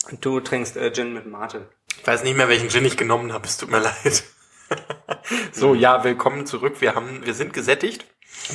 und 0.09 0.23
du 0.25 0.39
trinkst 0.39 0.77
äh, 0.77 0.91
Gin 0.93 1.13
mit 1.13 1.25
Mate. 1.25 1.67
Ich 1.99 2.07
weiß 2.07 2.23
nicht 2.23 2.38
mehr, 2.38 2.47
welchen 2.47 2.69
Gin 2.69 2.85
ich 2.85 2.95
genommen 2.95 3.33
habe. 3.33 3.45
Es 3.45 3.57
tut 3.57 3.69
mir 3.69 3.79
leid. 3.81 4.23
so, 5.51 5.73
ja, 5.73 6.03
willkommen 6.03 6.45
zurück. 6.45 6.75
Wir 6.79 6.95
haben, 6.95 7.25
wir 7.25 7.33
sind 7.33 7.53
gesättigt. 7.53 8.05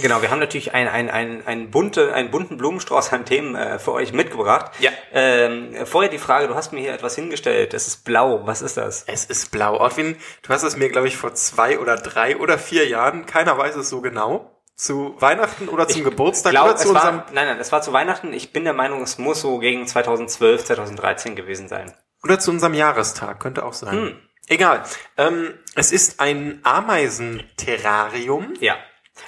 Genau, 0.00 0.22
wir 0.22 0.30
haben 0.30 0.40
natürlich 0.40 0.74
ein, 0.74 0.88
ein, 0.88 1.08
ein, 1.08 1.46
ein 1.46 1.70
bunte, 1.70 2.12
einen 2.12 2.30
bunten 2.30 2.56
Blumenstrauß 2.56 3.12
an 3.12 3.24
Themen 3.24 3.54
äh, 3.54 3.78
für 3.78 3.92
euch 3.92 4.12
mitgebracht. 4.12 4.72
Ja. 4.80 4.90
Ähm, 5.12 5.74
vorher 5.84 6.10
die 6.10 6.18
Frage, 6.18 6.48
du 6.48 6.54
hast 6.54 6.72
mir 6.72 6.80
hier 6.80 6.92
etwas 6.92 7.14
hingestellt. 7.14 7.74
Es 7.74 7.86
ist 7.86 8.04
blau. 8.04 8.42
Was 8.44 8.62
ist 8.62 8.76
das? 8.76 9.04
Es 9.06 9.24
ist 9.24 9.50
blau. 9.50 9.76
Ortwin, 9.78 10.16
du 10.42 10.48
hast 10.52 10.62
es 10.62 10.76
mir, 10.76 10.88
glaube 10.88 11.08
ich, 11.08 11.16
vor 11.16 11.34
zwei 11.34 11.78
oder 11.78 11.96
drei 11.96 12.36
oder 12.36 12.58
vier 12.58 12.88
Jahren, 12.88 13.26
keiner 13.26 13.56
weiß 13.56 13.76
es 13.76 13.88
so 13.88 14.00
genau, 14.00 14.50
Zu 14.76 15.14
Weihnachten 15.20 15.68
oder 15.68 15.86
zum 15.86 16.02
Geburtstag 16.02 16.50
Glaub, 16.50 16.66
oder 16.66 16.76
zu 16.76 16.88
es 16.88 16.94
unserem 16.94 17.18
war, 17.18 17.26
nein, 17.32 17.46
nein, 17.46 17.60
es 17.60 17.70
war 17.70 17.80
zu 17.80 17.92
Weihnachten. 17.92 18.32
Ich 18.32 18.52
bin 18.52 18.64
der 18.64 18.72
Meinung, 18.72 19.02
es 19.02 19.18
muss 19.18 19.40
so 19.40 19.58
gegen 19.58 19.86
2012, 19.86 20.64
2013 20.64 21.36
gewesen 21.36 21.68
sein. 21.68 21.94
Oder 22.24 22.40
zu 22.40 22.50
unserem 22.50 22.74
Jahrestag, 22.74 23.38
könnte 23.38 23.64
auch 23.64 23.74
sein. 23.74 23.92
Hm. 23.92 24.16
Egal. 24.48 24.82
Ähm, 25.16 25.54
es 25.74 25.92
ist 25.92 26.20
ein 26.20 26.60
Ameisenterrarium. 26.64 28.54
Ja. 28.60 28.76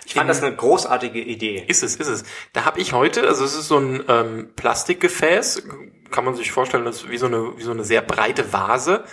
Ich 0.05 0.15
fand 0.15 0.29
das 0.29 0.43
eine 0.43 0.55
großartige 0.55 1.21
Idee. 1.21 1.65
Ist 1.67 1.83
es, 1.83 1.97
ist 1.97 2.09
es. 2.09 2.25
Da 2.53 2.65
habe 2.65 2.81
ich 2.81 2.93
heute, 2.93 3.27
also 3.29 3.45
es 3.45 3.55
ist 3.55 3.69
so 3.69 3.79
ein 3.79 4.03
ähm, 4.09 4.51
Plastikgefäß, 4.57 5.63
kann 6.11 6.25
man 6.25 6.35
sich 6.35 6.53
vorstellen, 6.53 6.85
das 6.85 7.03
ist 7.03 7.11
wie 7.11 7.19
so 7.19 7.27
eine, 7.27 7.57
wie 7.57 7.63
so 7.63 7.71
eine 7.71 7.85
sehr 7.85 8.03
breite 8.03 8.53
Vase. 8.53 9.05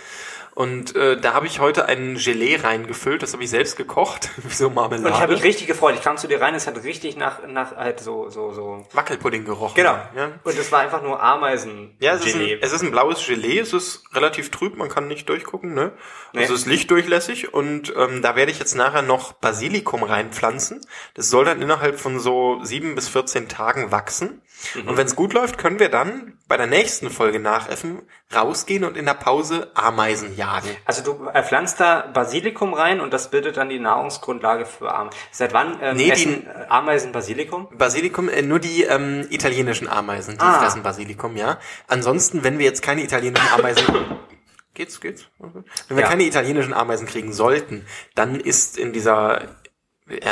Und 0.54 0.94
äh, 0.94 1.20
da 1.20 1.34
habe 1.34 1.46
ich 1.46 1.58
heute 1.58 1.86
ein 1.86 2.14
Gelee 2.14 2.56
reingefüllt, 2.56 3.22
das 3.22 3.32
habe 3.32 3.42
ich 3.42 3.50
selbst 3.50 3.76
gekocht, 3.76 4.30
wie 4.36 4.54
so 4.54 4.70
Marmelade. 4.70 5.08
Und 5.08 5.14
ich 5.14 5.20
habe 5.20 5.32
mich 5.32 5.42
richtig 5.42 5.66
gefreut. 5.66 5.96
Ich 5.96 6.02
kam 6.02 6.16
zu 6.16 6.28
dir 6.28 6.40
rein, 6.40 6.54
es 6.54 6.66
hat 6.66 6.82
richtig 6.84 7.16
nach, 7.16 7.46
nach 7.46 7.76
halt 7.76 8.00
so, 8.00 8.30
so, 8.30 8.52
so. 8.52 8.86
Wackelpudding 8.92 9.44
gerochen. 9.44 9.74
Genau. 9.74 9.96
Ja. 10.16 10.32
Und 10.44 10.58
es 10.58 10.70
war 10.70 10.80
einfach 10.80 11.02
nur 11.02 11.20
Ameisen. 11.20 11.96
Ja, 11.98 12.14
es 12.14 12.24
ist, 12.24 12.36
ein, 12.36 12.58
es 12.60 12.72
ist 12.72 12.82
ein 12.82 12.92
blaues 12.92 13.26
Gelee, 13.26 13.58
es 13.58 13.72
ist 13.72 14.04
relativ 14.14 14.50
trüb, 14.50 14.76
man 14.76 14.88
kann 14.88 15.08
nicht 15.08 15.28
durchgucken, 15.28 15.74
ne? 15.74 15.92
Nee. 16.32 16.44
Es 16.44 16.50
ist 16.50 16.66
lichtdurchlässig 16.66 17.52
und 17.52 17.92
ähm, 17.96 18.22
da 18.22 18.36
werde 18.36 18.52
ich 18.52 18.58
jetzt 18.60 18.74
nachher 18.74 19.02
noch 19.02 19.32
Basilikum 19.32 20.04
reinpflanzen. 20.04 20.80
Das 21.14 21.30
soll 21.30 21.44
dann 21.44 21.60
innerhalb 21.60 21.98
von 21.98 22.20
so 22.20 22.60
sieben 22.62 22.94
bis 22.94 23.08
14 23.08 23.48
Tagen 23.48 23.90
wachsen. 23.90 24.40
Mhm. 24.74 24.88
Und 24.88 24.96
wenn 24.96 25.06
es 25.06 25.16
gut 25.16 25.32
läuft, 25.32 25.58
können 25.58 25.78
wir 25.78 25.88
dann 25.88 26.38
bei 26.48 26.56
der 26.56 26.66
nächsten 26.66 27.10
Folge 27.10 27.38
nachäffen, 27.40 28.02
rausgehen 28.34 28.84
und 28.84 28.96
in 28.96 29.04
der 29.06 29.14
Pause 29.14 29.70
Ameisen 29.74 30.36
jagen. 30.36 30.68
Also 30.84 31.02
du 31.02 31.28
äh, 31.28 31.42
pflanzt 31.42 31.80
da 31.80 32.02
Basilikum 32.12 32.74
rein 32.74 33.00
und 33.00 33.12
das 33.12 33.30
bildet 33.30 33.56
dann 33.56 33.68
die 33.68 33.78
Nahrungsgrundlage 33.78 34.64
für 34.66 34.92
Ameisen. 34.94 35.18
Seit 35.32 35.52
wann 35.52 35.78
ähm, 35.82 35.96
Nee, 35.96 36.04
die- 36.04 36.10
essen 36.12 36.46
äh, 36.46 36.66
Ameisen 36.68 37.12
Basilikum? 37.12 37.68
Basilikum, 37.76 38.28
äh, 38.28 38.42
nur 38.42 38.58
die 38.58 38.84
ähm, 38.84 39.26
italienischen 39.30 39.88
Ameisen, 39.88 40.34
die 40.34 40.40
Ah. 40.44 40.60
fressen 40.60 40.82
Basilikum, 40.82 41.36
ja. 41.36 41.58
Ansonsten, 41.88 42.44
wenn 42.44 42.58
wir 42.58 42.64
jetzt 42.66 42.82
keine 42.82 43.02
italienischen 43.02 43.48
Ameisen... 43.52 43.84
Geht's, 44.74 45.00
geht's? 45.00 45.26
Wenn 45.38 45.96
wir 45.96 46.02
Ja. 46.02 46.08
keine 46.08 46.24
italienischen 46.24 46.72
Ameisen 46.74 47.06
kriegen 47.06 47.32
sollten, 47.32 47.86
dann 48.16 48.40
ist 48.40 48.76
in 48.76 48.92
dieser 48.92 49.42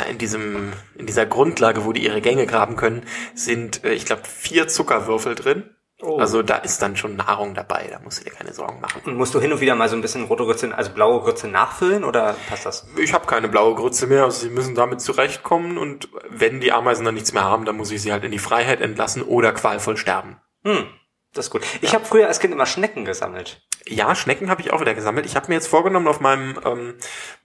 in 0.09 0.17
diesem 0.17 0.71
in 0.95 1.05
dieser 1.05 1.25
Grundlage, 1.25 1.85
wo 1.85 1.93
die 1.93 2.03
ihre 2.03 2.21
Gänge 2.21 2.45
graben 2.45 2.75
können, 2.75 3.05
sind 3.33 3.83
äh, 3.83 3.93
ich 3.93 4.05
glaube 4.05 4.23
vier 4.25 4.67
Zuckerwürfel 4.67 5.35
drin. 5.35 5.69
Oh. 6.01 6.17
Also 6.17 6.41
da 6.41 6.57
ist 6.57 6.81
dann 6.81 6.97
schon 6.97 7.15
Nahrung 7.15 7.53
dabei, 7.53 7.87
da 7.89 7.99
musst 7.99 8.19
du 8.19 8.25
dir 8.25 8.31
keine 8.31 8.53
Sorgen 8.53 8.81
machen. 8.81 9.01
Und 9.05 9.15
musst 9.15 9.33
du 9.33 9.39
hin 9.39 9.53
und 9.53 9.61
wieder 9.61 9.73
mal 9.75 9.87
so 9.87 9.95
ein 9.95 10.01
bisschen 10.01 10.25
rote 10.25 10.43
Grütze, 10.43 10.75
also 10.75 10.91
blaue 10.91 11.21
Grütze 11.21 11.47
nachfüllen 11.47 12.03
oder 12.03 12.35
passt 12.49 12.65
das? 12.65 12.85
Ich 12.97 13.13
habe 13.13 13.25
keine 13.25 13.47
blaue 13.47 13.73
Grütze 13.75 14.07
mehr, 14.07 14.25
also 14.25 14.41
sie 14.41 14.49
müssen 14.49 14.75
damit 14.75 14.99
zurechtkommen 14.99 15.77
und 15.77 16.09
wenn 16.29 16.59
die 16.59 16.73
Ameisen 16.73 17.05
dann 17.05 17.13
nichts 17.13 17.31
mehr 17.31 17.45
haben, 17.45 17.63
dann 17.63 17.77
muss 17.77 17.91
ich 17.91 18.01
sie 18.01 18.11
halt 18.11 18.25
in 18.25 18.31
die 18.31 18.39
Freiheit 18.39 18.81
entlassen 18.81 19.21
oder 19.21 19.53
qualvoll 19.53 19.95
sterben. 19.95 20.41
Hm, 20.65 20.87
das 21.33 21.45
ist 21.45 21.51
gut. 21.51 21.61
Ich 21.79 21.95
habe 21.95 22.03
früher 22.03 22.27
als 22.27 22.41
Kind 22.41 22.53
immer 22.53 22.65
Schnecken 22.65 23.05
gesammelt. 23.05 23.65
Ja, 23.87 24.15
Schnecken 24.15 24.49
habe 24.49 24.61
ich 24.61 24.71
auch 24.71 24.79
wieder 24.79 24.93
gesammelt. 24.93 25.25
Ich 25.25 25.35
habe 25.35 25.47
mir 25.49 25.55
jetzt 25.55 25.67
vorgenommen, 25.67 26.07
auf 26.07 26.21
meinem 26.21 26.57
ähm, 26.65 26.93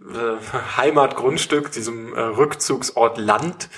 äh, 0.00 0.76
Heimatgrundstück, 0.76 1.72
diesem 1.72 2.14
äh, 2.14 2.20
Rückzugsort 2.20 3.18
Land, 3.18 3.68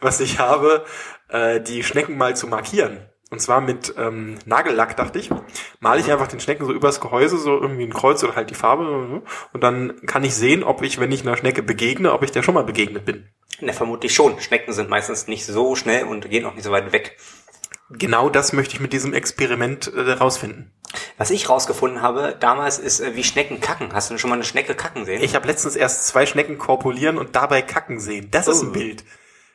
was 0.00 0.20
ich 0.20 0.38
habe, 0.38 0.84
äh, 1.28 1.60
die 1.60 1.82
Schnecken 1.82 2.18
mal 2.18 2.36
zu 2.36 2.46
markieren. 2.46 2.98
Und 3.30 3.40
zwar 3.40 3.60
mit 3.60 3.94
ähm, 3.96 4.38
Nagellack, 4.44 4.96
dachte 4.96 5.20
ich. 5.20 5.30
Male 5.78 6.00
ich 6.00 6.10
einfach 6.10 6.26
den 6.26 6.40
Schnecken 6.40 6.66
so 6.66 6.72
übers 6.72 7.00
Gehäuse, 7.00 7.38
so 7.38 7.60
irgendwie 7.60 7.84
ein 7.84 7.92
Kreuz 7.92 8.24
oder 8.24 8.34
halt 8.34 8.50
die 8.50 8.56
Farbe. 8.56 9.22
Und 9.52 9.62
dann 9.62 10.04
kann 10.04 10.24
ich 10.24 10.34
sehen, 10.34 10.64
ob 10.64 10.82
ich, 10.82 10.98
wenn 10.98 11.12
ich 11.12 11.22
einer 11.22 11.36
Schnecke 11.36 11.62
begegne, 11.62 12.12
ob 12.12 12.24
ich 12.24 12.32
der 12.32 12.42
schon 12.42 12.54
mal 12.54 12.64
begegnet 12.64 13.04
bin. 13.04 13.28
Na, 13.60 13.72
vermutlich 13.72 14.12
schon. 14.12 14.40
Schnecken 14.40 14.72
sind 14.72 14.90
meistens 14.90 15.28
nicht 15.28 15.46
so 15.46 15.76
schnell 15.76 16.04
und 16.04 16.28
gehen 16.28 16.44
auch 16.44 16.54
nicht 16.54 16.64
so 16.64 16.72
weit 16.72 16.92
weg. 16.92 17.16
Genau 17.90 18.30
das 18.30 18.52
möchte 18.52 18.74
ich 18.74 18.80
mit 18.80 18.92
diesem 18.92 19.12
Experiment 19.14 19.92
äh, 19.92 20.12
rausfinden. 20.12 20.70
Was 21.18 21.30
ich 21.30 21.48
rausgefunden 21.48 22.02
habe 22.02 22.36
damals 22.38 22.78
ist, 22.78 23.00
äh, 23.00 23.14
wie 23.16 23.24
Schnecken 23.24 23.60
kacken. 23.60 23.92
Hast 23.92 24.10
du 24.10 24.18
schon 24.18 24.30
mal 24.30 24.36
eine 24.36 24.44
Schnecke 24.44 24.74
kacken 24.74 25.04
sehen? 25.04 25.22
Ich 25.22 25.34
habe 25.34 25.46
letztens 25.46 25.76
erst 25.76 26.06
zwei 26.06 26.26
Schnecken 26.26 26.58
korpulieren 26.58 27.18
und 27.18 27.36
dabei 27.36 27.62
kacken 27.62 28.00
sehen. 28.00 28.28
Das 28.30 28.48
ist 28.48 28.62
ein 28.62 28.68
Oh. 28.70 28.72
Bild. 28.72 29.04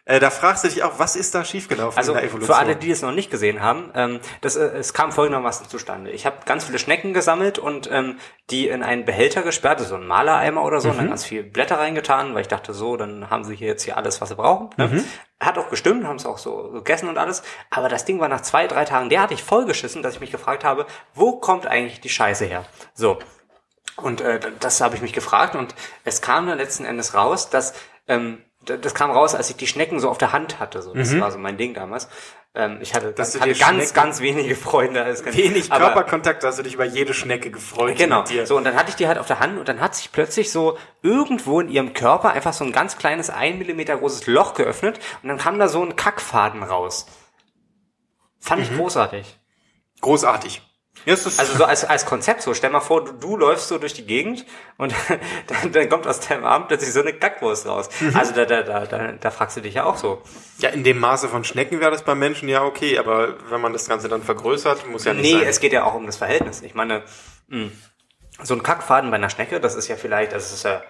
Äh, 0.07 0.19
da 0.19 0.29
fragst 0.29 0.63
du 0.63 0.67
dich 0.67 0.83
auch, 0.83 0.99
was 0.99 1.15
ist 1.15 1.33
da 1.33 1.43
schiefgelaufen 1.43 1.97
Also 1.97 2.11
in 2.11 2.17
der 2.19 2.25
Evolution? 2.25 2.53
für 2.55 2.59
alle, 2.59 2.75
die 2.75 2.91
es 2.91 3.01
noch 3.01 3.11
nicht 3.11 3.31
gesehen 3.31 3.61
haben, 3.61 3.91
ähm, 3.95 4.19
das, 4.41 4.55
äh, 4.55 4.65
es 4.77 4.93
kam 4.93 5.11
folgendermaßen 5.11 5.67
zustande. 5.67 6.11
Ich 6.11 6.27
habe 6.27 6.37
ganz 6.45 6.63
viele 6.65 6.77
Schnecken 6.77 7.13
gesammelt 7.13 7.57
und 7.57 7.89
ähm, 7.91 8.19
die 8.51 8.67
in 8.67 8.83
einen 8.83 9.05
Behälter 9.05 9.41
gesperrt, 9.41 9.79
so 9.79 9.95
einen 9.95 10.05
Malereimer 10.05 10.63
oder 10.63 10.79
so, 10.79 10.89
und 10.89 10.95
Mhm. 10.95 10.99
dann 10.99 11.09
ganz 11.09 11.25
viel 11.25 11.41
Blätter 11.43 11.79
reingetan, 11.79 12.35
weil 12.35 12.41
ich 12.41 12.47
dachte 12.47 12.75
so, 12.75 12.97
dann 12.97 13.31
haben 13.31 13.43
sie 13.45 13.55
hier 13.55 13.67
jetzt 13.67 13.81
hier 13.83 13.97
alles, 13.97 14.21
was 14.21 14.29
sie 14.29 14.35
brauchen. 14.35 14.69
Ne? 14.77 14.87
Mhm. 14.89 15.03
Hat 15.39 15.57
auch 15.57 15.71
gestimmt, 15.71 16.05
haben 16.05 16.17
es 16.17 16.25
auch 16.27 16.37
so 16.37 16.69
gegessen 16.71 17.09
und 17.09 17.17
alles. 17.17 17.41
Aber 17.71 17.89
das 17.89 18.05
Ding 18.05 18.19
war 18.19 18.27
nach 18.27 18.41
zwei, 18.41 18.67
drei 18.67 18.85
Tagen 18.85 19.09
derartig 19.09 19.43
vollgeschissen, 19.43 20.03
dass 20.03 20.13
ich 20.13 20.19
mich 20.21 20.31
gefragt 20.31 20.63
habe, 20.63 20.85
wo 21.15 21.39
kommt 21.39 21.65
eigentlich 21.65 21.99
die 21.99 22.09
Scheiße 22.09 22.45
her? 22.45 22.63
So. 22.93 23.17
Und 23.97 24.21
äh, 24.21 24.39
das 24.59 24.81
habe 24.81 24.95
ich 24.95 25.01
mich 25.01 25.13
gefragt 25.13 25.55
und 25.55 25.73
es 26.03 26.21
kam 26.21 26.45
dann 26.47 26.57
letzten 26.59 26.85
Endes 26.85 27.15
raus, 27.15 27.49
dass 27.49 27.73
ähm, 28.07 28.43
das 28.65 28.93
kam 28.93 29.11
raus, 29.11 29.35
als 29.35 29.49
ich 29.49 29.55
die 29.55 29.67
Schnecken 29.67 29.99
so 29.99 30.09
auf 30.09 30.17
der 30.17 30.33
Hand 30.33 30.59
hatte. 30.59 30.81
So, 30.81 30.93
das 30.93 31.17
war 31.19 31.31
so 31.31 31.37
mein 31.37 31.57
Ding 31.57 31.73
damals. 31.73 32.07
Ähm, 32.53 32.79
ich 32.81 32.93
hatte, 32.93 33.07
Mhm. 33.09 33.15
Dass 33.15 33.39
hatte 33.39 33.53
ganz, 33.53 33.59
Schnecken- 33.77 33.93
ganz 33.93 34.19
wenige 34.21 34.55
Freunde. 34.55 35.03
als 35.03 35.23
Kind. 35.23 35.35
Wenig 35.37 35.71
Aber- 35.71 35.85
Körperkontakt, 35.85 36.43
hast 36.43 36.57
du 36.57 36.63
dich 36.63 36.73
über 36.75 36.85
jede 36.85 37.13
Schnecke 37.13 37.51
gefreut. 37.51 37.97
Genau. 37.97 38.23
So, 38.45 38.55
und 38.57 38.63
dann 38.63 38.75
hatte 38.75 38.89
ich 38.89 38.95
die 38.95 39.07
halt 39.07 39.17
auf 39.17 39.27
der 39.27 39.39
Hand 39.39 39.59
und 39.59 39.67
dann 39.67 39.81
hat 39.81 39.93
sich 39.95 40.11
plötzlich 40.11 40.51
so 40.51 40.77
irgendwo 41.01 41.59
in 41.59 41.67
ihrem 41.69 41.93
Körper 41.93 42.31
einfach 42.31 42.53
so 42.53 42.63
ein 42.63 42.71
ganz 42.71 42.97
kleines, 42.97 43.29
ein 43.29 43.57
Millimeter 43.57 43.97
großes 43.97 44.27
Loch 44.27 44.53
geöffnet 44.53 44.99
und 45.21 45.29
dann 45.29 45.37
kam 45.37 45.59
da 45.59 45.67
so 45.67 45.83
ein 45.83 45.95
Kackfaden 45.97 46.63
raus. 46.63 47.07
Fand 48.39 48.61
Mhm. 48.61 48.67
ich 48.71 48.77
großartig. 48.77 49.39
Großartig. 50.01 50.61
Also 51.05 51.57
so 51.57 51.65
als, 51.65 51.85
als 51.85 52.05
Konzept 52.05 52.41
so, 52.41 52.53
stell 52.53 52.69
mal 52.71 52.79
vor, 52.79 53.05
du, 53.05 53.11
du 53.13 53.37
läufst 53.37 53.67
so 53.67 53.77
durch 53.77 53.93
die 53.93 54.05
Gegend 54.05 54.45
und 54.77 54.93
dann, 55.47 55.71
dann 55.71 55.89
kommt 55.89 56.07
aus 56.07 56.19
deinem 56.19 56.45
Arm 56.45 56.67
plötzlich 56.67 56.93
so 56.93 57.01
eine 57.01 57.13
Kackwurst 57.13 57.67
raus. 57.67 57.89
Mhm. 57.99 58.15
Also 58.15 58.33
da, 58.33 58.45
da, 58.45 58.63
da, 58.63 58.85
da, 58.85 59.11
da 59.11 59.31
fragst 59.31 59.57
du 59.57 59.61
dich 59.61 59.75
ja 59.75 59.83
auch 59.85 59.97
so. 59.97 60.21
ja, 60.59 60.69
in 60.69 60.83
dem 60.83 60.99
Maße 60.99 61.27
von 61.29 61.43
Schnecken 61.43 61.79
wäre 61.79 61.91
das 61.91 62.03
beim 62.03 62.17
Menschen 62.19 62.49
ja 62.49 62.63
okay, 62.63 62.97
aber 62.97 63.35
wenn 63.49 63.61
man 63.61 63.73
das 63.73 63.87
Ganze 63.87 64.07
dann 64.07 64.23
vergrößert, 64.23 64.89
muss 64.89 65.05
ja 65.05 65.13
nicht 65.13 65.23
Nee, 65.31 65.39
sein. 65.39 65.47
es 65.47 65.59
geht 65.59 65.73
ja 65.73 65.83
auch 65.83 65.93
um 65.93 66.05
das 66.05 66.17
Verhältnis. 66.17 66.61
Ich 66.61 66.73
meine, 66.73 67.03
mh, 67.49 67.69
so 68.43 68.53
ein 68.53 68.63
Kackfaden 68.63 69.11
bei 69.11 69.17
einer 69.17 69.29
Schnecke, 69.29 69.59
das 69.59 69.75
ist 69.75 69.87
ja 69.87 69.95
vielleicht, 69.97 70.33
also, 70.33 70.45
es 70.45 70.53
ist 70.53 70.63
ja, 70.63 70.81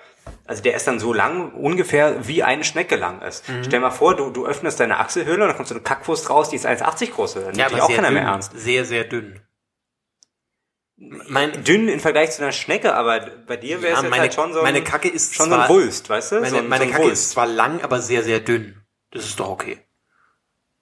also 0.48 0.64
der 0.64 0.76
ist 0.76 0.88
dann 0.88 1.00
so 1.00 1.14
lang, 1.14 1.52
ungefähr 1.54 2.28
wie 2.28 2.42
eine 2.42 2.64
Schnecke 2.64 2.96
lang 2.96 3.22
ist. 3.22 3.48
Mhm. 3.48 3.64
Stell 3.64 3.80
mal 3.80 3.92
vor, 3.92 4.16
du, 4.16 4.32
du 4.32 4.46
öffnest 4.48 4.80
deine 4.80 4.98
Achselhöhle 5.00 5.44
und 5.44 5.50
dann 5.50 5.56
kommt 5.56 5.68
so 5.68 5.76
eine 5.76 5.84
Kackwurst 5.84 6.30
raus, 6.32 6.50
die 6.50 6.56
ist 6.56 6.66
1,80 6.66 7.12
groß. 7.12 7.34
Dann 7.36 7.44
nimmt 7.44 7.58
ja, 7.58 7.66
dich 7.68 7.76
aber 7.76 7.84
auch 7.84 7.88
sehr 7.90 7.98
keiner 7.98 8.08
dünn. 8.10 8.18
mehr 8.24 8.24
ernst. 8.32 8.52
Sehr, 8.56 8.86
sehr 8.86 9.04
dünn. 9.04 9.40
Mein, 10.98 11.64
Dünn 11.66 11.90
im 11.90 12.00
Vergleich 12.00 12.32
zu 12.32 12.42
einer 12.42 12.54
Schnecke, 12.54 12.94
aber 12.94 13.20
bei 13.48 13.58
dir 13.58 13.82
wäre 13.82 13.92
Ja, 13.94 13.98
es 13.98 14.04
jetzt 14.04 14.10
meine- 14.12 14.22
halt 14.22 14.34
schon 14.34 14.54
so 14.54 14.60
ein, 14.60 14.64
meine 14.64 14.82
Kacke 14.84 15.10
ist 15.10 15.36
schon 15.36 15.50
so 15.50 15.56
zwar- 15.56 15.64
ein 15.66 15.70
Wulst, 15.70 16.10
weißt 16.10 16.32
du? 16.32 16.36
meine, 16.36 16.50
so 16.50 16.58
ein, 16.58 16.68
meine 16.70 16.86
so 16.86 16.92
Kacke 16.92 17.04
Wulst. 17.04 17.24
ist 17.24 17.30
zwar 17.32 17.48
lang, 17.48 17.82
aber 17.84 18.02
sehr, 18.02 18.24
sehr 18.24 18.40
dünn. 18.40 18.82
Das 19.12 19.26
ist 19.26 19.40
doch 19.40 19.50
okay. 19.50 19.80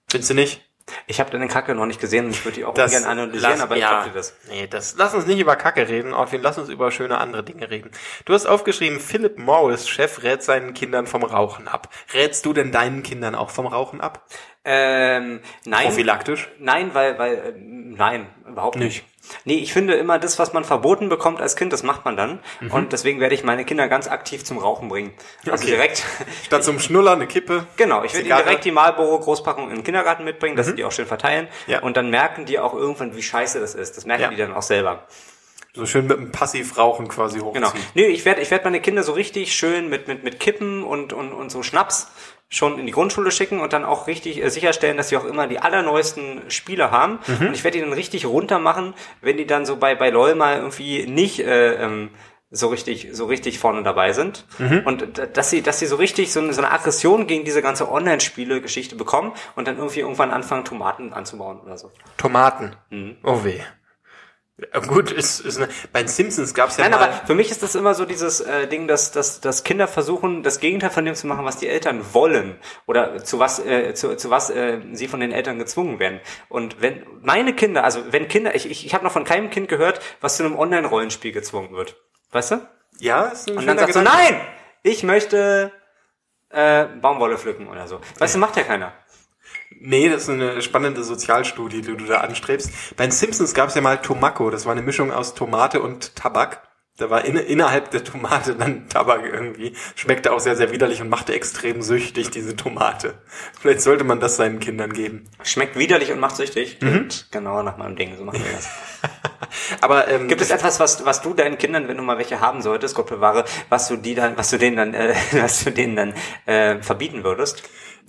Findest 0.10 0.30
du 0.30 0.36
nicht? 0.36 0.62
Ich 1.08 1.20
habe 1.22 1.32
deine 1.32 1.48
Kacke 1.48 1.74
noch 1.76 1.86
nicht 1.86 2.00
gesehen 2.02 2.26
und 2.26 2.32
ich 2.32 2.44
würde 2.46 2.56
die 2.56 2.66
auch 2.66 2.74
gerne 2.76 3.08
analysieren, 3.08 3.52
lass- 3.54 3.62
aber 3.62 3.76
ich 3.76 3.82
ja, 3.82 4.04
dir 4.04 4.12
das. 4.12 4.36
Nee, 4.50 4.68
das, 4.68 4.96
lass 4.98 5.14
uns 5.16 5.26
nicht 5.26 5.40
über 5.40 5.56
Kacke 5.56 5.88
reden, 5.88 6.14
Ortwin, 6.14 6.42
lass 6.44 6.58
uns 6.60 6.70
über 6.70 6.92
schöne 6.92 7.18
andere 7.18 7.42
Dinge 7.44 7.72
reden. 7.72 7.90
Du 8.26 8.34
hast 8.34 8.46
aufgeschrieben, 8.46 9.00
Philip 9.00 9.40
Morris, 9.40 9.88
Chef, 9.90 10.22
rät 10.22 10.44
seinen 10.44 10.74
Kindern 10.76 11.08
vom 11.08 11.24
Rauchen 11.24 11.68
ab. 11.70 11.90
Rätst 12.14 12.46
du 12.46 12.54
denn 12.54 12.72
deinen 12.72 13.02
Kindern 13.02 13.34
auch 13.34 13.50
vom 13.50 13.66
Rauchen 13.66 14.02
ab? 14.02 14.28
Ähm, 14.66 15.40
nein. 15.66 15.86
Prophylaktisch? 15.88 16.50
Nein, 16.60 16.94
weil, 16.94 17.18
weil, 17.18 17.34
äh, 17.36 17.54
nein, 17.58 18.28
überhaupt 18.48 18.76
nicht. 18.76 19.06
Nee, 19.46 19.56
ich 19.56 19.74
finde 19.74 19.94
immer, 19.96 20.20
das, 20.20 20.38
was 20.40 20.54
man 20.54 20.64
verboten 20.64 21.10
bekommt 21.10 21.42
als 21.42 21.56
Kind, 21.56 21.74
das 21.74 21.84
macht 21.84 22.06
man 22.06 22.18
dann. 22.18 22.40
Und 22.70 22.94
deswegen 22.94 23.20
werde 23.20 23.36
ich 23.36 23.44
meine 23.44 23.66
Kinder 23.66 23.88
ganz 23.88 24.08
aktiv 24.08 24.44
zum 24.44 24.58
Rauchen 24.58 24.90
bringen. 24.90 25.14
Also 25.50 25.64
Okay. 25.64 25.76
direkt. 25.76 26.04
Statt 26.46 26.64
zum 26.64 26.80
Schnuller 26.80 27.14
eine 27.14 27.28
Kippe? 27.28 27.66
Genau, 27.78 28.04
ich 28.04 28.14
werde 28.14 28.28
ihnen 28.28 28.38
direkt 28.38 28.66
die 28.66 28.72
Marlboro 28.72 29.20
Großpackung 29.20 29.70
in 29.70 29.76
den 29.78 29.84
Kindergarten 29.84 30.24
mitbringen, 30.24 30.56
dass 30.56 30.68
sie 30.68 30.76
die 30.76 30.84
auch 30.84 30.92
schön 30.92 31.06
verteilen. 31.08 31.48
Ja. 31.68 31.80
Und 31.82 31.98
dann 31.98 32.10
merken 32.10 32.46
die 32.46 32.60
auch 32.60 32.74
irgendwann, 32.74 33.16
wie 33.16 33.24
scheiße 33.24 33.60
das 33.60 33.76
ist. 33.76 33.98
Das 33.98 34.06
merken 34.06 34.24
Ja. 34.24 34.30
die 34.30 34.38
dann 34.38 34.54
auch 34.54 34.62
selber. 34.62 35.04
So 35.76 35.88
schön 35.88 36.06
mit 36.06 36.18
einem 36.18 36.32
Passivrauchen 36.32 37.08
quasi 37.08 37.40
hochziehen. 37.40 37.64
Genau. 37.64 37.74
Nee, 37.96 38.06
ich 38.06 38.26
werde 38.26 38.42
ich 38.42 38.52
werd 38.52 38.64
meine 38.64 38.80
Kinder 38.80 39.02
so 39.02 39.14
richtig 39.14 39.56
schön 39.56 39.90
mit, 39.90 40.08
mit, 40.08 40.24
mit 40.24 40.40
Kippen 40.40 40.84
und, 40.84 41.14
und, 41.14 41.34
und 41.34 41.52
so 41.52 41.64
Schnaps 41.64 42.12
schon 42.50 42.78
in 42.78 42.86
die 42.86 42.92
Grundschule 42.92 43.32
schicken 43.32 43.60
und 43.60 43.74
dann 43.74 43.84
auch 43.84 44.06
richtig 44.06 44.44
äh, 44.44 44.50
sicherstellen, 44.50 44.98
dass 44.98 45.10
sie 45.10 45.18
auch 45.18 45.26
immer 45.26 45.48
die 45.48 45.60
allerneuesten 45.60 46.44
Spiele 46.50 46.92
haben. 46.92 47.20
Mhm. 47.26 47.48
Und 47.48 47.54
ich 47.54 47.64
werde 47.64 47.80
die 47.80 47.84
dann 47.84 47.94
richtig 47.94 48.28
runter 48.28 48.60
machen, 48.60 48.94
wenn 49.22 49.38
die 49.38 49.48
dann 49.48 49.66
so 49.66 49.78
bei, 49.78 49.96
bei 49.96 50.12
LOL 50.12 50.36
mal 50.36 50.58
irgendwie 50.58 51.08
nicht 51.08 51.40
äh, 51.40 51.74
ähm, 51.84 52.12
so 52.52 52.68
richtig, 52.68 53.10
so 53.12 53.26
richtig 53.26 53.58
vorne 53.58 53.82
dabei 53.82 54.14
sind. 54.14 54.46
Mhm. 54.60 54.84
Und 54.86 55.22
dass 55.34 55.50
sie, 55.50 55.64
dass 55.64 55.80
sie 55.80 55.88
so 55.88 55.96
richtig 55.96 56.32
so 56.32 56.40
eine, 56.40 56.54
so 56.54 56.62
eine 56.62 56.72
Aggression 56.72 57.26
gegen 57.26 57.46
diese 57.46 57.64
ganze 57.64 57.92
Online-Spiele-Geschichte 57.92 58.96
bekommen 58.96 59.34
und 59.56 59.68
dann 59.68 59.78
irgendwie 59.78 60.02
irgendwann 60.02 60.30
anfangen, 60.30 60.64
Tomaten 60.64 61.14
anzubauen 61.14 61.60
oder 61.62 61.80
so. 61.80 61.92
Tomaten. 62.18 62.76
Mhm. 62.92 63.18
Oh 63.24 63.44
weh. 63.44 63.60
Ja, 64.58 64.80
gut, 64.82 65.12
ist, 65.12 65.40
ist 65.40 65.58
eine, 65.58 65.68
bei 65.92 66.04
den 66.04 66.08
Simpsons 66.08 66.54
gab 66.54 66.70
es 66.70 66.78
ja 66.78 66.84
Nein, 66.88 66.92
mal... 66.92 67.10
aber 67.10 67.26
für 67.26 67.34
mich 67.34 67.50
ist 67.50 67.64
das 67.64 67.74
immer 67.74 67.96
so 67.96 68.06
dieses 68.06 68.40
äh, 68.40 68.68
Ding, 68.68 68.88
dass, 68.88 69.12
dass, 69.12 69.42
dass 69.42 69.64
Kinder 69.64 69.88
versuchen, 69.88 70.44
das 70.44 70.60
Gegenteil 70.60 70.92
von 70.92 71.06
dem 71.06 71.16
zu 71.16 71.26
machen, 71.26 71.44
was 71.44 71.58
die 71.58 71.68
Eltern 71.68 72.14
wollen 72.14 72.60
oder 72.86 73.24
zu 73.24 73.40
was, 73.40 73.58
äh, 73.60 73.96
zu, 73.96 74.16
zu 74.16 74.30
was 74.30 74.52
äh, 74.52 74.80
sie 74.92 75.08
von 75.08 75.20
den 75.20 75.32
Eltern 75.32 75.58
gezwungen 75.58 75.98
werden. 75.98 76.20
Und 76.50 76.82
wenn 76.82 77.04
meine 77.22 77.56
Kinder, 77.56 77.84
also 77.84 78.04
wenn 78.12 78.28
Kinder, 78.28 78.54
ich, 78.54 78.70
ich, 78.70 78.86
ich 78.86 78.94
habe 78.94 79.04
noch 79.04 79.12
von 79.12 79.24
keinem 79.24 79.50
Kind 79.50 79.70
gehört, 79.70 80.00
was 80.22 80.38
zu 80.38 80.44
einem 80.44 80.56
Online-Rollenspiel 80.56 81.32
gezwungen 81.32 81.72
wird. 81.72 81.96
Weißt 82.32 82.52
du? 82.52 82.62
ja, 83.00 83.26
ist 83.26 83.50
ein 83.50 83.58
Und 83.58 83.68
dann 83.68 83.78
sagst 83.78 83.96
du, 83.96 84.02
nein, 84.02 84.40
ich 84.82 85.04
möchte 85.04 85.72
äh, 86.50 86.86
Baumwolle 86.86 87.38
pflücken 87.38 87.68
oder 87.68 87.88
so. 87.88 88.00
Weißt 88.20 88.36
du, 88.36 88.40
macht 88.40 88.56
ja 88.58 88.64
keiner. 88.64 88.94
Nee, 89.86 90.08
das 90.08 90.24
ist 90.24 90.30
eine 90.30 90.62
spannende 90.62 91.04
Sozialstudie, 91.04 91.82
die 91.82 91.98
du 91.98 92.06
da 92.06 92.22
anstrebst. 92.22 92.96
Bei 92.96 93.06
den 93.06 93.12
Simpsons 93.12 93.54
gab 93.54 93.68
es 93.68 93.76
ja 93.76 93.82
mal 93.82 93.98
Tomako, 93.98 94.50
das 94.50 94.66
war 94.66 94.72
eine 94.72 94.82
Mischung 94.82 95.12
aus 95.12 95.36
Tomate 95.36 95.82
und 95.82 96.16
Tabak. 96.16 96.62
Da 96.98 97.10
war 97.10 97.26
in, 97.26 97.36
innerhalb 97.36 97.92
der 97.92 98.02
Tomate 98.02 98.56
dann 98.56 98.88
Tabak 98.88 99.26
irgendwie. 99.26 99.76
Schmeckte 99.96 100.32
auch 100.32 100.40
sehr, 100.40 100.56
sehr 100.56 100.72
widerlich 100.72 101.02
und 101.02 101.10
machte 101.10 101.34
extrem 101.34 101.82
süchtig, 101.82 102.30
diese 102.30 102.56
Tomate. 102.56 103.16
Vielleicht 103.60 103.82
sollte 103.82 104.06
man 104.06 104.22
das 104.22 104.38
seinen 104.38 104.62
Kindern 104.62 104.94
geben. 104.94 105.26
Schmeckt 105.44 105.78
widerlich 105.78 106.14
und 106.14 106.20
macht 106.22 106.38
süchtig. 106.38 106.78
Mhm. 106.80 107.10
Genau 107.32 107.62
nach 107.62 107.76
meinem 107.76 107.98
Ding, 107.98 108.16
so 108.16 108.24
machen 108.24 108.42
wir 108.42 108.54
das. 108.54 108.70
Aber 109.82 110.08
ähm, 110.08 110.30
Gibt 110.30 110.40
es 110.40 110.50
etwas, 110.50 110.80
was, 110.80 111.04
was 111.04 111.22
du 111.22 111.34
deinen 111.34 111.58
Kindern, 111.58 111.90
wenn 111.90 111.98
du 111.98 112.04
mal 112.04 112.18
welche 112.18 112.40
haben 112.40 112.62
solltest, 112.62 112.96
Gott 112.96 113.08
bewahre, 113.08 113.44
was 113.68 113.90
du 113.90 113.98
die 113.98 114.16
dann, 114.16 114.38
was 114.38 114.50
du 114.50 114.58
denen 114.58 114.78
dann, 114.78 114.94
äh, 114.94 115.14
was 115.34 115.66
du 115.66 115.72
denen 115.72 115.98
dann 115.98 116.14
äh, 116.46 116.82
verbieten 116.82 117.26
würdest? 117.26 117.64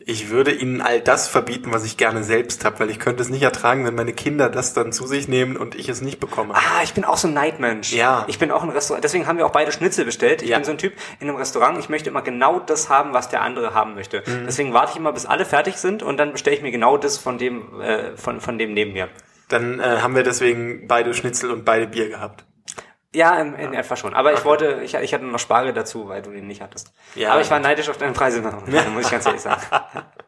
Ich 0.06 0.28
würde 0.28 0.50
ihnen 0.52 0.80
all 0.80 1.00
das 1.00 1.28
verbieten, 1.28 1.72
was 1.72 1.84
ich 1.84 1.96
gerne 1.96 2.22
selbst 2.24 2.64
habe, 2.64 2.80
weil 2.80 2.90
ich 2.90 2.98
könnte 2.98 3.22
es 3.22 3.30
nicht 3.30 3.42
ertragen, 3.42 3.86
wenn 3.86 3.94
meine 3.94 4.12
Kinder 4.12 4.48
das 4.50 4.74
dann 4.74 4.92
zu 4.92 5.06
sich 5.06 5.28
nehmen 5.28 5.56
und 5.56 5.74
ich 5.74 5.88
es 5.88 6.02
nicht 6.02 6.20
bekomme. 6.20 6.54
Ah, 6.54 6.82
ich 6.82 6.92
bin 6.92 7.04
auch 7.04 7.16
so 7.16 7.28
ein 7.28 7.34
Neidmensch. 7.34 7.92
Ja. 7.92 8.24
Ich 8.28 8.38
bin 8.38 8.50
auch 8.50 8.62
ein 8.62 8.68
Restaurant. 8.70 9.02
Deswegen 9.02 9.26
haben 9.26 9.38
wir 9.38 9.46
auch 9.46 9.52
beide 9.52 9.72
Schnitzel 9.72 10.04
bestellt. 10.04 10.42
Ich 10.42 10.50
Ja. 10.50 10.56
bin 10.58 10.64
so 10.64 10.72
ein 10.72 10.78
Typ 10.78 10.92
in 11.20 11.28
einem 11.28 11.36
Restaurant. 11.38 11.78
Ich 11.78 11.88
möchte 11.88 12.10
immer 12.10 12.22
genau 12.22 12.60
das 12.60 12.90
haben, 12.90 13.14
was 13.14 13.28
der 13.30 13.40
andere 13.42 13.72
haben 13.74 13.94
möchte. 13.94 14.22
Mhm. 14.26 14.44
Deswegen 14.46 14.72
warte 14.74 14.92
ich 14.92 14.96
immer, 14.98 15.12
bis 15.12 15.24
alle 15.26 15.44
fertig 15.44 15.76
sind 15.76 16.02
und 16.02 16.18
dann 16.18 16.32
bestelle 16.32 16.54
ich 16.56 16.62
mir 16.62 16.70
genau 16.70 16.98
das 16.98 17.16
von 17.16 17.38
dem, 17.38 17.80
äh, 17.80 18.16
von, 18.16 18.40
von 18.40 18.58
dem 18.58 18.74
neben 18.74 18.92
mir. 18.92 19.08
Dann 19.48 19.80
äh, 19.80 19.98
haben 20.00 20.14
wir 20.14 20.22
deswegen 20.22 20.86
beide 20.86 21.14
Schnitzel 21.14 21.50
und 21.50 21.64
beide 21.64 21.86
Bier 21.86 22.08
gehabt. 22.08 22.44
Ja, 23.14 23.38
in, 23.38 23.54
in 23.54 23.74
etwa 23.74 23.94
schon. 23.94 24.12
Aber 24.12 24.32
ich 24.32 24.44
wollte, 24.44 24.80
ich, 24.82 24.94
ich 24.94 25.14
hatte 25.14 25.24
noch 25.24 25.38
Spargel 25.38 25.72
dazu, 25.72 26.08
weil 26.08 26.20
du 26.20 26.30
den 26.30 26.48
nicht 26.48 26.60
hattest. 26.60 26.92
Ja, 27.14 27.30
Aber 27.32 27.40
ich 27.40 27.50
war 27.50 27.60
neidisch 27.60 27.88
auf 27.88 27.96
deine 27.96 28.12
Preise, 28.12 28.42
muss 28.92 29.04
ich 29.04 29.10
ganz 29.10 29.24
ehrlich 29.24 29.40
sagen. 29.40 29.62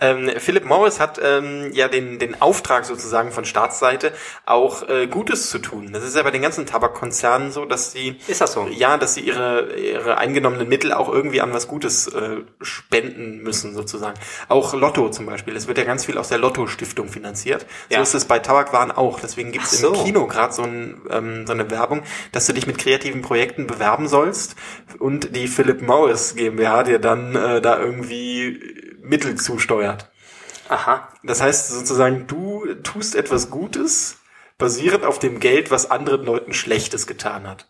Ähm, 0.00 0.30
Philip 0.38 0.64
Morris 0.64 1.00
hat 1.00 1.20
ähm, 1.22 1.70
ja 1.72 1.88
den, 1.88 2.18
den 2.18 2.40
Auftrag 2.40 2.84
sozusagen 2.84 3.32
von 3.32 3.44
Staatsseite 3.44 4.12
auch 4.46 4.88
äh, 4.88 5.06
Gutes 5.06 5.50
zu 5.50 5.58
tun. 5.58 5.90
Das 5.92 6.04
ist 6.04 6.16
ja 6.16 6.22
bei 6.22 6.30
den 6.30 6.42
ganzen 6.42 6.66
Tabakkonzernen 6.66 7.50
so, 7.52 7.64
dass 7.64 7.92
sie 7.92 8.16
Ist 8.28 8.40
das 8.40 8.52
so? 8.52 8.66
ja, 8.70 8.96
dass 8.96 9.14
sie 9.14 9.20
ihre 9.22 9.72
ihre 9.76 10.18
eingenommenen 10.18 10.68
Mittel 10.68 10.92
auch 10.92 11.08
irgendwie 11.08 11.40
an 11.40 11.52
was 11.52 11.68
Gutes 11.68 12.06
äh, 12.08 12.38
spenden 12.62 13.42
müssen 13.42 13.74
sozusagen. 13.74 14.18
Auch 14.48 14.74
Lotto 14.74 15.08
zum 15.10 15.26
Beispiel. 15.26 15.56
Es 15.56 15.66
wird 15.68 15.78
ja 15.78 15.84
ganz 15.84 16.04
viel 16.04 16.18
aus 16.18 16.28
der 16.28 16.38
Lotto 16.38 16.66
Stiftung 16.66 17.08
finanziert. 17.08 17.66
So 17.88 17.96
Ja. 17.96 18.02
ist 18.02 18.14
es 18.14 18.24
bei 18.24 18.38
Tabakwaren 18.38 18.90
auch. 18.92 19.20
Deswegen 19.20 19.52
gibt 19.52 19.64
es 19.64 19.80
so. 19.80 19.92
im 19.94 20.04
Kino 20.04 20.26
gerade 20.26 20.52
so, 20.52 20.62
ein, 20.62 21.00
ähm, 21.10 21.46
so 21.46 21.52
eine 21.52 21.70
Werbung, 21.70 22.02
dass 22.32 22.46
du 22.46 22.52
dich 22.52 22.66
mit 22.66 22.78
kreativen 22.78 23.22
Projekten 23.22 23.66
bewerben 23.66 24.08
sollst 24.08 24.56
und 24.98 25.34
die 25.36 25.48
Philip 25.48 25.82
Morris 25.82 26.34
GmbH 26.36 26.84
dir 26.84 26.98
dann 26.98 27.34
äh, 27.36 27.60
da 27.60 27.78
irgendwie 27.78 28.89
Mittel 29.10 29.34
zusteuert. 29.34 30.10
Aha. 30.68 31.08
Das 31.22 31.42
heißt 31.42 31.68
sozusagen, 31.68 32.26
du 32.26 32.74
tust 32.76 33.16
etwas 33.16 33.50
Gutes, 33.50 34.18
basierend 34.56 35.04
auf 35.04 35.18
dem 35.18 35.40
Geld, 35.40 35.70
was 35.70 35.90
anderen 35.90 36.24
Leuten 36.24 36.54
Schlechtes 36.54 37.06
getan 37.06 37.46
hat. 37.46 37.68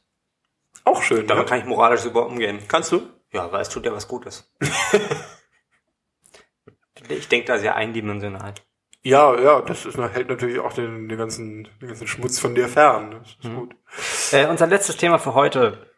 Auch 0.85 1.03
schön, 1.03 1.27
Damit 1.27 1.45
ne? 1.45 1.49
kann 1.49 1.59
ich 1.59 1.65
moralisch 1.65 2.03
super 2.03 2.27
umgehen. 2.27 2.61
Kannst 2.69 2.93
du? 2.93 3.03
Ja, 3.33 3.51
weil 3.51 3.63
es 3.63 3.69
tut 3.69 3.87
ja 3.87 3.93
was 3.93 4.07
Gutes. 4.07 4.53
ich 7.09 7.29
denke 7.29 7.47
da 7.47 7.59
sehr 7.59 7.75
eindimensional. 7.75 8.55
Ja, 9.03 9.39
ja, 9.41 9.63
das 9.63 9.87
ist, 9.87 9.97
hält 9.97 10.29
natürlich 10.29 10.59
auch 10.59 10.75
den, 10.75 11.09
den, 11.09 11.17
ganzen, 11.17 11.69
den 11.81 11.89
ganzen 11.89 12.07
Schmutz 12.07 12.39
von 12.39 12.55
dir 12.55 12.69
fern. 12.69 13.13
Das 13.13 13.31
ist 13.31 13.55
gut. 13.55 13.75
Äh, 14.33 14.47
unser 14.47 14.67
letztes 14.67 14.99
Thema 14.99 15.19
für 15.19 15.33
heute 15.33 15.90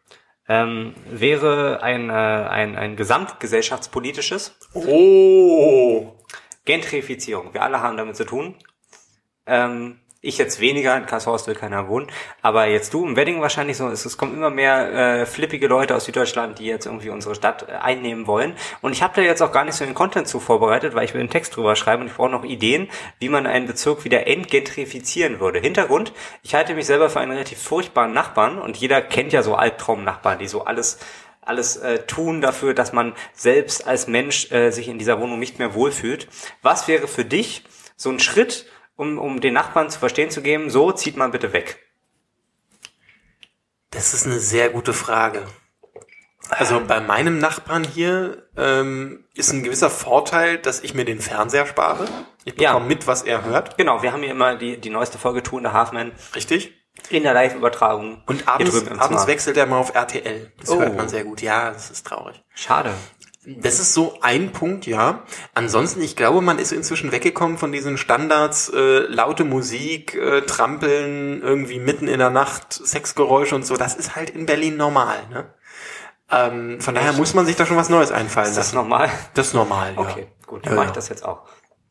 ähm, 0.47 0.93
wäre 1.09 1.81
ein, 1.81 2.09
äh, 2.09 2.13
ein, 2.13 2.75
ein 2.75 2.95
gesamtgesellschaftspolitisches 2.95 4.57
Oh! 4.73 6.13
Gentrifizierung. 6.65 7.53
Wir 7.53 7.61
alle 7.61 7.81
haben 7.81 7.97
damit 7.97 8.15
zu 8.15 8.25
tun. 8.25 8.55
Ähm, 9.45 9.99
ich 10.23 10.37
jetzt 10.37 10.61
weniger, 10.61 10.95
in 10.95 11.05
Karlshorst 11.05 11.47
will 11.47 11.53
keiner 11.53 11.89
wohnen, 11.89 12.07
aber 12.41 12.65
jetzt 12.65 12.93
du 12.93 13.05
im 13.05 13.17
Wedding 13.17 13.41
wahrscheinlich 13.41 13.75
so, 13.75 13.89
es, 13.89 14.05
es 14.05 14.17
kommen 14.17 14.33
immer 14.33 14.49
mehr 14.49 15.21
äh, 15.21 15.25
flippige 15.25 15.67
Leute 15.67 15.95
aus 15.95 16.05
Süddeutschland, 16.05 16.59
die 16.59 16.65
jetzt 16.65 16.85
irgendwie 16.85 17.09
unsere 17.09 17.35
Stadt 17.35 17.67
äh, 17.67 17.73
einnehmen 17.73 18.25
wollen. 18.25 18.55
Und 18.81 18.93
ich 18.93 19.03
habe 19.03 19.13
da 19.17 19.21
jetzt 19.21 19.41
auch 19.41 19.51
gar 19.51 19.65
nicht 19.65 19.75
so 19.75 19.83
den 19.83 19.93
Content 19.93 20.29
zu 20.29 20.39
vorbereitet, 20.39 20.95
weil 20.95 21.03
ich 21.03 21.13
will 21.13 21.19
einen 21.19 21.29
Text 21.29 21.55
drüber 21.57 21.75
schreiben 21.75 22.03
und 22.03 22.07
ich 22.07 22.13
brauche 22.13 22.31
noch 22.31 22.45
Ideen, 22.45 22.89
wie 23.19 23.27
man 23.27 23.45
einen 23.45 23.67
Bezirk 23.67 24.05
wieder 24.05 24.25
entgentrifizieren 24.25 25.41
würde. 25.41 25.59
Hintergrund, 25.59 26.13
ich 26.41 26.55
halte 26.55 26.73
mich 26.73 26.85
selber 26.85 27.09
für 27.09 27.19
einen 27.19 27.33
relativ 27.33 27.61
furchtbaren 27.61 28.13
Nachbarn 28.13 28.59
und 28.59 28.77
jeder 28.77 29.01
kennt 29.01 29.33
ja 29.33 29.43
so 29.43 29.55
Albtraumnachbarn, 29.55 30.39
die 30.39 30.47
so 30.47 30.63
alles 30.63 30.99
alles 31.45 31.75
äh, 31.75 31.99
tun 32.05 32.39
dafür, 32.39 32.73
dass 32.73 32.93
man 32.93 33.11
selbst 33.33 33.85
als 33.85 34.07
Mensch 34.07 34.49
äh, 34.53 34.71
sich 34.71 34.87
in 34.87 34.97
dieser 34.97 35.19
Wohnung 35.19 35.39
nicht 35.39 35.59
mehr 35.59 35.73
wohlfühlt. 35.73 36.29
Was 36.61 36.87
wäre 36.87 37.09
für 37.09 37.25
dich 37.25 37.65
so 37.97 38.09
ein 38.09 38.19
Schritt, 38.19 38.65
um, 38.95 39.17
um 39.17 39.41
den 39.41 39.53
Nachbarn 39.53 39.89
zu 39.89 39.99
verstehen 39.99 40.29
zu 40.31 40.41
geben, 40.41 40.69
so 40.69 40.91
zieht 40.91 41.17
man 41.17 41.31
bitte 41.31 41.53
weg? 41.53 41.79
Das 43.91 44.13
ist 44.13 44.25
eine 44.25 44.39
sehr 44.39 44.69
gute 44.69 44.93
Frage. 44.93 45.45
Also 46.49 46.81
bei 46.85 46.99
meinem 46.99 47.39
Nachbarn 47.39 47.83
hier 47.83 48.47
ähm, 48.57 49.25
ist 49.33 49.53
ein 49.53 49.63
gewisser 49.63 49.89
Vorteil, 49.89 50.57
dass 50.57 50.81
ich 50.81 50.93
mir 50.93 51.05
den 51.05 51.19
Fernseher 51.21 51.65
spare. 51.65 52.07
Ich 52.43 52.59
Ja. 52.59 52.71
bekomme 52.73 52.87
mit, 52.87 53.07
was 53.07 53.23
er 53.23 53.45
hört. 53.45 53.77
Genau, 53.77 54.03
wir 54.03 54.11
haben 54.11 54.21
hier 54.21 54.31
immer 54.31 54.55
die, 54.55 54.79
die 54.79 54.89
neueste 54.89 55.17
Folge 55.17 55.41
Two 55.41 55.57
and 55.57 55.67
a 55.67 55.73
Half 55.73 55.91
Men 55.93 56.11
Richtig? 56.35 56.73
in 57.09 57.23
der 57.23 57.33
Live-Übertragung. 57.33 58.23
Und 58.27 58.47
abends, 58.47 58.87
abends 58.99 59.25
wechselt 59.27 59.55
er 59.57 59.65
mal 59.67 59.77
auf 59.79 59.95
RTL. 59.95 60.51
Das 60.59 60.69
Oh. 60.69 60.79
hört 60.79 60.95
man 60.97 61.07
sehr 61.07 61.23
gut. 61.23 61.41
Ja, 61.41 61.71
das 61.71 61.89
ist 61.89 62.05
traurig. 62.05 62.43
Schade. 62.53 62.93
Das 63.45 63.79
ist 63.79 63.93
so 63.93 64.17
ein 64.21 64.53
Punkt, 64.53 64.85
ja. 64.87 65.23
Ansonsten, 65.53 66.01
ich 66.01 66.15
glaube, 66.15 66.39
man 66.41 66.59
ist 66.59 66.71
inzwischen 66.71 67.11
weggekommen 67.11 67.57
von 67.57 67.73
diesen 67.73 67.97
Standards, 67.97 68.69
äh, 68.69 68.99
laute 69.07 69.43
Musik, 69.43 70.15
äh, 70.15 70.41
Trampeln, 70.41 71.41
irgendwie 71.41 71.79
mitten 71.79 72.07
in 72.07 72.19
der 72.19 72.29
Nacht, 72.29 72.71
Sexgeräusche 72.71 73.55
und 73.55 73.65
so. 73.65 73.75
Das 73.75 73.95
ist 73.95 74.15
halt 74.15 74.29
in 74.29 74.45
Berlin 74.45 74.77
normal, 74.77 75.17
ne? 75.29 75.53
Ähm, 76.31 76.79
von 76.79 76.95
daher 76.95 77.11
muss 77.13 77.33
man 77.33 77.45
sich 77.45 77.57
da 77.57 77.65
schon 77.65 77.75
was 77.75 77.89
Neues 77.89 78.11
einfallen 78.11 78.47
Ist 78.47 78.57
das 78.57 78.67
lassen. 78.67 78.75
normal? 78.77 79.09
Das 79.33 79.47
ist 79.47 79.53
normal, 79.53 79.93
ja. 79.93 79.99
Okay, 79.99 80.27
gut, 80.47 80.65
dann 80.65 80.73
Ja, 80.73 80.77
mache 80.79 80.87
ich 80.87 80.93
das 80.93 81.09
jetzt 81.09 81.25
auch. 81.25 81.41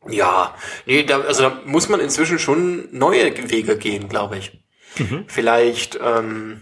Ja, 0.09 0.55
nee, 0.85 1.03
da, 1.03 1.21
also 1.21 1.43
da 1.43 1.61
muss 1.65 1.87
man 1.87 1.99
inzwischen 1.99 2.39
schon 2.39 2.89
neue 2.91 3.31
Wege 3.51 3.77
gehen, 3.77 4.09
glaube 4.09 4.37
ich. 4.37 4.59
Mhm. 4.97 5.25
Vielleicht, 5.27 5.99
ähm, 6.03 6.61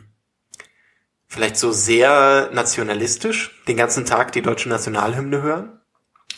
vielleicht 1.31 1.55
so 1.55 1.71
sehr 1.71 2.49
nationalistisch, 2.51 3.63
den 3.65 3.77
ganzen 3.77 4.05
Tag 4.05 4.33
die 4.33 4.41
deutsche 4.41 4.67
Nationalhymne 4.67 5.41
hören. 5.41 5.79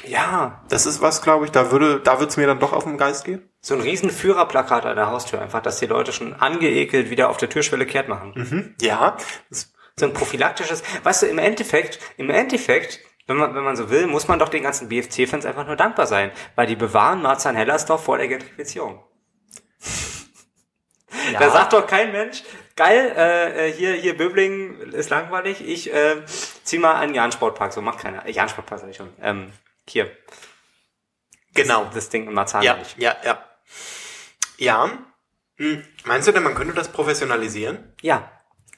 Ja, 0.06 0.64
Das 0.70 0.86
ist 0.86 1.02
was, 1.02 1.24
glaube 1.24 1.46
ich, 1.46 1.52
da 1.52 1.72
würde, 1.72 2.00
da 2.00 2.20
wird's 2.20 2.38
mir 2.38 2.46
dann 2.46 2.60
doch 2.60 2.74
auf 2.74 2.84
den 2.84 2.98
Geist 2.98 3.26
gehen. 3.26 3.50
so 3.60 3.74
ein 3.74 3.82
riesen 3.82 4.12
Führerplakat 4.12 4.86
an 4.86 4.96
der 4.96 5.08
Haustür 5.08 5.42
einfach, 5.42 5.62
dass 5.62 5.80
die 5.80 5.88
Leute 5.88 6.14
schon 6.14 6.34
angeekelt 6.34 7.10
wieder 7.10 7.30
auf 7.30 7.38
der 7.38 7.50
Türschwelle 7.50 7.88
kehrt 7.88 8.08
machen. 8.08 8.34
Mhm. 8.36 8.76
Ja, 8.82 9.18
so 9.50 10.06
ein 10.06 10.14
prophylaktisches, 10.14 10.84
weißt 11.04 11.24
du, 11.24 11.26
im 11.26 11.40
Endeffekt, 11.40 12.00
im 12.18 12.30
Endeffekt, 12.30 13.00
wenn 13.26 13.38
man, 13.38 13.56
wenn 13.56 13.64
man 13.64 13.76
so 13.76 13.90
will, 13.90 14.06
muss 14.06 14.28
man 14.28 14.38
doch 14.38 14.50
den 14.50 14.62
ganzen 14.62 14.90
BFC-Fans 14.90 15.46
einfach 15.46 15.66
nur 15.66 15.76
dankbar 15.76 16.06
sein, 16.06 16.32
weil 16.56 16.68
die 16.68 16.76
bewahren 16.76 17.22
Marzahn-Hellersdorf 17.24 18.04
vor 18.04 18.18
der 18.20 18.28
Gentrifizierung. 18.28 19.04
ja. 21.32 21.40
Da 21.40 21.50
sagt 21.50 21.74
doch 21.74 21.88
kein 21.88 22.12
Mensch, 22.12 22.44
geil, 22.76 23.14
äh, 23.16 23.70
äh, 23.70 23.74
hier, 23.74 23.94
hier 23.94 24.18
Böbling 24.18 24.80
ist 24.92 25.10
langweilig, 25.10 25.62
ich 25.66 25.94
äh, 25.94 26.24
zieh 26.64 26.78
mal 26.78 26.94
an 26.94 27.10
den 27.10 27.16
Jahn-Sportpark, 27.16 27.74
so 27.74 27.82
macht 27.82 28.00
keiner. 28.00 28.26
Äh, 28.26 28.32
Jahn-Sportpark 28.32 28.82
sag 28.82 28.90
ich 28.90 28.98
schon. 28.98 29.10
Ähm, 29.22 29.52
hier, 29.88 30.12
genau. 31.54 31.90
das 31.94 32.10
Ding 32.10 32.28
in 32.28 32.34
Marzahn 32.34 32.64
Ja, 32.64 32.78
ja, 32.98 33.16
ja. 33.24 33.44
Ja. 34.58 34.90
Hm. 35.58 35.84
Meinst 36.06 36.28
du 36.28 36.32
denn, 36.32 36.44
man 36.44 36.56
könnte 36.56 36.74
das 36.74 36.90
professionalisieren? 36.90 37.94
Ja. 38.02 38.32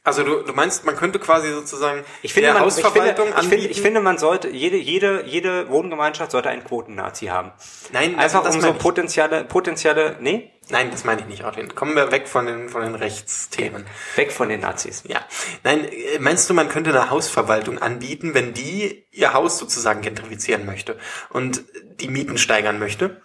Also 0.03 0.23
du, 0.23 0.43
du 0.43 0.53
meinst, 0.53 0.85
man 0.85 0.95
könnte 0.95 1.17
quasi 1.17 1.51
sozusagen 1.51 2.05
Ich 2.21 2.31
finde, 2.31 2.53
man, 2.53 2.67
ich, 2.67 2.75
finde, 2.75 2.89
Hausverwaltung 2.89 3.27
ich, 3.29 3.47
finde, 3.47 3.67
ich 3.67 3.81
finde, 3.81 4.01
man 4.01 4.19
sollte, 4.19 4.49
jede, 4.49 4.77
jede, 4.77 5.25
jede 5.25 5.67
Wohngemeinschaft 5.69 6.31
sollte 6.31 6.49
einen 6.49 6.63
Quoten-Nazi 6.63 7.25
haben. 7.25 7.51
Nein, 7.91 8.17
Einfach 8.19 8.43
das 8.43 8.55
um 8.55 8.61
so 8.61 8.73
potenzielle, 8.73 9.45
potenzielle, 9.45 10.17
nee, 10.19 10.51
Nein, 10.69 10.89
das 10.89 11.03
meine 11.03 11.21
ich 11.21 11.27
nicht, 11.27 11.43
Artin. 11.43 11.75
Kommen 11.75 11.95
wir 11.95 12.11
weg 12.11 12.27
von 12.27 12.45
den, 12.47 12.69
von 12.69 12.81
den 12.81 12.95
Rechtsthemen. 12.95 13.85
weg 14.15 14.31
von 14.31 14.49
den 14.49 14.61
Nazis. 14.61 15.03
Ja. 15.07 15.19
Nein, 15.63 15.85
äh, 15.85 16.19
meinst 16.19 16.49
du, 16.49 16.53
man 16.53 16.69
könnte 16.69 16.89
eine 16.89 17.09
Hausverwaltung 17.09 17.79
anbieten, 17.79 18.33
wenn 18.33 18.53
die 18.53 19.05
ihr 19.11 19.33
Haus 19.33 19.59
sozusagen 19.59 20.01
gentrifizieren 20.01 20.65
möchte 20.65 20.97
und 21.29 21.63
die 21.99 22.07
Mieten 22.07 22.37
steigern 22.37 22.79
möchte? 22.79 23.21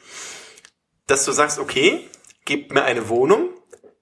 Dass 1.07 1.25
du 1.25 1.33
sagst, 1.33 1.59
okay, 1.59 2.07
gebt 2.45 2.73
mir 2.73 2.83
eine 2.85 3.09
Wohnung, 3.09 3.49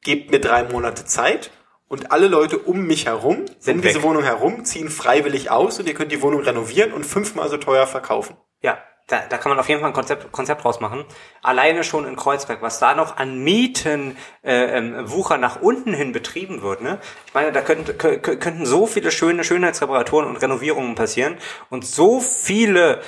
gebt 0.02 0.30
mir 0.30 0.40
drei 0.40 0.64
Monate 0.64 1.04
Zeit 1.04 1.50
und 1.86 2.12
alle 2.12 2.28
Leute 2.28 2.58
um 2.58 2.86
mich 2.86 3.06
herum, 3.06 3.46
um 3.46 3.66
weg. 3.66 3.82
diese 3.82 4.02
Wohnung 4.02 4.24
herum, 4.24 4.64
ziehen 4.64 4.90
freiwillig 4.90 5.50
aus 5.50 5.78
und 5.78 5.86
ihr 5.86 5.94
könnt 5.94 6.12
die 6.12 6.22
Wohnung 6.22 6.42
renovieren 6.42 6.92
und 6.92 7.04
fünfmal 7.04 7.48
so 7.48 7.56
teuer 7.56 7.86
verkaufen. 7.86 8.36
Ja, 8.60 8.82
da, 9.08 9.22
da 9.28 9.38
kann 9.38 9.50
man 9.50 9.58
auf 9.58 9.68
jeden 9.68 9.80
Fall 9.80 9.90
ein 9.90 9.94
Konzept, 9.94 10.30
Konzept 10.32 10.64
rausmachen. 10.64 11.04
Alleine 11.42 11.82
schon 11.82 12.06
in 12.06 12.14
Kreuzberg, 12.14 12.62
was 12.62 12.78
da 12.78 12.94
noch 12.94 13.16
an 13.16 13.42
Mieten 13.42 14.16
äh, 14.44 14.76
ähm, 14.78 15.10
Wucher 15.10 15.38
nach 15.38 15.60
unten 15.60 15.94
hin 15.94 16.12
betrieben 16.12 16.62
wird. 16.62 16.82
Ne? 16.82 16.98
Ich 17.26 17.34
meine, 17.34 17.50
da 17.50 17.62
könnten, 17.62 17.90
kö- 17.92 18.20
kö- 18.20 18.36
könnten 18.36 18.66
so 18.66 18.86
viele 18.86 19.10
schöne 19.10 19.44
Schönheitsreparaturen 19.44 20.26
und 20.26 20.36
Renovierungen 20.36 20.94
passieren 20.94 21.38
und 21.70 21.86
so 21.86 22.20
viele 22.20 23.00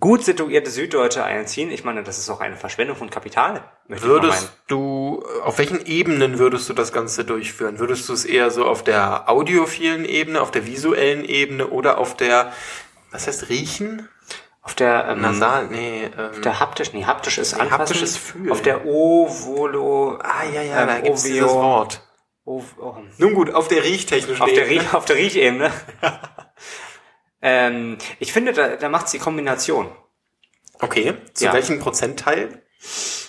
gut 0.00 0.24
situierte 0.24 0.70
Süddeutsche 0.70 1.22
einziehen. 1.22 1.70
Ich 1.70 1.84
meine, 1.84 2.02
das 2.02 2.18
ist 2.18 2.28
auch 2.28 2.40
eine 2.40 2.56
Verschwendung 2.56 2.96
von 2.96 3.08
Kapital. 3.10 3.62
Würdest 3.86 4.52
du, 4.66 5.24
auf 5.44 5.58
welchen 5.58 5.86
Ebenen 5.86 6.40
würdest 6.40 6.68
du 6.68 6.72
das 6.74 6.92
Ganze 6.92 7.24
durchführen? 7.24 7.78
Würdest 7.78 8.08
du 8.08 8.12
es 8.12 8.24
eher 8.24 8.50
so 8.50 8.66
auf 8.66 8.82
der 8.82 9.30
audiophilen 9.30 10.04
Ebene, 10.04 10.40
auf 10.40 10.50
der 10.50 10.66
visuellen 10.66 11.24
Ebene 11.24 11.68
oder 11.68 11.98
auf 11.98 12.16
der, 12.16 12.52
was 13.12 13.28
heißt 13.28 13.48
riechen? 13.50 14.08
Auf 14.66 14.74
der 14.74 15.08
ähm, 15.10 15.20
Nasal, 15.20 15.66
nee, 15.66 16.04
ähm, 16.04 16.40
der 16.42 16.58
haptisch, 16.58 16.92
nee, 16.94 17.04
haptisch 17.04 17.36
ist 17.38 17.52
Nee, 17.54 17.60
anfassen. 17.60 17.80
haptisch 17.80 18.02
ist 18.02 18.16
fühlen. 18.16 18.50
Auf 18.50 18.62
der 18.62 18.86
Ovolo, 18.86 20.18
ah 20.22 20.42
ja, 20.52 20.62
ja, 20.62 20.80
ähm, 20.82 20.88
da 20.88 21.00
gibt's 21.00 21.22
Ovio- 21.24 21.28
dieses 21.28 21.50
Wort. 21.52 22.00
Ov, 22.46 22.64
oh, 22.78 22.96
Nun 23.18 23.34
gut, 23.34 23.52
auf 23.54 23.68
der 23.68 23.84
riechtechnischen 23.84 24.42
auf, 24.42 24.50
der 24.52 24.66
Ebene. 24.66 24.80
Riech, 24.82 24.94
auf 24.94 25.04
der 25.04 25.16
Riechebene. 25.16 25.70
ähm, 27.42 27.98
ich 28.18 28.32
finde, 28.32 28.52
da, 28.52 28.76
da 28.76 28.88
macht's 28.88 29.12
die 29.12 29.18
Kombination. 29.18 29.90
Okay, 30.80 31.14
zu 31.34 31.44
Ja. 31.46 31.52
welchem 31.52 31.78
Prozentteil? 31.78 32.62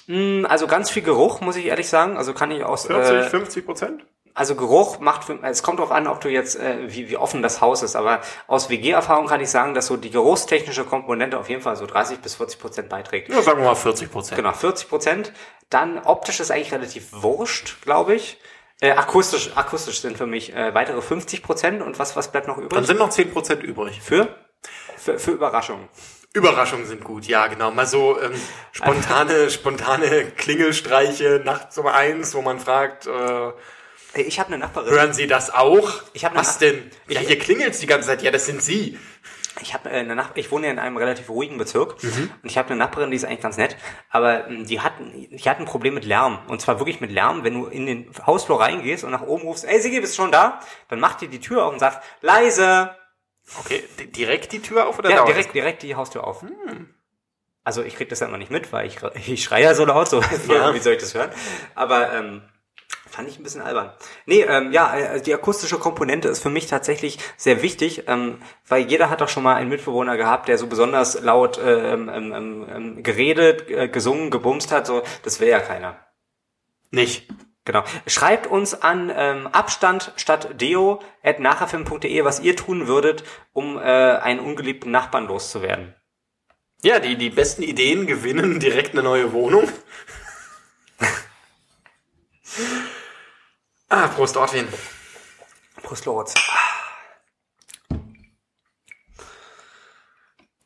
Mm, 0.08 0.46
Also 0.46 0.68
ganz 0.68 0.90
viel 0.90 1.04
Geruch, 1.04 1.42
muss 1.42 1.56
ich 1.56 1.66
ehrlich 1.66 1.88
sagen. 1.90 2.18
Also 2.18 2.34
kann 2.34 2.52
ich 2.52 2.64
aus. 2.64 2.88
40, 2.88 3.16
Äh, 3.16 3.30
50 3.30 3.66
Prozent? 3.66 4.06
Also 4.36 4.56
Geruch 4.56 5.00
macht, 5.00 5.24
für, 5.24 5.40
es 5.44 5.64
kommt 5.64 5.80
darauf 5.80 5.92
an, 5.92 6.08
ob 6.08 6.20
du 6.20 6.30
jetzt, 6.30 6.58
äh, 6.60 6.78
wie, 6.88 7.10
wie 7.10 7.18
offen 7.18 7.42
das 7.42 7.62
Haus 7.62 7.82
ist. 7.82 7.96
Aber 7.96 8.20
aus 8.48 8.70
WG-Erfahrung 8.70 9.28
kann 9.28 9.40
ich 9.40 9.50
sagen, 9.50 9.74
dass 9.74 9.88
so 9.88 9.96
die 9.96 10.12
geruchstechnische 10.12 10.84
Komponente 10.84 11.40
auf 11.40 11.50
jeden 11.50 11.62
Fall 11.62 11.78
so 11.78 11.86
30 11.86 12.20
bis 12.20 12.36
40 12.36 12.60
Prozent 12.60 12.90
beiträgt. 12.90 13.30
Ja, 13.30 13.42
sagen 13.42 13.60
wir 13.60 13.66
mal 13.66 13.76
40 13.76 14.12
Prozent. 14.12 14.36
Genau, 14.36 14.52
40 14.52 14.90
Prozent. 14.90 15.34
Dann 15.70 16.00
optisch 16.00 16.42
ist 16.42 16.52
eigentlich 16.52 16.74
relativ 16.74 17.08
wurscht, 17.12 17.82
glaube 17.82 18.16
ich. 18.16 18.38
Äh, 18.82 18.92
akustisch, 18.92 19.56
akustisch 19.56 20.02
sind 20.02 20.18
für 20.18 20.28
mich 20.28 20.54
äh, 20.54 20.74
weitere 20.74 21.02
50 21.02 21.42
Prozent. 21.42 21.82
Und 21.82 21.98
was, 21.98 22.18
was 22.18 22.30
bleibt 22.30 22.48
noch 22.48 22.58
übrig? 22.58 22.74
Dann 22.74 22.84
sind 22.84 23.00
noch 23.00 23.10
10 23.10 23.32
Prozent 23.32 23.64
übrig. 23.64 24.02
für? 24.02 24.28
Für, 24.98 25.18
für 25.18 25.32
Überraschungen. 25.32 25.88
Überraschungen 26.34 26.86
sind 26.86 27.06
gut, 27.06 27.26
ja, 27.26 27.48
genau. 27.48 27.72
Mal 27.72 27.88
so 27.88 28.20
ähm, 28.22 28.34
spontane, 28.74 29.50
spontane 29.50 30.26
Klingelstreiche 30.32 31.42
nachts 31.46 31.78
um 31.78 31.88
eins, 31.88 32.36
wo 32.36 32.42
man 32.42 32.60
fragt, 32.60 33.08
Äh, 33.08 33.54
Ich 34.16 34.40
habe 34.40 34.48
eine 34.50 34.58
Nachbarin. 34.60 34.92
hören 34.92 35.14
Sie 35.14 35.28
das 35.28 35.54
auch? 35.54 35.92
Ich 36.14 36.24
hab 36.26 36.32
eine 36.32 36.42
Was 36.42 36.54
Nach- 36.54 36.60
denn? 36.60 36.90
Ja, 37.08 37.20
hier 37.20 37.38
klingelt's 37.38 37.80
die 37.80 37.88
ganze 37.88 38.08
Zeit. 38.08 38.22
Ja, 38.22 38.32
das 38.32 38.46
sind 38.46 38.62
Sie. 38.62 38.98
Ich 39.62 39.74
habe 39.74 39.90
äh, 39.90 39.94
eine 40.00 40.16
Nach 40.16 40.32
ich 40.36 40.52
wohne 40.52 40.66
ja 40.68 40.72
in 40.74 40.80
einem 40.80 40.98
relativ 40.98 41.30
ruhigen 41.30 41.58
Bezirk 41.58 42.02
Mhm. 42.04 42.30
und 42.44 42.50
ich 42.50 42.58
habe 42.58 42.70
eine 42.70 42.78
Nachbarin, 42.78 43.10
die 43.12 43.16
ist 43.18 43.24
eigentlich 43.26 43.40
ganz 43.42 43.56
nett, 43.58 43.78
aber 44.10 44.48
ähm, 44.50 44.66
die 44.66 44.82
hat 44.82 44.94
die 45.00 45.50
hat 45.50 45.60
ein 45.60 45.66
Problem 45.66 45.94
mit 45.94 46.04
Lärm 46.06 46.40
und 46.48 46.62
zwar 46.62 46.80
wirklich 46.80 47.00
mit 47.00 47.10
Lärm, 47.12 47.44
wenn 47.46 47.54
du 47.54 47.66
in 47.68 47.86
den 47.86 48.12
Hausflur 48.26 48.60
reingehst 48.60 49.04
und 49.06 49.12
nach 49.12 49.22
oben 49.22 49.44
rufst, 49.44 49.64
ey 49.66 49.80
Sigi, 49.80 50.02
bist 50.02 50.18
du 50.18 50.24
schon 50.24 50.32
da? 50.32 50.60
Dann 50.90 51.00
macht 51.00 51.22
die 51.22 51.30
die 51.30 51.40
Tür 51.40 51.66
auf 51.66 51.72
und 51.74 51.80
sagt 51.80 52.04
leise. 52.22 52.92
Okay, 53.60 53.84
di- 54.00 54.08
direkt 54.12 54.52
die 54.52 54.62
Tür 54.62 54.88
auf 54.88 55.00
oder 55.00 55.10
Ja, 55.10 55.24
direkt 55.26 55.54
direkt 55.54 55.84
die 55.84 55.96
Haustür 55.96 56.26
auf. 56.28 56.44
Also 57.64 57.82
ich 57.82 57.96
krieg 57.96 58.10
das 58.10 58.20
ja 58.20 58.28
immer 58.28 58.38
nicht 58.38 58.52
mit, 58.52 58.74
weil 58.74 58.88
ich 58.88 58.98
ich 59.28 59.44
schreie 59.44 59.64
ja 59.64 59.74
so 59.74 59.86
laut, 59.86 60.10
so 60.10 60.22
Ja. 60.50 60.74
wie 60.74 60.80
soll 60.80 60.94
ich 60.94 61.00
das 61.02 61.14
hören? 61.14 61.32
Aber 61.76 62.12
ähm, 62.14 62.42
Fand 63.08 63.30
ich 63.30 63.40
ein 63.40 63.44
bisschen 63.44 63.62
albern. 63.62 63.94
Nee, 64.26 64.42
ähm, 64.42 64.72
ja, 64.72 64.96
äh, 64.96 65.22
die 65.22 65.34
akustische 65.34 65.78
Komponente 65.78 66.28
ist 66.28 66.42
für 66.42 66.50
mich 66.50 66.68
tatsächlich 66.68 67.18
sehr 67.38 67.62
wichtig, 67.62 68.04
ähm, 68.08 68.40
weil 68.68 68.90
jeder 68.90 69.10
hat 69.10 69.22
doch 69.22 69.30
schon 69.30 69.44
mal 69.44 69.56
einen 69.56 69.70
Mitbewohner 69.70 70.18
gehabt, 70.18 70.48
der 70.48 70.58
so 70.58 70.68
besonders 70.68 71.22
laut 71.22 71.58
äh, 71.58 71.94
ähm, 71.94 72.10
ähm, 72.10 72.66
ähm, 72.70 73.04
geredet, 73.04 73.70
äh, 73.70 73.88
gesungen, 73.88 74.32
gebumst 74.32 74.72
hat. 74.72 74.86
So, 74.88 75.04
das 75.24 75.40
will 75.40 75.48
ja 75.48 75.60
keiner. 75.60 76.00
Nicht. 76.92 77.28
Genau. 77.64 77.84
Schreibt 78.06 78.46
uns 78.48 78.80
an 78.80 79.12
ähm, 79.16 79.48
Abstand 79.48 80.14
statt 80.18 80.62
Deo 80.62 81.02
at 81.24 81.40
nachherfilm.de, 81.40 82.24
was 82.24 82.40
ihr 82.40 82.56
tun 82.56 82.88
würdet, 82.88 83.24
um 83.54 83.78
äh, 83.78 83.82
einen 83.82 84.40
ungeliebten 84.40 84.92
Nachbarn 84.92 85.28
loszuwerden. 85.28 85.96
Ja, 86.84 87.00
die, 87.00 87.18
die 87.18 87.32
besten 87.32 87.64
Ideen 87.64 88.06
gewinnen 88.06 88.60
direkt 88.60 88.94
eine 88.94 89.02
neue 89.02 89.32
Wohnung. 89.32 89.68
ah, 93.90 94.08
Prost, 94.10 94.38
Ortwin. 94.38 94.68
Prost, 95.84 96.06
Lorenz. 96.06 96.34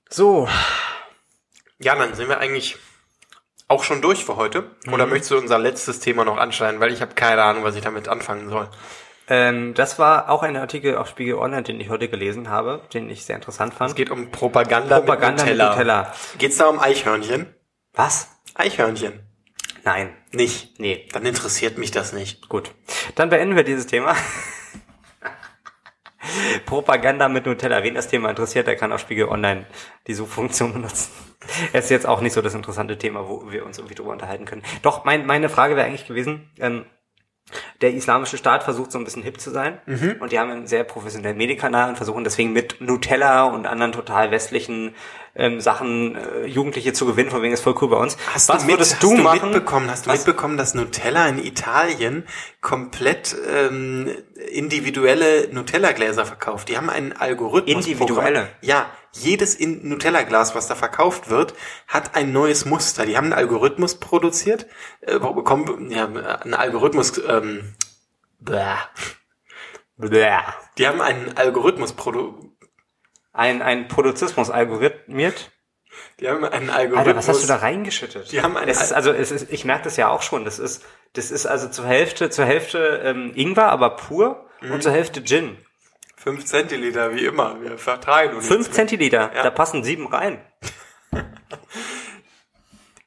So, 0.09 0.47
Ja, 1.79 1.95
dann 1.95 2.13
sind 2.13 2.27
wir 2.29 2.39
eigentlich 2.39 2.77
auch 3.67 3.83
schon 3.83 4.01
durch 4.01 4.25
für 4.25 4.35
heute. 4.35 4.71
Oder 4.91 5.05
möchtest 5.05 5.31
du 5.31 5.37
unser 5.37 5.59
letztes 5.59 5.99
Thema 5.99 6.25
noch 6.25 6.37
anschneiden? 6.37 6.79
Weil 6.79 6.91
ich 6.91 7.01
habe 7.01 7.13
keine 7.13 7.43
Ahnung, 7.43 7.63
was 7.63 7.75
ich 7.75 7.81
damit 7.83 8.07
anfangen 8.07 8.49
soll. 8.49 8.67
ähm, 9.27 9.75
das 9.75 9.99
war 9.99 10.29
auch 10.29 10.41
ein 10.41 10.57
Artikel 10.57 10.97
auf 10.97 11.07
Spiegel 11.07 11.35
Online, 11.35 11.61
den 11.63 11.79
ich 11.79 11.89
heute 11.89 12.09
gelesen 12.09 12.49
habe, 12.49 12.81
den 12.93 13.09
ich 13.09 13.23
sehr 13.25 13.35
interessant 13.35 13.73
fand. 13.75 13.91
Es 13.91 13.95
geht 13.95 14.09
um 14.09 14.31
Propaganda, 14.31 14.97
Propaganda 14.99 15.43
mit 15.43 15.51
mit 15.51 15.57
Nutella. 15.59 15.69
Nutella. 15.69 16.13
Geht's 16.39 16.57
da 16.57 16.65
um 16.67 16.79
Eichhörnchen? 16.79 17.53
Was? 17.93 18.29
Eichhörnchen. 18.55 19.28
Nein. 19.83 20.15
Nicht. 20.31 20.79
Nee. 20.79 21.07
Dann 21.11 21.25
interessiert 21.25 21.77
mich 21.77 21.91
das 21.91 22.13
nicht. 22.13 22.49
Gut. 22.49 22.71
Dann 23.15 23.29
beenden 23.29 23.55
wir 23.55 23.63
dieses 23.63 23.87
Thema. 23.87 24.15
Propaganda 26.65 27.29
mit 27.29 27.45
Nutella. 27.45 27.83
Wen 27.83 27.95
das 27.95 28.07
Thema 28.07 28.29
interessiert, 28.29 28.67
der 28.67 28.75
kann 28.75 28.91
auf 28.91 29.01
Spiegel 29.01 29.27
Online 29.27 29.65
die 30.07 30.13
Suchfunktion 30.13 30.73
benutzen. 30.73 31.11
Es 31.73 31.85
ist 31.85 31.91
jetzt 31.91 32.05
auch 32.05 32.21
nicht 32.21 32.33
so 32.33 32.41
das 32.41 32.53
interessante 32.53 32.97
Thema, 32.97 33.27
wo 33.27 33.51
wir 33.51 33.65
uns 33.65 33.77
irgendwie 33.77 33.95
drüber 33.95 34.11
unterhalten 34.11 34.45
können. 34.45 34.63
Doch, 34.81 35.05
mein, 35.05 35.25
meine 35.25 35.49
Frage 35.49 35.75
wäre 35.75 35.87
eigentlich 35.87 36.07
gewesen, 36.07 36.51
ähm, 36.59 36.85
der 37.81 37.93
islamische 37.93 38.37
Staat 38.37 38.63
versucht 38.63 38.91
so 38.91 38.97
ein 38.97 39.03
bisschen 39.03 39.23
hip 39.23 39.39
zu 39.39 39.51
sein 39.51 39.79
und 40.19 40.31
die 40.31 40.39
haben 40.39 40.51
einen 40.51 40.67
sehr 40.67 40.83
professionellen 40.83 41.37
Medienkanal 41.37 41.89
und 41.89 41.95
versuchen 41.95 42.23
deswegen 42.23 42.53
mit 42.53 42.81
Nutella 42.81 43.43
und 43.45 43.65
anderen 43.65 43.91
total 43.91 44.31
westlichen 44.31 44.95
ähm, 45.35 45.61
Sachen 45.61 46.15
äh, 46.15 46.45
Jugendliche 46.45 46.93
zu 46.93 47.05
gewinnen, 47.05 47.29
von 47.29 47.41
wegen 47.41 47.53
ist 47.53 47.61
voll 47.61 47.75
cool 47.81 47.89
bei 47.89 47.97
uns. 47.97 48.17
Hast 48.33 48.49
Was 48.49 48.61
du 48.61 48.65
mit, 48.65 48.75
würdest 48.75 48.93
hast 48.93 49.03
du, 49.03 49.15
du 49.15 49.23
machen? 49.23 49.51
mitbekommen? 49.51 49.89
Hast 49.89 50.05
du 50.05 50.09
Was? 50.09 50.17
mitbekommen, 50.17 50.57
dass 50.57 50.73
Nutella 50.73 51.27
in 51.27 51.43
Italien 51.43 52.23
komplett 52.61 53.35
ähm, 53.51 54.09
individuelle 54.51 55.47
Nutella-Gläser 55.51 56.25
verkauft? 56.25 56.69
Die 56.69 56.77
haben 56.77 56.89
einen 56.89 57.13
Algorithmus. 57.13 57.85
Individuelle? 57.87 58.49
Ja, 58.61 58.87
jedes 59.13 59.59
Nutella-Glas, 59.59 60.55
was 60.55 60.67
da 60.67 60.75
verkauft 60.75 61.29
wird, 61.29 61.53
hat 61.87 62.15
ein 62.15 62.31
neues 62.31 62.65
Muster. 62.65 63.05
Die 63.05 63.17
haben 63.17 63.25
einen 63.25 63.33
Algorithmus 63.33 63.95
produziert, 63.99 64.67
äh, 65.01 65.19
bekommen 65.19 65.89
ja, 65.91 66.05
einen 66.05 66.53
Algorithmus. 66.53 67.17
Ähm, 67.27 67.73
bäh. 68.39 68.75
Bläh. 69.97 70.37
die 70.77 70.87
haben 70.87 71.01
einen 71.01 71.35
Algorithmus 71.37 71.91
produ 71.93 72.55
Ein, 73.33 73.61
ein 73.61 73.87
Produzismus 73.89 74.49
algorithmiert. 74.49 75.51
Die 76.19 76.29
haben 76.29 76.45
einen 76.45 76.69
Algorithmus. 76.69 76.97
Alter, 77.07 77.17
was 77.17 77.27
hast 77.27 77.43
du 77.43 77.47
da 77.47 77.57
reingeschüttet? 77.57 78.31
Die 78.31 78.41
haben 78.41 78.55
einen 78.55 78.69
es 78.69 78.81
ist, 78.81 78.91
Al- 78.91 78.95
also 78.97 79.11
es 79.11 79.31
ist, 79.31 79.51
ich 79.51 79.65
merke 79.65 79.83
das 79.85 79.97
ja 79.97 80.07
auch 80.09 80.21
schon. 80.21 80.45
Das 80.45 80.57
ist, 80.59 80.85
das 81.13 81.31
ist 81.31 81.45
also 81.47 81.67
zur 81.69 81.85
Hälfte, 81.85 82.29
zur 82.29 82.45
Hälfte 82.45 83.01
ähm, 83.03 83.31
Ingwer, 83.35 83.69
aber 83.69 83.95
pur 83.95 84.45
Mhm. 84.61 84.71
und 84.73 84.83
zur 84.83 84.91
Hälfte 84.91 85.23
Gin. 85.23 85.57
Fünf 86.21 86.45
Zentiliter, 86.45 87.15
wie 87.15 87.25
immer. 87.25 87.61
Wir 87.61 87.77
vertreiben 87.77 88.37
uns. 88.37 88.47
Fünf 88.47 88.69
Zentiliter, 88.71 89.31
Ja. 89.35 89.43
da 89.43 89.49
passen 89.51 89.83
sieben 89.83 90.07
rein. 90.07 90.41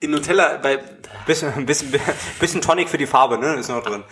In 0.00 0.10
Nutella, 0.10 0.56
bei, 0.56 0.78
Bisschen, 1.26 1.66
bisschen, 1.66 1.92
bisschen 2.40 2.60
Tonic 2.62 2.88
für 2.88 2.98
die 2.98 3.06
Farbe, 3.06 3.38
ne, 3.38 3.54
ist 3.54 3.68
noch 3.68 3.82
drin. 3.82 4.02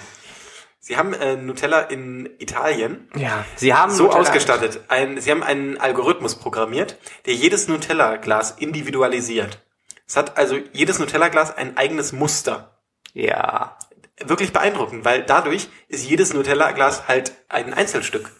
Sie 0.78 0.96
haben 0.96 1.12
äh, 1.14 1.36
Nutella 1.36 1.80
in 1.80 2.28
Italien 2.38 3.08
Ja, 3.16 3.44
sie 3.56 3.74
haben 3.74 3.90
so 3.92 4.04
Nutella- 4.08 4.20
ausgestattet. 4.20 4.80
Ein, 4.88 5.20
sie 5.20 5.30
haben 5.30 5.42
einen 5.42 5.78
Algorithmus 5.78 6.36
programmiert, 6.36 6.96
der 7.26 7.34
jedes 7.34 7.68
Nutella-Glas 7.68 8.52
individualisiert. 8.58 9.60
Es 10.06 10.16
hat 10.16 10.36
also 10.38 10.58
jedes 10.72 10.98
Nutella-Glas 10.98 11.56
ein 11.56 11.76
eigenes 11.76 12.12
Muster. 12.12 12.78
Ja, 13.12 13.76
Wirklich 14.22 14.52
beeindruckend, 14.52 15.02
weil 15.06 15.22
dadurch 15.22 15.68
ist 15.88 16.04
jedes 16.06 16.34
Nutella-Glas 16.34 17.08
halt 17.08 17.32
ein 17.48 17.72
Einzelstück. 17.72 18.30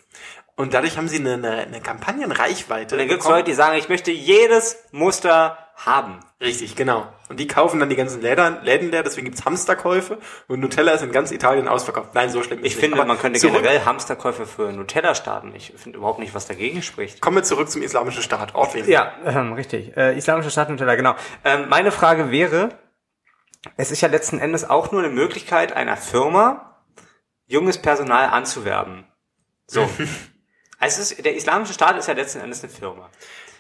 Und 0.61 0.75
dadurch 0.75 0.99
haben 0.99 1.09
sie 1.09 1.19
eine, 1.19 1.35
eine, 1.35 1.51
eine 1.63 1.81
Kampagnenreichweite. 1.81 2.99
dann 2.99 3.09
gibt's 3.09 3.25
bekommen. 3.25 3.39
Leute, 3.39 3.51
die 3.51 3.55
sagen, 3.55 3.79
ich 3.79 3.89
möchte 3.89 4.11
jedes 4.11 4.77
Muster 4.93 5.57
haben. 5.75 6.21
Richtig, 6.39 6.77
genau. 6.77 7.11
Und 7.31 7.41
die 7.41 7.47
kaufen 7.47 7.81
dann 7.81 7.89
die 7.89 7.97
ganzen 7.97 8.21
Läden, 8.21 8.63
Läden 8.63 8.91
leer, 8.91 9.03
deswegen 9.03 9.25
gibt's 9.25 9.47
Hamsterkäufe 9.47 10.19
und 10.49 10.61
Nutella 10.61 10.93
ist 10.93 11.03
in 11.03 11.13
ganz 11.13 11.31
Italien 11.33 11.67
ausverkauft. 11.67 12.15
Nein, 12.15 12.29
so 12.29 12.43
schlimm 12.43 12.59
ist 12.59 12.67
Ich 12.67 12.75
nicht. 12.75 12.81
finde, 12.81 12.99
Aber 12.99 13.07
man 13.07 13.19
könnte 13.19 13.41
generell 13.41 13.87
Hamsterkäufe 13.87 14.45
für 14.45 14.71
Nutella 14.71 15.15
starten. 15.15 15.55
Ich 15.55 15.73
finde 15.77 15.97
überhaupt 15.97 16.19
nicht, 16.19 16.35
was 16.35 16.47
dagegen 16.47 16.83
spricht. 16.83 17.23
Kommen 17.23 17.37
wir 17.37 17.43
zurück 17.43 17.71
zum 17.71 17.81
islamischen 17.81 18.23
Staat. 18.23 18.55
Ortwin. 18.55 18.87
Ja, 18.87 19.15
ähm, 19.25 19.55
richtig. 19.55 19.97
Äh, 19.97 20.19
Islamische 20.19 20.51
Staat 20.51 20.69
Nutella, 20.69 20.95
genau. 20.95 21.15
Ähm, 21.43 21.71
meine 21.71 21.91
Frage 21.91 22.31
wäre, 22.31 22.69
es 23.79 23.91
ist 23.91 24.03
ja 24.03 24.09
letzten 24.09 24.39
Endes 24.39 24.69
auch 24.69 24.93
nur 24.93 25.03
eine 25.03 25.11
Möglichkeit 25.11 25.73
einer 25.73 25.97
Firma, 25.97 26.83
junges 27.47 27.79
Personal 27.79 28.27
anzuwerben. 28.29 29.07
So. 29.67 29.89
also 30.81 31.03
es 31.03 31.13
ist, 31.13 31.25
der 31.25 31.35
islamische 31.37 31.75
Staat 31.75 31.97
ist 31.99 32.09
ja 32.09 32.15
letzten 32.15 32.41
Endes 32.41 32.65
eine 32.65 32.73
Firma. 32.73 33.09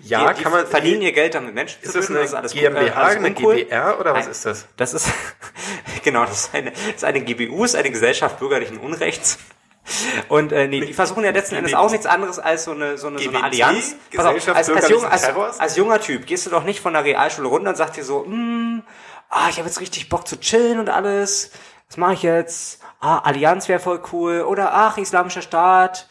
Ja, 0.00 0.28
die, 0.32 0.38
die 0.38 0.42
kann 0.42 0.52
man- 0.52 0.66
verdienen 0.66 1.02
ihr 1.02 1.12
Geld 1.12 1.34
damit 1.34 1.54
Menschen 1.54 1.78
Ist 1.82 1.92
zu 1.92 1.98
das 1.98 2.06
töten, 2.06 2.16
eine 2.16 2.26
ist 2.26 2.34
alles 2.34 2.52
GmbH, 2.52 2.80
äh, 2.80 2.90
alles 2.90 3.16
eine. 3.16 3.30
GbR 3.32 4.00
oder 4.00 4.14
was 4.14 4.24
Nein, 4.24 4.30
ist 4.32 4.46
das? 4.46 4.66
Das 4.76 4.94
ist, 4.94 5.08
genau, 6.02 6.24
das 6.24 6.46
ist 6.46 6.54
eine, 6.54 6.70
das 6.72 6.80
ist 6.96 7.04
eine 7.04 7.20
GBU, 7.20 7.64
ist 7.64 7.76
eine 7.76 7.90
Gesellschaft 7.90 8.38
bürgerlichen 8.38 8.78
Unrechts. 8.78 9.38
Und 10.28 10.52
äh, 10.52 10.68
nee, 10.68 10.80
die 10.80 10.92
versuchen 10.94 11.24
ja 11.24 11.30
letzten 11.30 11.56
Endes 11.56 11.74
auch 11.74 11.90
nichts 11.90 12.06
anderes 12.06 12.38
als 12.38 12.64
so 12.64 12.72
eine 12.72 12.96
so 12.96 13.08
eine, 13.08 13.18
so 13.18 13.28
eine 13.28 13.42
Allianz. 13.42 13.96
Pass 14.14 14.24
auf, 14.24 14.48
als, 14.56 14.70
als, 14.70 14.88
jung, 14.88 15.04
als, 15.04 15.24
als 15.60 15.76
junger 15.76 16.00
Typ 16.00 16.26
gehst 16.26 16.46
du 16.46 16.50
doch 16.50 16.64
nicht 16.64 16.80
von 16.80 16.92
der 16.92 17.04
Realschule 17.04 17.48
runter 17.48 17.70
und 17.70 17.76
sagst 17.76 17.96
dir 17.96 18.04
so, 18.04 18.24
hm, 18.24 18.82
ah, 19.28 19.48
ich 19.50 19.58
habe 19.58 19.68
jetzt 19.68 19.80
richtig 19.80 20.08
Bock 20.08 20.26
zu 20.28 20.38
chillen 20.38 20.78
und 20.78 20.88
alles. 20.88 21.50
Was 21.88 21.96
mache 21.96 22.14
ich 22.14 22.22
jetzt? 22.22 22.80
Ah, 23.00 23.18
Allianz 23.18 23.68
wäre 23.68 23.80
voll 23.80 24.00
cool. 24.12 24.42
Oder 24.42 24.72
ach, 24.72 24.96
islamischer 24.96 25.42
Staat. 25.42 26.08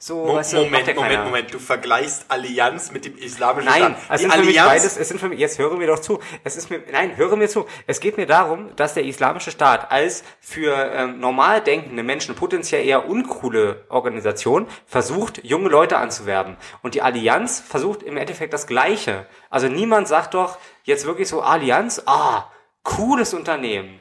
So, 0.00 0.26
Mo 0.26 0.34
weißt 0.36 0.52
du, 0.52 0.56
Moment, 0.58 0.86
ja 0.86 0.94
Moment. 0.94 1.24
Moment. 1.24 1.54
Du 1.54 1.58
vergleichst 1.58 2.26
Allianz 2.28 2.92
mit 2.92 3.04
dem 3.04 3.18
islamischen 3.18 3.68
Nein, 3.68 3.96
Staat. 3.96 3.96
es 4.10 4.20
sind 4.20 4.32
für 4.32 4.38
mich 4.38 4.60
Allianz, 4.60 4.68
beides, 4.68 4.96
es 4.96 5.08
sind 5.08 5.18
für 5.18 5.28
mich, 5.28 5.40
jetzt 5.40 5.58
höre 5.58 5.76
mir 5.76 5.88
doch 5.88 5.98
zu. 5.98 6.20
Es 6.44 6.54
ist 6.56 6.70
mir, 6.70 6.80
nein, 6.92 7.16
höre 7.16 7.34
mir 7.34 7.48
zu. 7.48 7.66
Es 7.88 7.98
geht 7.98 8.16
mir 8.16 8.26
darum, 8.26 8.76
dass 8.76 8.94
der 8.94 9.04
islamische 9.04 9.50
Staat 9.50 9.90
als 9.90 10.22
für 10.40 10.72
ähm, 10.94 11.18
normal 11.18 11.62
denkende 11.62 12.04
Menschen 12.04 12.36
potenziell 12.36 12.86
eher 12.86 13.08
uncoole 13.08 13.86
Organisation 13.88 14.68
versucht, 14.86 15.44
junge 15.44 15.68
Leute 15.68 15.96
anzuwerben. 15.96 16.56
Und 16.82 16.94
die 16.94 17.02
Allianz 17.02 17.58
versucht 17.58 18.04
im 18.04 18.16
Endeffekt 18.16 18.52
das 18.52 18.68
Gleiche. 18.68 19.26
Also 19.50 19.66
niemand 19.66 20.06
sagt 20.06 20.34
doch 20.34 20.58
jetzt 20.84 21.06
wirklich 21.06 21.26
so, 21.26 21.42
Allianz, 21.42 22.02
ah, 22.06 22.44
cooles 22.84 23.34
Unternehmen. 23.34 24.00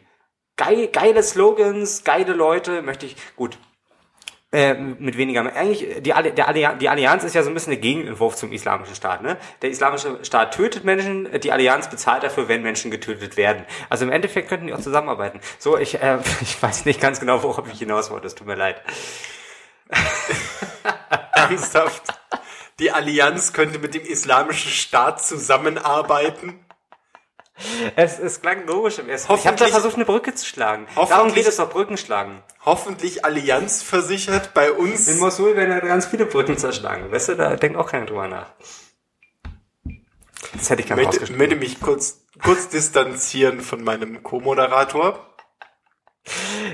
Geil, 0.58 0.90
geile 0.90 1.24
Slogans, 1.24 2.04
geile 2.04 2.34
Leute, 2.34 2.84
möchte 2.84 3.08
ich, 3.08 3.16
gut, 3.36 3.58
äh, 4.52 4.74
mit 4.74 5.18
weniger. 5.18 5.42
Eigentlich, 5.56 6.02
die, 6.02 6.14
der 6.14 6.48
Allianz, 6.48 6.80
die 6.80 6.90
Allianz 6.90 7.24
ist 7.24 7.36
ja 7.36 7.44
so 7.44 7.50
ein 7.50 7.54
bisschen 7.54 7.72
der 7.72 7.82
Gegenentwurf 7.82 8.36
zum 8.36 8.52
islamischen 8.52 8.96
Staat. 8.96 9.22
Ne? 9.22 9.38
Der 9.62 9.70
islamische 9.70 10.24
Staat 10.24 10.54
tötet 10.54 10.84
Menschen, 10.84 11.28
die 11.42 11.52
Allianz 11.52 11.90
bezahlt 11.90 12.24
dafür, 12.24 12.48
wenn 12.48 12.62
Menschen 12.62 12.92
getötet 12.92 13.38
werden. 13.38 13.66
Also 13.90 14.06
im 14.06 14.12
Endeffekt 14.12 14.50
könnten 14.50 14.68
die 14.68 14.74
auch 14.74 14.80
zusammenarbeiten. 14.80 15.40
So, 15.60 15.78
ich, 15.78 16.02
äh, 16.02 16.20
ich 16.42 16.62
weiß 16.62 16.86
nicht 16.86 17.02
ganz 17.02 17.20
genau, 17.20 17.44
worauf 17.44 17.72
ich 17.72 17.80
hinaus 17.80 18.10
wollte. 18.10 18.28
Es 18.28 18.36
tut 18.36 18.48
mir 18.48 18.56
leid. 18.56 18.82
ernsthaft. 21.38 22.04
Die 22.80 22.92
Allianz 22.92 23.54
könnte 23.54 23.80
mit 23.80 23.94
dem 23.94 24.04
islamischen 24.04 24.72
Staat 24.72 25.24
zusammenarbeiten. 25.24 26.60
Es, 27.96 28.20
es 28.20 28.42
klang 28.42 28.66
logisch 28.68 29.00
im 29.00 29.10
ersten. 29.10 29.34
Ich 29.34 29.48
habe 29.48 29.58
da 29.58 29.68
versucht, 29.68 29.96
eine 29.96 30.06
Brücke 30.06 30.34
zu 30.36 30.46
schlagen. 30.46 30.86
Darum 30.96 31.10
Hoffentlich- 31.10 31.36
geht 31.36 31.48
es 31.48 31.56
doch, 31.58 31.70
Brücken 31.70 31.98
schlagen. 31.98 32.44
Hoffentlich 32.66 33.26
Allianz 33.26 33.82
versichert 33.82 34.54
bei 34.54 34.72
uns. 34.72 35.08
In 35.08 35.18
Mosul 35.20 35.56
werden 35.56 35.72
ja 35.72 35.80
ganz 35.80 36.06
viele 36.06 36.26
Brücken 36.28 36.58
zerschlagen. 36.58 37.12
Weißt 37.12 37.30
du, 37.30 37.36
da 37.36 37.56
denkt 37.56 37.78
auch 37.78 37.90
keiner 37.90 38.06
drüber 38.06 38.28
nach. 38.28 38.52
Das 40.54 40.70
hätte 40.70 40.82
ich 40.82 40.86
Ich 40.86 40.86
gerne 40.88 41.02
möchte, 41.02 41.20
rausgeschrieben. 41.20 41.38
möchte 41.38 41.56
mich 41.56 41.80
kurz, 41.82 42.22
kurz 42.44 42.70
distanzieren 42.70 43.62
von 43.62 43.84
meinem 43.84 44.22
Co-Moderator. 44.24 45.26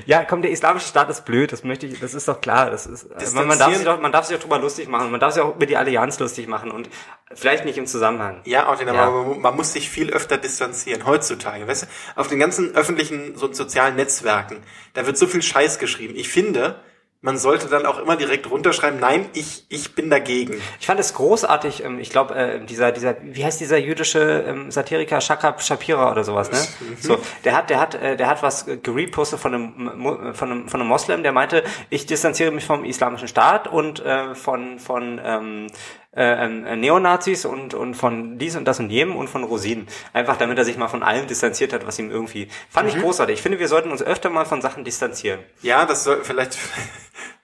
Ja, 0.05 0.23
komm, 0.25 0.41
der 0.41 0.51
islamische 0.51 0.87
Staat 0.87 1.09
ist 1.09 1.25
blöd, 1.25 1.51
das 1.51 1.63
möchte 1.63 1.85
ich, 1.85 1.99
das 1.99 2.13
ist 2.13 2.27
doch 2.27 2.41
klar, 2.41 2.69
das 2.69 2.85
ist, 2.85 3.03
äh, 3.05 3.35
man, 3.35 3.47
man 3.47 3.59
darf 3.59 3.73
sich 3.73 3.85
doch, 3.85 4.01
man 4.01 4.11
darf 4.11 4.25
sich 4.25 4.35
auch 4.37 4.41
drüber 4.41 4.59
lustig 4.59 4.87
machen, 4.89 5.11
man 5.11 5.19
darf 5.19 5.33
sich 5.33 5.41
auch 5.43 5.55
über 5.55 5.65
die 5.65 5.77
Allianz 5.77 6.19
lustig 6.19 6.47
machen 6.47 6.71
und 6.71 6.89
vielleicht 7.33 7.65
nicht 7.65 7.77
im 7.77 7.85
Zusammenhang. 7.87 8.41
Ja, 8.45 8.67
auch 8.67 8.77
den, 8.77 8.87
Ja. 8.87 8.93
aber 8.95 9.23
man, 9.23 9.41
man 9.41 9.55
muss 9.55 9.73
sich 9.73 9.89
viel 9.89 10.11
öfter 10.11 10.37
distanzieren, 10.37 11.05
heutzutage. 11.05 11.67
Weißt 11.67 11.83
du, 11.83 11.87
auf 12.15 12.27
den 12.27 12.39
ganzen 12.39 12.75
öffentlichen 12.75 13.37
so 13.37 13.51
sozialen 13.53 13.95
Netzwerken, 13.95 14.57
da 14.93 15.05
wird 15.05 15.17
so 15.17 15.27
viel 15.27 15.41
Scheiß 15.41 15.79
geschrieben. 15.79 16.15
Ich 16.15 16.29
finde, 16.29 16.75
man 17.23 17.37
sollte 17.37 17.67
dann 17.69 17.85
auch 17.85 17.99
immer 17.99 18.17
direkt 18.17 18.51
runterschreiben, 18.51 18.99
nein, 18.99 19.25
ich, 19.33 19.65
ich 19.69 19.95
bin 19.95 20.09
dagegen. 20.09 20.61
Ich 20.79 20.85
fand 20.85 20.99
es 20.99 21.13
großartig, 21.13 21.83
ähm, 21.83 21.97
ich 21.97 22.09
glaube, 22.09 22.35
äh, 22.35 22.59
dieser, 22.65 22.91
dieser, 22.91 23.15
wie 23.23 23.43
heißt 23.45 23.61
dieser 23.61 23.77
jüdische 23.77 24.43
ähm, 24.45 24.69
Satiriker 24.69 25.21
Shaka 25.21 25.57
Shapira 25.57 26.11
oder 26.11 26.25
sowas, 26.25 26.51
ne? 26.51 26.57
So, 26.99 27.17
der 27.45 27.55
hat, 27.55 27.69
der 27.69 27.79
hat, 27.79 27.95
äh, 27.95 28.17
der 28.17 28.27
hat 28.27 28.43
was 28.43 28.65
gerepostet 28.83 29.39
von 29.39 29.53
einem, 29.53 29.91
Mo- 29.97 30.33
von 30.33 30.51
einem, 30.51 30.67
von 30.67 30.81
einem 30.81 30.89
Moslem, 30.89 31.23
der 31.23 31.31
meinte, 31.31 31.63
ich 31.89 32.05
distanziere 32.05 32.51
mich 32.51 32.65
vom 32.65 32.83
islamischen 32.83 33.29
Staat 33.29 33.67
und 33.69 34.05
äh, 34.05 34.35
von, 34.35 34.77
von 34.79 35.19
ähm, 35.23 35.67
äh, 36.15 36.75
Neonazis 36.75 37.45
und, 37.45 37.73
und 37.73 37.95
von 37.95 38.37
dies 38.37 38.55
und 38.55 38.65
das 38.65 38.79
und 38.79 38.89
jenem 38.89 39.15
und 39.15 39.29
von 39.29 39.43
Rosinen. 39.43 39.87
Einfach 40.13 40.37
damit 40.37 40.57
er 40.57 40.65
sich 40.65 40.77
mal 40.77 40.87
von 40.87 41.03
allem 41.03 41.27
distanziert 41.27 41.73
hat, 41.73 41.87
was 41.87 41.97
ihm 41.99 42.11
irgendwie. 42.11 42.47
Fand 42.69 42.89
ich 42.89 42.99
großartig. 42.99 43.35
Ich 43.35 43.41
finde, 43.41 43.59
wir 43.59 43.67
sollten 43.67 43.91
uns 43.91 44.01
öfter 44.03 44.29
mal 44.29 44.45
von 44.45 44.61
Sachen 44.61 44.83
distanzieren. 44.83 45.39
Ja, 45.61 45.85
das 45.85 46.03
soll 46.03 46.23
vielleicht, 46.23 46.57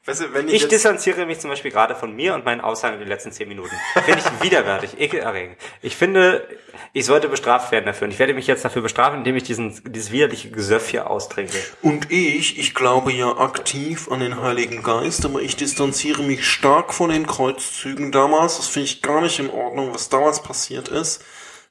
weißt 0.10 0.22
du, 0.22 0.34
wenn 0.34 0.47
ich, 0.47 0.55
Ich 0.55 0.62
jetzt, 0.64 0.72
distanziere 0.72 1.26
mich 1.26 1.39
zum 1.39 1.49
Beispiel 1.49 1.72
gerade 1.72 1.95
von 1.95 2.16
mir 2.16 2.34
und 2.34 2.45
meinen 2.45 2.62
Aussagen 2.62 2.95
in 2.95 2.99
den 2.99 3.07
letzten 3.07 3.32
zehn 3.32 3.47
Minuten. 3.47 3.76
Finde 4.03 4.20
ich 4.20 4.43
widerwärtig, 4.43 4.99
ekelerregend. 4.99 5.57
Ich 5.82 5.95
finde, 5.95 6.47
ich 6.93 7.05
sollte 7.05 7.30
bestraft 7.30 7.72
werden 7.72 7.86
dafür. 7.86 8.05
Und 8.05 8.12
ich 8.12 8.20
werde 8.20 8.34
mich 8.34 8.47
jetzt 8.47 8.66
dafür 8.66 8.82
bestrafen, 8.82 9.20
indem 9.20 9.36
ich 9.36 9.43
diesen, 9.43 9.80
dieses 9.86 10.12
widerliche 10.12 10.49
Gesöff 10.49 10.89
hier 10.89 11.10
austrinke. 11.10 11.57
Und 11.82 12.12
ich, 12.12 12.57
ich 12.57 12.74
glaube 12.74 13.12
ja 13.12 13.38
aktiv 13.38 14.10
an 14.12 14.20
den 14.20 14.41
Heiligen 14.41 14.82
Geist, 14.84 15.26
aber 15.26 15.41
ich 15.41 15.55
distanziere 15.55 16.24
mich 16.24 16.45
stark 16.47 16.93
von 16.93 17.12
den 17.12 17.28
Kreuzzügen 17.28 18.12
damals. 18.12 18.57
Das 18.57 18.68
finde 18.68 18.86
ich 18.86 19.01
gar 19.01 19.22
nicht 19.22 19.39
in 19.39 19.49
Ordnung, 19.49 19.93
was 19.93 20.10
damals 20.10 20.41
passiert 20.41 20.88
ist. 20.88 21.24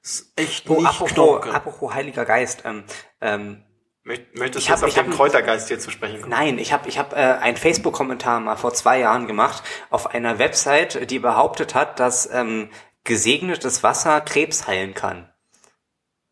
Das 0.03 0.13
ist 0.13 0.33
echt 0.37 0.71
Oh, 0.71 0.75
nicht 0.75 0.87
apropos, 0.87 1.49
apropos 1.53 1.95
Heiliger 1.95 2.25
Geist. 2.25 2.63
Ähm, 2.65 2.85
ähm, 3.21 3.65
möchtest 4.09 4.57
Ich 4.59 4.67
du 4.67 4.73
hab- 4.73 4.83
jetzt 4.83 4.99
auf 4.99 5.05
den 5.05 5.13
Kräutergeist 5.13 5.69
hier 5.69 5.79
zu 5.79 5.91
sprechen 5.91 6.21
kommen? 6.21 6.31
Nein, 6.31 6.59
ich 6.59 6.73
habe 6.73 6.89
ich 6.89 6.99
hab, 6.99 7.13
äh, 7.13 7.17
einen 7.17 7.57
Facebook-Kommentar 7.57 8.41
mal 8.41 8.57
vor 8.57 8.75
zwei 8.75 8.99
Jahren 8.99 9.27
gemacht 9.27 9.63
auf 9.91 10.13
einer 10.15 10.39
Website, 10.39 11.11
die 11.11 11.19
behauptet 11.19 11.75
hat, 11.75 12.01
dass 12.01 12.29
ähm, 12.33 12.71
gesegnetes 13.05 13.83
Wasser 13.83 14.21
Krebs 14.21 14.67
heilen 14.67 14.95
kann. 14.95 15.31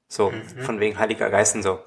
So, 0.08 0.32
von 0.64 0.78
wegen 0.80 0.98
Heiliger 0.98 1.30
Geist 1.30 1.54
und 1.56 1.62
so. 1.62 1.80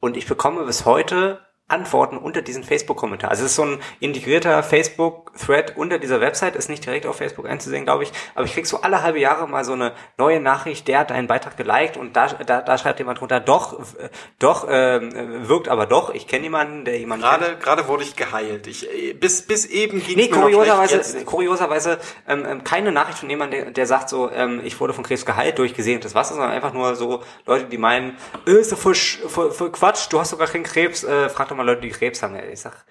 Und 0.00 0.16
ich 0.16 0.26
bekomme 0.26 0.64
bis 0.64 0.84
heute 0.84 1.40
Antworten 1.70 2.16
unter 2.16 2.42
diesen 2.42 2.64
Facebook-Kommentar. 2.64 3.30
Also 3.30 3.44
es 3.44 3.50
ist 3.50 3.56
so 3.56 3.64
ein 3.64 3.80
integrierter 4.00 4.62
Facebook-Thread 4.62 5.76
unter 5.76 5.98
dieser 5.98 6.20
Website, 6.20 6.56
ist 6.56 6.68
nicht 6.68 6.84
direkt 6.84 7.06
auf 7.06 7.16
Facebook 7.16 7.48
einzusehen, 7.48 7.84
glaube 7.84 8.04
ich. 8.04 8.12
Aber 8.34 8.44
ich 8.44 8.54
krieg 8.54 8.66
so 8.66 8.80
alle 8.82 9.02
halbe 9.02 9.20
Jahre 9.20 9.48
mal 9.48 9.64
so 9.64 9.72
eine 9.72 9.92
neue 10.18 10.40
Nachricht, 10.40 10.88
der 10.88 11.00
hat 11.00 11.10
deinen 11.10 11.26
Beitrag 11.26 11.56
geliked 11.56 11.96
und 11.96 12.16
da, 12.16 12.28
da, 12.28 12.60
da 12.60 12.78
schreibt 12.78 12.98
jemand 12.98 13.20
drunter, 13.20 13.40
doch, 13.40 13.78
äh, 13.98 14.08
doch, 14.38 14.66
ähm, 14.68 15.48
wirkt 15.48 15.68
aber 15.68 15.86
doch. 15.86 16.14
Ich 16.14 16.26
kenne 16.26 16.44
jemanden, 16.44 16.84
der 16.84 16.98
jemanden 16.98 17.26
kennt. 17.26 17.40
Gerade, 17.40 17.56
gerade 17.58 17.88
wurde 17.88 18.02
ich 18.02 18.16
geheilt. 18.16 18.66
Ich, 18.66 18.90
äh, 18.92 19.12
bis, 19.12 19.42
bis 19.42 19.66
eben 19.66 20.02
ging 20.02 20.16
Nee, 20.16 20.28
kurioserweise, 20.28 21.24
kurioserweise 21.24 21.98
ähm, 22.28 22.44
ähm, 22.46 22.64
keine 22.64 22.92
Nachricht 22.92 23.18
von 23.18 23.30
jemandem, 23.30 23.64
der, 23.64 23.70
der 23.72 23.86
sagt 23.86 24.08
so, 24.08 24.30
ähm, 24.30 24.60
ich 24.64 24.78
wurde 24.80 24.92
von 24.92 25.04
Krebs 25.04 25.24
geheilt 25.24 25.58
durch 25.58 25.74
gesegnetes 25.74 26.14
Wasser, 26.14 26.34
sondern 26.34 26.50
einfach 26.50 26.72
nur 26.72 26.94
so 26.96 27.22
Leute, 27.46 27.64
die 27.66 27.78
meinen, 27.78 28.16
äh, 28.46 28.52
ist 28.52 28.72
doch 28.72 28.78
voll, 28.78 28.94
voll, 28.94 29.50
voll 29.50 29.70
Quatsch, 29.72 30.06
du 30.10 30.20
hast 30.20 30.32
doch 30.32 30.38
gar 30.38 30.48
keinen 30.48 30.64
Krebs, 30.64 31.04
äh, 31.04 31.28
frag 31.28 31.48
doch 31.48 31.56
mal 31.56 31.59
Leute, 31.64 31.82
die 31.82 31.90
Krebs 31.90 32.22
haben. 32.22 32.36
Ich 32.52 32.60
sag, 32.60 32.84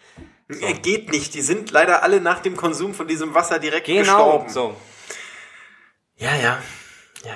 Äh, 0.50 0.74
Geht 0.76 1.12
nicht. 1.12 1.34
Die 1.34 1.42
sind 1.42 1.72
leider 1.72 2.04
alle 2.04 2.22
nach 2.22 2.40
dem 2.40 2.56
Konsum 2.58 2.94
von 2.94 3.08
diesem 3.08 3.34
Wasser 3.36 3.60
direkt 3.60 3.86
genau, 3.88 4.02
gestorben. 4.40 4.50
so. 4.50 4.76
Ja, 6.16 6.36
ja. 6.36 6.62
Ja, 7.24 7.32
ja. 7.32 7.36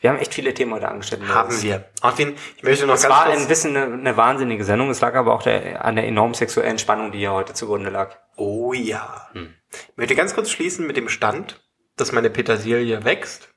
Wir 0.00 0.10
haben 0.10 0.18
echt 0.18 0.34
viele 0.34 0.52
Themen 0.54 0.72
heute 0.74 0.88
angestellt. 0.88 1.22
Haben 1.28 1.62
wir. 1.62 1.90
Arvin, 2.00 2.34
ich 2.56 2.62
möchte 2.62 2.86
noch 2.86 2.94
Es 2.94 3.02
ganz 3.02 3.14
war 3.14 3.26
kurz... 3.26 3.38
ein 3.40 3.46
bisschen 3.48 3.76
eine, 3.76 3.92
eine 3.94 4.16
wahnsinnige 4.16 4.64
Sendung. 4.64 4.90
Es 4.90 5.00
lag 5.00 5.14
aber 5.14 5.32
auch 5.34 5.42
der, 5.42 5.84
an 5.84 5.96
der 5.96 6.06
enormen 6.06 6.34
sexuellen 6.34 6.78
Spannung, 6.78 7.12
die 7.12 7.18
hier 7.18 7.32
heute 7.32 7.52
zugrunde 7.54 7.90
lag. 7.90 8.16
Oh 8.36 8.72
ja. 8.72 9.30
Ich 9.34 9.96
möchte 9.96 10.16
ganz 10.16 10.34
kurz 10.34 10.50
schließen 10.50 10.86
mit 10.86 10.96
dem 10.96 11.08
Stand, 11.08 11.62
dass 11.96 12.10
meine 12.12 12.30
Petersilie 12.30 13.04
wächst. 13.04 13.50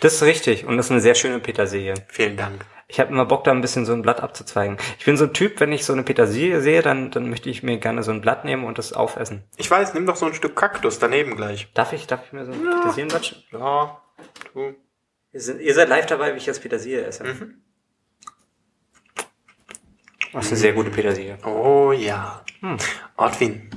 Das 0.00 0.14
ist 0.14 0.22
richtig 0.22 0.64
und 0.64 0.76
das 0.78 0.86
ist 0.86 0.92
eine 0.92 1.00
sehr 1.00 1.14
schöne 1.14 1.40
Petersilie. 1.40 1.94
Vielen 2.08 2.36
Dank. 2.38 2.64
Ich 2.90 2.98
habe 2.98 3.10
immer 3.12 3.26
Bock, 3.26 3.44
da 3.44 3.50
ein 3.50 3.60
bisschen 3.60 3.84
so 3.84 3.92
ein 3.92 4.00
Blatt 4.00 4.22
abzuzweigen. 4.22 4.78
Ich 4.98 5.04
bin 5.04 5.18
so 5.18 5.24
ein 5.24 5.34
Typ, 5.34 5.60
wenn 5.60 5.72
ich 5.72 5.84
so 5.84 5.92
eine 5.92 6.02
Petersilie 6.02 6.62
sehe, 6.62 6.80
dann, 6.80 7.10
dann 7.10 7.28
möchte 7.28 7.50
ich 7.50 7.62
mir 7.62 7.76
gerne 7.78 8.02
so 8.02 8.10
ein 8.12 8.22
Blatt 8.22 8.46
nehmen 8.46 8.64
und 8.64 8.78
das 8.78 8.94
aufessen. 8.94 9.44
Ich 9.58 9.70
weiß, 9.70 9.92
nimm 9.92 10.06
doch 10.06 10.16
so 10.16 10.24
ein 10.24 10.32
Stück 10.34 10.56
Kaktus 10.56 10.98
daneben 10.98 11.36
gleich. 11.36 11.68
Darf 11.74 11.92
ich, 11.92 12.06
darf 12.06 12.24
ich 12.26 12.32
mir 12.32 12.46
so 12.46 12.52
ein 12.52 12.62
Petersilienblatt? 12.62 13.22
sch- 13.22 13.36
Ja, 13.52 14.00
du. 14.54 14.74
Ihr, 15.32 15.40
sind, 15.40 15.60
ihr 15.60 15.74
seid 15.74 15.90
live 15.90 16.06
dabei, 16.06 16.32
wie 16.32 16.38
ich 16.38 16.46
jetzt 16.46 16.62
Petersilie 16.62 17.04
esse. 17.04 17.24
Das 20.32 20.46
ist 20.46 20.52
eine 20.52 20.58
sehr 20.60 20.72
gute 20.72 20.90
Petersilie. 20.90 21.36
Oh 21.44 21.92
ja. 21.92 22.42
Ortwin, 23.16 23.68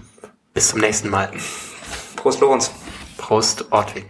bis 0.54 0.70
zum 0.70 0.80
nächsten 0.80 1.10
Mal. 1.10 1.32
Prost, 2.16 2.40
Lorenz. 2.40 2.72
Prost, 3.18 3.70
Ortwin. 3.72 4.06